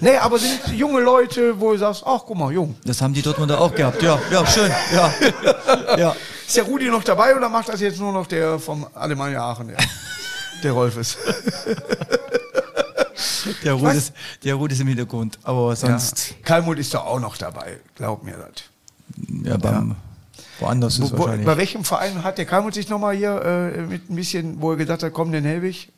Nee, 0.00 0.16
aber 0.16 0.38
sind 0.38 0.60
junge 0.74 1.00
Leute, 1.00 1.58
wo 1.58 1.72
du 1.72 1.78
sagst, 1.78 2.02
ach 2.04 2.22
guck 2.26 2.36
mal, 2.36 2.52
jung. 2.52 2.74
Das 2.84 3.00
haben 3.00 3.14
die 3.14 3.22
Dortmunder 3.22 3.58
auch 3.60 3.74
gehabt. 3.74 4.02
Ja, 4.02 4.18
ja, 4.30 4.44
schön. 4.46 4.70
Ja. 4.92 5.14
ja. 5.96 6.16
Ist 6.46 6.56
der 6.56 6.64
Rudi 6.64 6.86
noch 6.90 7.02
dabei 7.04 7.34
oder 7.36 7.48
macht 7.48 7.68
das 7.68 7.80
jetzt 7.80 7.98
nur 7.98 8.12
noch 8.12 8.26
der 8.26 8.58
vom 8.58 8.86
Alemannia 8.94 9.42
Aachen? 9.42 9.68
Der, 9.68 9.76
der 10.62 10.72
Rolf 10.72 10.96
ist. 10.96 11.16
Der 13.62 13.74
Ruth, 13.74 13.94
ist, 13.94 14.12
der 14.42 14.54
Ruth 14.54 14.72
ist 14.72 14.80
im 14.80 14.88
Hintergrund. 14.88 15.38
Aber 15.42 15.74
sonst, 15.76 16.30
Ja. 16.30 16.36
Kalmut 16.44 16.78
ist 16.78 16.92
doch 16.94 17.04
auch 17.06 17.20
noch 17.20 17.36
dabei, 17.36 17.78
glaub 17.94 18.22
mir 18.22 18.36
das. 18.36 18.64
ja, 19.44 19.56
beim, 19.58 19.96
woanders 20.60 20.98
ist 20.98 21.12
Wo, 21.12 21.18
wo, 21.18 21.22
wahrscheinlich. 21.24 21.46
bei 21.46 21.56
welchem 21.58 21.84
Verein 21.84 22.22
hat 22.24 22.38
der 22.38 22.46
Kalmut 22.46 22.74
sich 22.74 22.88
nochmal 22.88 23.14
hier 23.14 23.42
äh, 23.42 23.80
mit 23.82 24.08
ein 24.10 24.16
bisschen, 24.16 24.60
wo 24.62 24.70
er 24.72 24.76
gesagt 24.78 25.02
hat, 25.02 25.12
komm, 25.12 25.30
den 25.32 25.44
Helwig? 25.44 25.90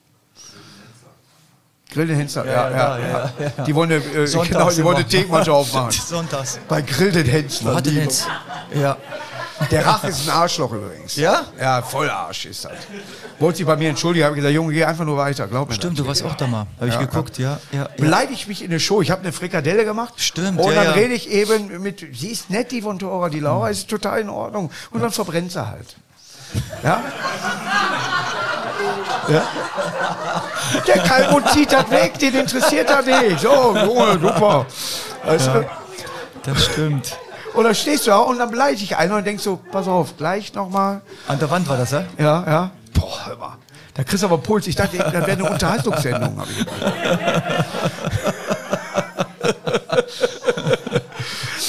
Grillhänzer, 1.93 2.45
ja, 2.45 2.69
ja, 2.71 2.99
ja, 2.99 3.33
ja, 3.57 3.65
Die 3.65 3.75
wollen, 3.75 3.91
äh, 3.93 4.27
Sonntags 4.27 4.51
genau, 4.51 4.71
die 4.71 4.85
wollen 4.85 4.97
eine 4.97 5.03
immer. 5.05 5.09
Teekmannschaft 5.11 5.49
aufmachen. 5.57 5.91
Sonntags. 5.93 6.59
Bei 6.69 6.83
Grillhänzler. 6.83 7.73
Wo 7.73 7.77
hat 7.77 7.87
denn 7.87 7.95
jetzt? 7.97 8.27
Ja. 8.75 8.97
Der 9.71 9.87
Rach 9.87 10.05
ist 10.05 10.29
ein 10.29 10.35
Arschloch 10.35 10.71
übrigens. 10.73 11.17
Ja? 11.17 11.43
Ja, 11.59 11.81
voll 11.83 12.11
Arsch 12.11 12.47
ist 12.47 12.65
das. 12.65 12.73
Wollte 13.39 13.59
sich 13.59 13.67
bei 13.67 13.77
mir 13.77 13.89
entschuldigen, 13.89 14.27
habe 14.27 14.37
gesagt, 14.37 14.55
Junge, 14.55 14.73
geh 14.73 14.85
einfach 14.85 15.05
nur 15.05 15.17
weiter, 15.17 15.47
glaub 15.47 15.69
mir. 15.69 15.75
Stimmt, 15.75 15.99
du 15.99 16.07
warst 16.07 16.23
auch 16.25 16.35
da 16.35 16.47
mal. 16.47 16.67
Habe 16.79 16.89
ich 16.89 16.95
Ja, 16.95 17.01
geguckt, 17.01 17.39
ja. 17.39 17.59
ja, 17.73 17.79
ja. 17.79 17.89
Beleidigt 17.97 18.49
mich 18.49 18.63
in 18.63 18.71
der 18.71 18.79
Show. 18.79 19.01
Ich 19.01 19.11
habe 19.11 19.23
eine 19.23 19.33
Frikadelle 19.33 19.85
gemacht. 19.85 20.15
Stimmt, 20.19 20.61
Und 20.61 20.75
dann 20.75 20.89
rede 20.89 21.15
ich 21.15 21.31
eben 21.31 21.83
mit, 21.83 22.05
sie 22.13 22.29
ist 22.29 22.51
nett, 22.51 22.71
die 22.71 22.83
von 22.83 22.99
Tora, 22.99 23.29
die 23.31 23.41
Laura 23.41 23.71
ist 23.71 23.89
total 23.89 24.21
in 24.21 24.29
Ordnung. 24.29 24.71
Und 24.91 25.03
dann 25.03 25.11
verbrennt 25.11 25.53
sie 25.53 25.67
halt. 25.67 25.97
Ja? 26.85 27.03
ja? 29.29 29.43
Der 30.87 31.03
Kalmund 31.03 31.49
zieht 31.51 31.73
das 31.73 31.91
weg, 31.91 32.19
den 32.19 32.35
interessiert 32.35 32.89
das 32.91 33.07
nicht. 33.07 33.41
So, 33.41 33.75
Junge, 33.77 34.19
super. 34.21 34.67
Weißt 35.25 35.49
du? 35.49 35.67
Das 36.45 36.65
stimmt. 36.67 37.17
Und 37.57 37.65
dann 37.65 37.75
stehst 37.75 38.07
du 38.07 38.11
da 38.11 38.19
und 38.19 38.39
dann 38.39 38.51
beleidige 38.51 38.85
ich 38.85 38.97
einen 38.97 39.13
und 39.13 39.27
denkst 39.27 39.43
so, 39.43 39.59
pass 39.73 39.89
auf, 39.89 40.17
gleich 40.19 40.53
nochmal. 40.53 41.01
An 41.27 41.39
der 41.39 41.51
Wand 41.51 41.67
war 41.67 41.79
das, 41.79 41.91
ja? 41.91 42.05
Ja, 42.19 42.45
ja. 42.47 42.71
Boah, 42.93 43.27
hör 43.27 43.37
mal. 43.37 43.57
Da 43.95 44.05
kriegst 44.05 44.23
du 44.23 44.27
aber 44.27 44.37
Puls. 44.37 44.67
Ich 44.67 44.77
dachte, 44.77 44.99
das 44.99 45.11
wäre 45.11 45.31
eine 45.31 45.49
Unterhaltungssendung. 45.51 46.39
Hab 46.39 46.51
ich 46.51 46.59
gedacht. 46.59 47.65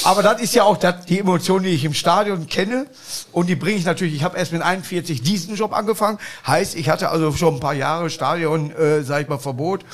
aber 0.04 0.24
das 0.24 0.42
ist 0.42 0.56
ja 0.56 0.64
auch 0.64 0.76
das, 0.76 1.06
die 1.06 1.20
Emotion, 1.20 1.64
die 1.64 1.70
ich 1.70 1.86
im 1.86 1.94
Stadion 1.94 2.48
kenne. 2.48 2.88
Und 3.32 3.48
die 3.48 3.56
bringe 3.56 3.78
ich 3.78 3.86
natürlich. 3.86 4.14
Ich 4.14 4.26
habe 4.26 4.38
erst 4.38 4.52
mit 4.52 4.62
41 4.62 5.22
diesen 5.22 5.56
Job 5.56 5.72
angefangen. 5.72 6.20
Heißt, 6.46 6.76
ich 6.76 6.90
hatte 6.90 7.12
also 7.12 7.32
schon 7.32 7.56
ein 7.56 7.60
paar 7.62 7.76
Jahre 7.76 8.10
Stadion, 8.10 8.72
äh, 8.72 9.04
sag 9.04 9.22
ich 9.22 9.30
mal, 9.30 9.40
Verbot. 9.40 9.86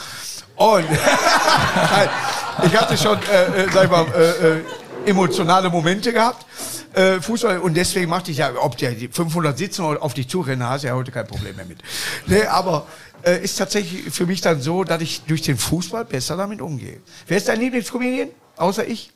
Und 0.56 0.86
ich 2.66 2.76
hatte 2.76 2.98
schon, 2.98 3.20
äh, 3.32 3.64
äh, 3.64 3.72
sag 3.72 3.84
ich 3.84 3.92
mal, 3.92 4.06
äh, 4.16 4.58
äh, 4.58 4.62
emotionale 5.06 5.70
Momente 5.70 6.14
gehabt. 6.14 6.46
Äh, 6.94 7.22
Fußball 7.22 7.60
und 7.60 7.76
deswegen 7.76 8.10
machte 8.10 8.32
ich 8.32 8.38
ja, 8.38 8.52
ob 8.60 8.78
der 8.78 8.92
die 8.92 9.08
500 9.08 9.58
sitzen 9.58 9.84
oder 9.84 10.02
auf 10.02 10.14
dich 10.14 10.28
zurennen, 10.28 10.68
hast 10.68 10.84
du 10.84 10.88
ja 10.88 10.96
heute 10.96 11.12
kein 11.12 11.26
Problem 11.26 11.56
mehr 11.56 11.66
mit. 11.66 11.80
Nee, 12.28 12.44
aber 12.44 12.86
äh, 13.24 13.44
ist 13.44 13.58
tatsächlich 13.58 14.14
für 14.14 14.26
mich 14.26 14.42
dann 14.42 14.62
so, 14.62 14.84
dass 14.84 15.02
ich 15.02 15.22
durch 15.22 15.42
den 15.42 15.58
Fußball 15.58 16.06
besser 16.06 16.38
damit 16.38 16.62
umgehe. 16.62 17.00
Wer 17.28 17.38
ist 17.38 17.48
dein 17.48 17.60
Lieblingskomedian? 17.60 18.30
Außer 18.58 18.88
ich? 18.88 19.12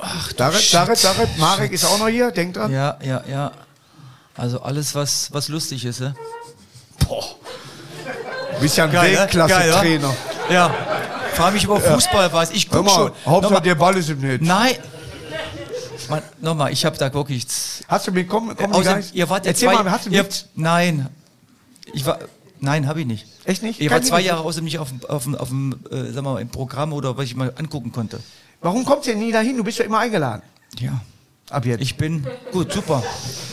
Ach, 0.00 0.32
Darit, 0.32 0.72
Darit, 0.72 1.02
Darit, 1.02 1.38
Marek 1.38 1.72
ist 1.72 1.84
auch 1.84 1.98
noch 1.98 2.08
hier, 2.08 2.30
denk 2.30 2.54
dran. 2.54 2.72
Ja, 2.72 2.98
ja, 3.02 3.22
ja. 3.28 3.52
Also 4.36 4.62
alles, 4.62 4.94
was, 4.94 5.32
was 5.32 5.48
lustig 5.48 5.84
ist, 5.84 6.00
ja? 6.00 6.14
Boah. 7.06 7.24
Du 8.54 8.60
bist 8.60 8.76
ja 8.76 8.84
ein 8.84 8.92
ne? 8.92 9.02
Weltklasse-Trainer. 9.02 10.14
Ja. 10.50 10.74
Frag 11.38 11.54
mich 11.54 11.64
über 11.64 11.80
Fußball 11.80 12.32
was. 12.32 12.50
Ich 12.50 12.68
guck 12.68 12.84
mal, 12.84 12.90
schon. 12.90 13.12
Hauptsache 13.24 13.62
der 13.62 13.74
Ball 13.74 13.96
ist 13.96 14.10
im 14.10 14.20
Netz. 14.20 14.42
Nein. 14.44 14.74
Mann, 16.10 16.22
Nochmal, 16.40 16.72
ich 16.72 16.84
habe 16.84 16.96
da 16.96 17.12
wirklich. 17.12 17.46
Hast 17.86 18.06
du 18.06 18.12
mit, 18.12 18.28
komm, 18.28 18.54
komm 18.56 18.72
Außer, 18.72 19.00
ihr 19.12 19.28
wart 19.28 19.44
ja 19.44 19.50
Erzähl 19.52 19.68
zwei. 19.68 19.82
mal, 19.82 19.90
hast 19.90 20.06
du 20.06 20.10
ihr, 20.10 20.22
mit? 20.22 20.46
Nein. 20.54 21.08
Ich 21.92 22.04
war. 22.06 22.18
Nein, 22.60 22.86
habe 22.88 23.00
ich 23.00 23.06
nicht. 23.06 23.26
Echt 23.44 23.62
nicht? 23.62 23.78
Ihr 23.80 23.88
Kein 23.88 23.98
wart 23.98 24.06
zwei? 24.06 24.20
Jahre 24.20 24.40
außerdem 24.42 24.64
nicht 24.64 24.78
auf, 24.78 24.88
dem- 24.88 25.04
auf, 25.08 25.22
dem- 25.24 25.34
auf 25.36 25.48
dem, 25.48 25.78
äh, 25.90 25.96
wir 26.14 26.22
mal, 26.22 26.40
im 26.40 26.48
Programm 26.48 26.92
oder 26.92 27.16
was 27.16 27.24
ich 27.26 27.36
mal 27.36 27.52
angucken 27.56 27.92
konnte. 27.92 28.18
Warum 28.60 28.84
du 29.06 29.10
denn 29.12 29.20
nie 29.20 29.30
dahin? 29.32 29.56
Du 29.56 29.62
bist 29.64 29.78
ja 29.78 29.84
immer 29.84 29.98
eingeladen. 30.00 30.42
Ja. 30.80 31.00
Ab 31.50 31.64
jetzt. 31.64 31.80
Ich 31.80 31.96
bin 31.96 32.26
gut, 32.52 32.72
super. 32.72 33.02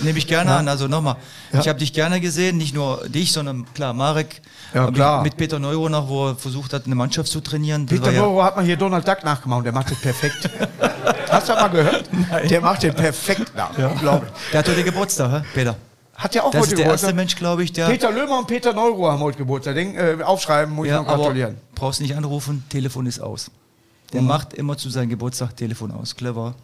Nehme 0.01 0.17
ich 0.17 0.27
gerne 0.27 0.51
an. 0.53 0.67
Also 0.67 0.87
nochmal, 0.87 1.15
Ja. 1.53 1.59
ich 1.61 1.67
habe 1.69 1.79
dich 1.79 1.93
gerne 1.93 2.19
gesehen, 2.19 2.57
nicht 2.57 2.75
nur 2.75 3.07
dich, 3.07 3.31
sondern 3.31 3.65
klar, 3.73 3.93
Marek. 3.93 4.41
Ja, 4.73 4.89
ich 4.89 4.93
klar. 4.95 5.23
Mit 5.23 5.37
Peter 5.37 5.59
Neuro 5.59 5.87
noch, 5.87 6.09
wo 6.09 6.27
er 6.29 6.35
versucht 6.35 6.73
hat, 6.73 6.85
eine 6.85 6.95
Mannschaft 6.95 7.29
zu 7.31 7.39
trainieren. 7.39 7.85
Das 7.85 7.97
Peter 7.99 8.11
ja- 8.11 8.21
Neuro 8.21 8.43
hat 8.43 8.57
man 8.57 8.65
hier 8.65 8.75
Donald 8.75 9.07
Duck 9.07 9.23
nachgemacht 9.23 9.65
der 9.65 9.71
macht 9.71 9.91
das 9.91 9.99
perfekt. 10.01 10.49
Hast 11.29 11.47
du 11.47 11.53
das 11.53 11.61
mal 11.61 11.67
gehört? 11.69 12.09
Der 12.49 12.61
macht 12.61 12.83
den 12.83 12.93
perfekt 12.93 13.55
nach. 13.55 13.77
Unglaublich. 13.77 14.31
Der 14.51 14.59
hat 14.59 14.67
heute 14.67 14.83
Geburtstag, 14.83 15.31
hä? 15.31 15.45
Peter. 15.53 15.75
Hat 16.15 16.33
ja 16.35 16.43
auch 16.43 16.51
Das 16.51 16.61
heute 16.61 16.71
ist 16.73 16.77
der 16.79 16.85
erste 16.87 17.07
Geburtstag. 17.07 17.15
Mensch, 17.15 17.35
glaube 17.35 17.63
ich, 17.63 17.71
der. 17.73 17.87
Peter 17.87 18.11
Lömer 18.11 18.39
und 18.39 18.47
Peter 18.47 18.73
Neuro 18.73 19.09
haben 19.11 19.19
heute 19.21 19.37
Geburtstag. 19.37 19.75
Den, 19.75 19.95
äh, 19.95 20.17
aufschreiben, 20.23 20.73
muss 20.73 20.87
ja, 20.87 21.01
ich 21.01 21.07
noch 21.07 21.15
gratulieren. 21.15 21.57
brauchst 21.75 21.99
nicht 22.01 22.15
anrufen, 22.15 22.63
Telefon 22.69 23.05
ist 23.05 23.19
aus. 23.19 23.51
Der 24.13 24.21
Mhm. 24.21 24.27
macht 24.27 24.53
immer 24.53 24.77
zu 24.77 24.89
seinem 24.89 25.09
Geburtstag 25.09 25.55
Telefon 25.57 25.91
aus. 25.91 26.15
Clever. 26.15 26.55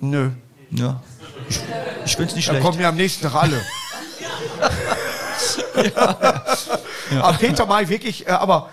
Nö. 0.00 0.30
Ja. 0.72 1.00
Ich, 1.48 1.60
ich 2.06 2.16
finde 2.16 2.30
es 2.30 2.36
nicht 2.36 2.48
Da 2.48 2.52
schlecht. 2.52 2.64
kommen 2.66 2.80
ja 2.80 2.88
am 2.88 2.96
nächsten 2.96 3.22
Tag 3.22 3.34
alle. 3.34 3.60
Aber 7.20 7.36
Peter 7.38 7.66
May 7.66 7.88
wirklich, 7.88 8.26
äh, 8.26 8.30
aber 8.30 8.70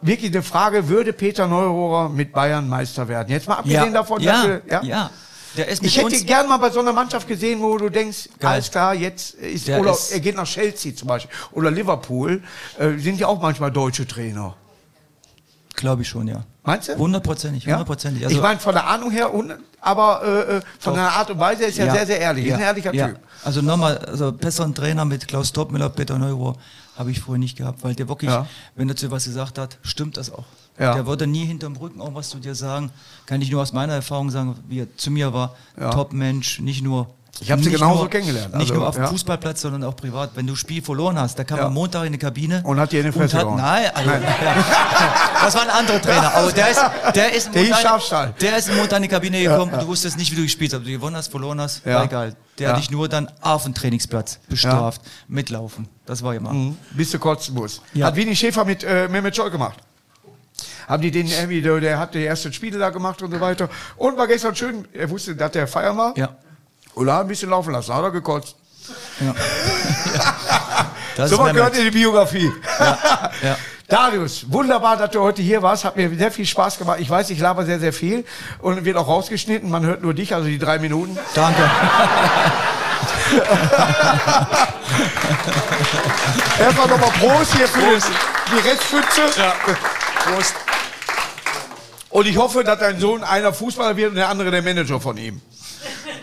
wirklich 0.00 0.30
eine 0.32 0.42
Frage, 0.42 0.88
würde 0.88 1.12
Peter 1.12 1.46
Neurohrer 1.46 2.08
mit 2.08 2.32
Bayern 2.32 2.68
Meister 2.68 3.06
werden? 3.08 3.28
Jetzt 3.30 3.46
mal 3.48 3.56
abgesehen 3.56 3.92
davon, 3.92 4.22
dass 4.22 4.44
ja, 4.44 4.48
wir, 4.48 4.62
ja. 4.70 4.82
ja? 4.82 5.10
Der 5.56 5.68
ist 5.68 5.82
Ich 5.84 5.96
hätte 5.96 6.06
uns. 6.06 6.20
ihn 6.20 6.26
gern 6.26 6.48
mal 6.48 6.56
bei 6.56 6.70
so 6.70 6.80
einer 6.80 6.92
Mannschaft 6.92 7.28
gesehen, 7.28 7.60
wo 7.60 7.76
du 7.78 7.88
denkst, 7.90 8.28
Geil. 8.40 8.52
alles 8.54 8.70
klar, 8.70 8.94
jetzt 8.94 9.34
ist, 9.34 9.68
Der 9.68 9.80
oder 9.80 9.92
ist- 9.92 10.10
er 10.12 10.20
geht 10.20 10.34
nach 10.36 10.46
Chelsea 10.46 10.94
zum 10.96 11.08
Beispiel 11.08 11.30
oder 11.52 11.70
Liverpool, 11.70 12.42
äh, 12.78 12.96
sind 12.98 13.18
ja 13.20 13.26
auch 13.28 13.40
manchmal 13.40 13.70
deutsche 13.70 14.06
Trainer. 14.06 14.56
Glaube 15.76 16.02
ich 16.02 16.08
schon, 16.08 16.26
ja. 16.26 16.42
Meinst 16.64 16.88
du? 16.88 16.96
Hundertprozentig, 16.96 17.64
Ja? 17.64 17.74
hundertprozentig. 17.74 18.24
Also, 18.24 18.36
ich 18.36 18.42
meine, 18.42 18.58
von 18.58 18.74
der 18.74 18.86
Ahnung 18.86 19.10
her, 19.10 19.30
aber 19.80 20.22
äh, 20.24 20.56
äh, 20.56 20.60
von 20.78 20.94
der 20.94 21.10
Art 21.10 21.30
und 21.30 21.38
Weise 21.38 21.64
ist 21.64 21.78
er 21.78 21.90
sehr, 21.92 22.06
sehr 22.06 22.20
ehrlich. 22.20 22.46
Ist 22.46 22.54
ein 22.54 22.60
ehrlicher 22.60 22.94
ja. 22.94 23.08
Typ. 23.08 23.18
Also 23.44 23.60
nochmal, 23.60 23.98
also 23.98 24.32
besseren 24.32 24.74
Trainer 24.74 25.04
mit 25.04 25.28
Klaus 25.28 25.52
Topmüller, 25.52 25.90
Peter 25.90 26.18
Neurohr 26.18 26.56
habe 26.96 27.10
ich 27.10 27.20
vorher 27.20 27.38
nicht 27.38 27.58
gehabt, 27.58 27.82
weil 27.82 27.94
der 27.94 28.08
wirklich, 28.08 28.30
Ja. 28.30 28.46
wenn 28.76 28.88
er 28.88 28.96
zu 28.96 29.10
was 29.10 29.24
gesagt 29.24 29.58
hat, 29.58 29.78
stimmt 29.82 30.16
das 30.16 30.32
auch. 30.32 30.44
Ja. 30.78 30.94
Der 30.94 31.06
würde 31.06 31.26
nie 31.26 31.44
hinterm 31.44 31.76
Rücken 31.76 32.00
auch 32.00 32.14
was 32.14 32.30
zu 32.30 32.38
dir 32.38 32.54
sagen. 32.54 32.90
Kann 33.26 33.42
ich 33.42 33.50
nur 33.50 33.62
aus 33.62 33.72
meiner 33.72 33.92
Erfahrung 33.94 34.30
sagen, 34.30 34.56
wie 34.68 34.80
er 34.80 34.96
zu 34.96 35.10
mir 35.10 35.32
war. 35.32 35.54
Ja. 35.78 35.90
Top-Mensch, 35.90 36.60
nicht 36.60 36.82
nur. 36.82 37.08
Ich 37.40 37.50
hab 37.50 37.58
sie 37.58 37.66
nicht 37.68 37.78
genauso 37.78 38.02
nur- 38.02 38.10
kennengelernt, 38.10 38.54
Nicht 38.54 38.70
also, 38.70 38.74
nur 38.74 38.88
auf 38.88 38.94
dem 38.94 39.04
ja. 39.04 39.10
Fußballplatz, 39.10 39.60
sondern 39.60 39.82
auch 39.84 39.96
privat. 39.96 40.30
Wenn 40.34 40.46
du 40.46 40.54
Spiel 40.54 40.82
verloren 40.82 41.18
hast, 41.18 41.36
da 41.38 41.44
kam 41.44 41.58
Ja. 41.58 41.64
er 41.64 41.70
Montag 41.70 42.04
in 42.06 42.12
die 42.12 42.18
Kabine. 42.18 42.62
Und 42.64 42.78
hat 42.78 42.92
dir 42.92 43.00
in 43.00 43.06
die 43.06 43.12
Fresse 43.12 43.44
und 43.44 43.60
hat. 43.60 43.82
Nein, 43.82 43.90
also, 43.94 44.10
Ja. 44.10 44.24
das 45.44 45.54
war 45.54 45.62
ein 45.62 45.70
anderer 45.70 46.00
Trainer. 46.00 46.34
Aber 46.34 46.52
der 46.52 46.70
ist, 46.70 46.80
der 47.14 47.32
ist, 47.34 47.54
Der 47.54 47.62
Montag- 47.64 48.38
der 48.38 48.56
ist 48.56 48.72
Montag 48.74 48.96
in 48.98 49.02
die 49.02 49.08
Kabine 49.08 49.42
gekommen. 49.42 49.72
Du 49.78 49.86
wusstest 49.88 50.16
nicht, 50.16 50.30
wie 50.32 50.36
du 50.36 50.42
gespielt 50.42 50.72
hast. 50.72 50.78
Ob 50.80 50.84
du 50.84 50.92
gewonnen 50.92 51.16
hast, 51.16 51.28
verloren 51.30 51.60
hast, 51.60 51.84
war 51.84 52.04
egal. 52.04 52.36
Der 52.58 52.70
hat 52.70 52.78
dich 52.78 52.90
nur 52.90 53.08
dann 53.08 53.28
auf 53.40 53.64
dem 53.64 53.74
Trainingsplatz 53.74 54.38
bestraft. 54.48 55.00
Mitlaufen. 55.28 55.88
Das 56.06 56.22
war 56.22 56.34
immer. 56.34 56.52
Mhm. 56.52 56.76
Bis 56.92 57.10
du 57.10 57.18
kotzen 57.18 57.54
musst. 57.54 57.82
Hat 58.00 58.14
Winnie 58.16 58.36
Schäfer 58.36 58.64
mit 58.64 58.84
äh, 58.84 59.08
Mehmet 59.08 59.34
Scholl 59.34 59.50
gemacht. 59.50 59.78
Haben 60.86 61.02
die 61.02 61.10
den 61.10 61.26
irgendwie, 61.26 61.62
der, 61.62 61.80
der 61.80 61.98
hat 61.98 62.14
die 62.14 62.24
ersten 62.24 62.52
Spiele 62.52 62.78
da 62.78 62.90
gemacht 62.90 63.22
und 63.22 63.32
so 63.32 63.40
weiter. 63.40 63.68
Und 63.96 64.16
war 64.18 64.26
gestern 64.28 64.54
schön, 64.54 64.86
er 64.92 65.08
wusste, 65.10 65.34
dass 65.34 65.50
der 65.52 65.66
feiern 65.66 65.96
war. 65.96 66.16
Ja. 66.16 66.28
Hat 66.96 67.08
ein 67.08 67.28
bisschen 67.28 67.50
laufen 67.50 67.72
lassen, 67.72 67.94
hat 67.94 68.02
er 68.02 68.10
gekotzt. 68.10 68.56
ja. 69.20 69.34
Das 71.16 71.30
so 71.30 71.38
was 71.38 71.52
gehört 71.52 71.76
in 71.76 71.84
die 71.84 71.90
Biografie. 71.90 72.50
Ja. 73.42 73.56
Darius, 73.88 74.46
wunderbar, 74.50 74.96
dass 74.96 75.10
du 75.10 75.20
heute 75.20 75.42
hier 75.42 75.62
warst. 75.62 75.84
Hat 75.84 75.96
mir 75.96 76.08
sehr 76.16 76.32
viel 76.32 76.46
Spaß 76.46 76.78
gemacht. 76.78 76.98
Ich 77.00 77.10
weiß, 77.10 77.28
ich 77.30 77.38
laber 77.38 77.66
sehr, 77.66 77.78
sehr 77.78 77.92
viel 77.92 78.24
und 78.60 78.84
wird 78.84 78.96
auch 78.96 79.06
rausgeschnitten. 79.06 79.70
Man 79.70 79.84
hört 79.84 80.02
nur 80.02 80.14
dich, 80.14 80.34
also 80.34 80.48
die 80.48 80.58
drei 80.58 80.78
Minuten. 80.78 81.18
Danke. 81.34 81.62
Erstmal 86.58 86.88
nochmal 86.88 87.10
Prost 87.10 87.54
hier 87.54 87.68
für 87.68 87.80
die 87.80 88.68
Restpfütze. 88.68 89.22
Prost. 90.24 90.54
Und 92.08 92.26
ich 92.26 92.38
hoffe, 92.38 92.64
dass 92.64 92.78
dein 92.78 92.98
Sohn 92.98 93.22
einer 93.22 93.52
Fußballer 93.52 93.96
wird 93.96 94.10
und 94.10 94.16
der 94.16 94.28
andere 94.30 94.50
der 94.50 94.62
Manager 94.62 95.00
von 95.00 95.16
ihm. 95.18 95.42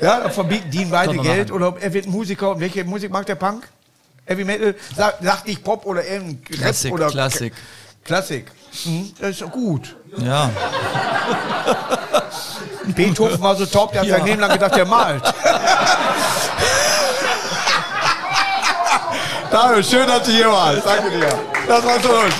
Ja, 0.01 0.19
dann 0.19 0.31
verdienen 0.31 0.89
beide 0.89 1.17
Geld 1.17 1.51
oder 1.51 1.75
er 1.79 1.93
wird 1.93 2.07
Musiker. 2.07 2.51
Und 2.51 2.59
welche 2.59 2.83
Musik 2.83 3.11
mag 3.11 3.25
der 3.25 3.35
Punk? 3.35 3.67
Heavy 4.25 4.43
Metal? 4.43 4.75
Sag, 4.95 5.15
sag 5.21 5.45
nicht 5.45 5.63
Pop 5.63 5.85
oder 5.85 6.01
Rap 6.01 6.45
Klassik, 6.45 6.91
oder 6.93 7.07
Klassik. 7.09 7.53
Klassik. 8.03 8.51
Mhm, 8.85 9.13
das 9.19 9.41
ist 9.41 9.51
gut. 9.51 9.95
Ja. 10.17 10.49
Beethoven 12.95 13.39
war 13.41 13.55
so 13.55 13.65
top, 13.65 13.91
der 13.91 14.01
hat 14.01 14.09
sein 14.09 14.25
Leben 14.25 14.41
lang 14.41 14.51
gedacht, 14.51 14.75
der 14.75 14.85
malt. 14.85 15.21
Dario, 19.51 19.83
schön, 19.83 20.07
dass 20.07 20.23
du 20.23 20.31
hier 20.31 20.49
warst. 20.49 20.85
Danke 20.85 21.11
dir. 21.11 21.27
Das 21.67 21.85
war's 21.85 22.01
von 22.01 22.15
uns. 22.25 22.33